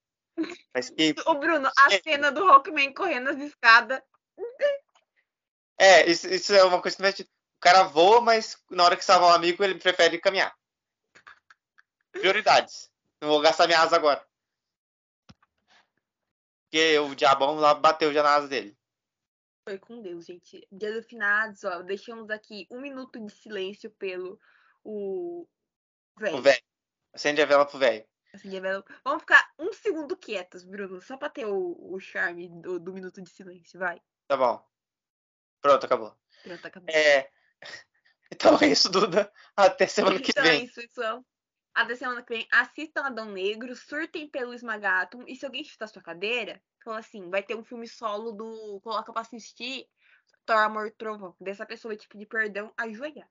Mas 0.74 0.90
que, 0.90 1.14
O 1.26 1.34
Bruno, 1.36 1.70
a 1.78 1.94
É. 1.94 2.02
cena 2.02 2.32
do 2.32 2.44
Rockman 2.44 2.92
correndo 2.92 3.30
as 3.30 3.38
escadas. 3.38 4.02
é, 5.78 6.10
isso, 6.10 6.26
isso 6.28 6.52
é 6.52 6.64
uma 6.64 6.82
coisa 6.82 7.12
que 7.12 7.22
o 7.22 7.26
cara 7.60 7.84
voa, 7.84 8.20
mas 8.20 8.56
na 8.68 8.84
hora 8.84 8.96
que 8.96 9.04
salva 9.04 9.26
um 9.26 9.32
amigo, 9.32 9.62
ele 9.62 9.78
prefere 9.78 10.18
caminhar. 10.18 10.52
Prioridades. 12.10 12.90
Não 13.20 13.28
vou 13.28 13.40
gastar 13.40 13.68
minha 13.68 13.80
asa 13.80 13.94
agora. 13.94 14.26
Porque 16.64 16.98
o 16.98 17.14
diabão 17.14 17.54
lá 17.56 17.74
bateu 17.74 18.12
já 18.12 18.24
na 18.24 18.34
asa 18.34 18.48
dele. 18.48 18.76
Foi 19.64 19.78
com 19.78 20.00
Deus, 20.02 20.26
gente. 20.26 20.66
Dia 20.72 20.92
do 20.94 21.02
finados, 21.02 21.64
ó. 21.64 21.82
Deixamos 21.82 22.30
aqui 22.30 22.66
um 22.70 22.80
minuto 22.80 23.24
de 23.24 23.32
silêncio 23.32 23.90
pelo 23.92 24.40
o 24.82 25.46
O 26.16 26.20
velho. 26.20 26.42
velho. 26.42 26.62
Acende 27.12 27.42
a 27.42 27.46
vela 27.46 27.66
pro 27.66 27.78
velho. 27.78 28.06
Assim, 28.32 28.48
de 28.48 28.60
velo. 28.60 28.84
Vamos 29.04 29.22
ficar 29.22 29.52
um 29.58 29.72
segundo 29.72 30.16
quietos, 30.16 30.64
Bruno, 30.64 31.00
só 31.02 31.16
pra 31.16 31.28
ter 31.28 31.46
o, 31.46 31.76
o 31.92 31.98
charme 31.98 32.48
do, 32.48 32.78
do 32.78 32.92
minuto 32.92 33.20
de 33.20 33.28
silêncio. 33.30 33.78
Vai. 33.78 34.00
Tá 34.28 34.36
bom. 34.36 34.64
Pronto, 35.60 35.84
acabou. 35.84 36.16
Pronto, 36.42 36.66
acabou. 36.66 36.94
É... 36.94 37.30
Então 38.32 38.56
é 38.62 38.68
isso, 38.68 38.88
Duda. 38.88 39.30
Até 39.56 39.88
semana 39.88 40.20
que 40.20 40.30
então 40.30 40.44
é 40.44 40.50
vem. 40.50 40.64
isso, 40.64 40.76
pessoal. 40.76 41.26
Até 41.74 41.96
semana 41.96 42.22
que 42.22 42.32
vem. 42.32 42.46
Assistam 42.52 43.02
Adão 43.02 43.26
Negro, 43.32 43.74
surtem 43.74 44.28
pelo 44.30 44.54
Esmagatum. 44.54 45.24
E 45.26 45.34
se 45.34 45.44
alguém 45.44 45.64
chutar 45.64 45.88
sua 45.88 46.00
cadeira, 46.00 46.62
fala 46.84 46.98
assim: 46.98 47.28
vai 47.30 47.42
ter 47.42 47.54
um 47.54 47.64
filme 47.64 47.88
solo 47.88 48.32
do. 48.32 48.80
Coloca 48.82 49.12
pra 49.12 49.22
assistir 49.22 49.88
Thor 50.44 50.58
Amor 50.58 50.90
Trovão. 50.92 51.34
Dessa 51.40 51.66
pessoa 51.66 51.90
vai 51.90 51.96
te 51.96 52.08
pedir 52.08 52.26
perdão 52.26 52.72
ajoelhado. 52.76 53.30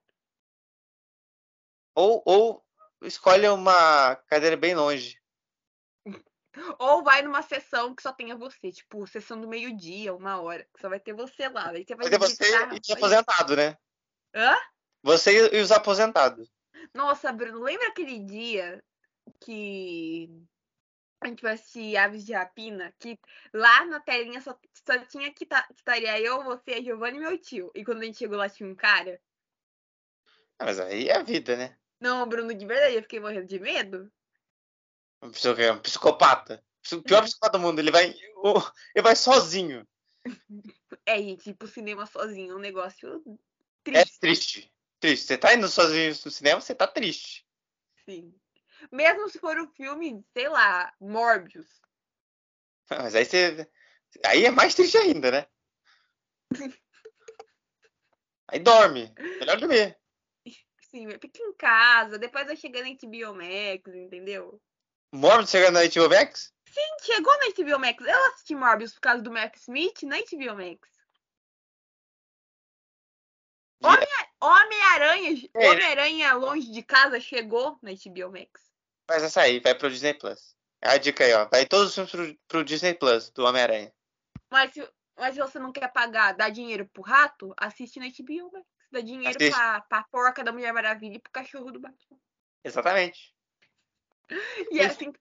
Ou, 1.94 2.22
ou 2.24 2.64
escolhe 3.02 3.48
uma 3.48 4.16
cadeira 4.28 4.56
bem 4.56 4.74
longe. 4.74 5.20
Ou 6.78 7.02
vai 7.04 7.22
numa 7.22 7.42
sessão 7.42 7.94
que 7.94 8.02
só 8.02 8.12
tenha 8.12 8.36
você, 8.36 8.72
tipo, 8.72 9.06
sessão 9.06 9.40
do 9.40 9.46
meio-dia, 9.46 10.12
uma 10.12 10.40
hora, 10.40 10.66
que 10.74 10.80
só 10.80 10.88
vai 10.88 10.98
ter 10.98 11.12
você 11.12 11.48
lá. 11.48 11.70
Aí 11.70 11.84
você 11.84 11.94
vai 11.94 12.06
é 12.06 12.18
você 12.18 12.44
e 12.44 12.80
os 12.80 12.90
aposentados, 12.90 13.56
né? 13.56 13.76
Hã? 14.34 14.56
Você 15.02 15.54
e 15.54 15.60
os 15.60 15.70
aposentados. 15.70 16.50
Nossa, 16.92 17.32
Bruno, 17.32 17.60
lembra 17.60 17.88
aquele 17.88 18.18
dia 18.18 18.82
que 19.40 20.28
a 21.20 21.28
gente 21.28 21.42
vai 21.42 21.52
assistir 21.54 21.96
Aves 21.96 22.24
de 22.24 22.32
Rapina? 22.32 22.92
Que 22.98 23.18
lá 23.52 23.84
na 23.84 24.00
telinha 24.00 24.40
só, 24.40 24.58
só 24.86 24.98
tinha 25.04 25.32
que, 25.32 25.46
estaria 25.76 26.18
eu, 26.20 26.42
você, 26.42 26.74
a 26.74 26.82
Giovanni 26.82 27.18
e 27.18 27.20
meu 27.20 27.38
tio. 27.38 27.70
E 27.74 27.84
quando 27.84 28.02
a 28.02 28.04
gente 28.04 28.18
chegou 28.18 28.38
lá 28.38 28.48
tinha 28.48 28.68
um 28.68 28.74
cara. 28.74 29.20
Ah, 30.58 30.64
Mas 30.64 30.80
aí 30.80 31.08
é 31.08 31.16
a 31.16 31.22
vida, 31.22 31.56
né? 31.56 31.76
Não, 32.00 32.26
Bruno, 32.26 32.54
de 32.54 32.66
verdade, 32.66 32.96
eu 32.96 33.02
fiquei 33.02 33.20
morrendo 33.20 33.46
de 33.46 33.58
medo. 33.58 34.10
Um 35.22 35.30
psico- 35.30 35.60
um 35.60 35.78
psicopata. 35.80 36.64
O 36.92 37.02
pior 37.02 37.22
psicopata 37.22 37.58
do 37.58 37.62
mundo. 37.62 37.78
Ele 37.78 37.90
vai, 37.90 38.06
ele 38.94 39.02
vai 39.02 39.14
sozinho. 39.14 39.86
É, 41.04 41.18
gente, 41.18 41.50
ir 41.50 41.54
pro 41.54 41.68
cinema 41.68 42.06
sozinho 42.06 42.52
é 42.52 42.56
um 42.56 42.60
negócio 42.60 43.22
É 43.88 44.02
triste. 44.04 44.18
triste. 44.18 44.72
Triste. 44.98 45.26
Você 45.26 45.38
tá 45.38 45.54
indo 45.54 45.68
sozinho 45.68 46.10
no 46.24 46.30
cinema, 46.30 46.60
você 46.60 46.74
tá 46.74 46.86
triste. 46.86 47.46
Sim. 48.04 48.34
Mesmo 48.90 49.28
se 49.28 49.38
for 49.38 49.58
um 49.58 49.68
filme, 49.68 50.24
sei 50.32 50.48
lá, 50.48 50.92
Morbius. 51.00 51.80
Mas 52.90 53.14
aí 53.14 53.24
você. 53.24 53.70
Aí 54.24 54.44
é 54.44 54.50
mais 54.50 54.74
triste 54.74 54.96
ainda, 54.96 55.30
né? 55.30 55.46
Aí 58.52 58.58
dorme. 58.58 59.14
Melhor 59.38 59.60
dormir. 59.60 59.96
Sim, 60.90 61.08
fica 61.20 61.40
em 61.40 61.54
casa, 61.54 62.18
depois 62.18 62.46
vai 62.46 62.56
chegando 62.56 62.86
em 62.86 62.96
HBO 62.96 63.32
Max, 63.32 63.94
entendeu? 63.94 64.60
Morbius 65.12 65.50
chegando 65.50 65.74
na 65.74 65.84
HBO 65.84 66.08
Max? 66.08 66.52
Sim, 66.68 66.96
chegou 67.02 67.32
na 67.38 67.50
HBO 67.50 67.78
Max. 67.78 68.04
Eu 68.04 68.24
assisti 68.26 68.56
Morbius 68.56 68.94
por 68.94 69.00
causa 69.00 69.22
do 69.22 69.30
Matt 69.30 69.56
Smith 69.56 70.02
na 70.02 70.16
HBO 70.16 70.56
Max. 70.56 70.88
Homem-Aranha, 74.40 75.48
É. 75.54 75.70
Homem-Aranha 75.70 76.34
longe 76.34 76.70
de 76.70 76.82
casa 76.82 77.20
chegou 77.20 77.78
na 77.82 77.90
HBO 77.92 78.32
Max. 78.32 78.69
Mas 79.10 79.24
essa 79.24 79.40
aí, 79.40 79.58
vai 79.58 79.74
pro 79.74 79.90
Disney 79.90 80.14
Plus. 80.14 80.54
É 80.80 80.90
a 80.90 80.96
dica 80.96 81.24
aí, 81.24 81.34
ó. 81.34 81.44
Vai 81.48 81.66
todos 81.66 81.88
os 81.88 81.94
filmes 81.94 82.12
pro, 82.12 82.38
pro 82.46 82.64
Disney 82.64 82.94
Plus 82.94 83.28
do 83.30 83.44
Homem-Aranha. 83.44 83.92
Mas 84.48 84.72
se, 84.72 84.88
mas 85.18 85.34
se 85.34 85.40
você 85.40 85.58
não 85.58 85.72
quer 85.72 85.92
pagar, 85.92 86.32
dar 86.32 86.48
dinheiro 86.48 86.88
pro 86.92 87.02
rato, 87.02 87.52
assiste 87.56 87.98
na 87.98 88.06
HBO 88.06 88.52
Max. 88.52 88.66
Dá 88.92 89.00
dinheiro 89.00 89.36
Assiste. 89.36 89.52
pra, 89.52 89.80
pra 89.80 90.04
porca 90.04 90.44
da 90.44 90.52
Mulher 90.52 90.72
Maravilha 90.72 91.16
e 91.16 91.18
pro 91.18 91.32
cachorro 91.32 91.72
do 91.72 91.80
Batman. 91.80 92.18
Exatamente. 92.64 93.34
E 94.70 94.78
é 94.78 94.86
assim 94.86 95.12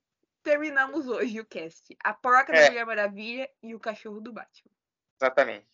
terminamos 0.44 1.08
hoje 1.08 1.40
o 1.40 1.46
cast. 1.46 1.98
A 2.04 2.14
porca 2.14 2.54
É. 2.54 2.62
da 2.62 2.70
Mulher 2.70 2.86
Maravilha 2.86 3.50
e 3.64 3.74
o 3.74 3.80
cachorro 3.80 4.22
do 4.22 4.32
Batman. 4.32 4.72
Exatamente. 5.20 5.68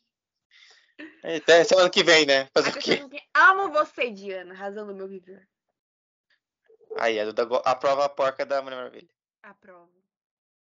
Até 1.21 1.65
semana 1.65 1.89
que 1.89 2.01
vem, 2.01 2.25
né? 2.25 2.49
Fazer 2.53 2.69
o 2.69 2.79
quê? 2.79 3.01
Amo 3.33 3.71
você, 3.73 4.09
Diana, 4.09 4.53
razão 4.53 4.87
do 4.87 4.95
meu 4.95 5.07
viver. 5.07 5.45
Aí, 6.97 7.19
a 7.19 7.25
Duda 7.25 7.45
a 7.63 8.09
porca 8.09 8.45
da 8.45 8.61
Mulher 8.61 8.77
Maravilha. 8.77 9.09
A 9.43 9.53
prova. 9.53 9.94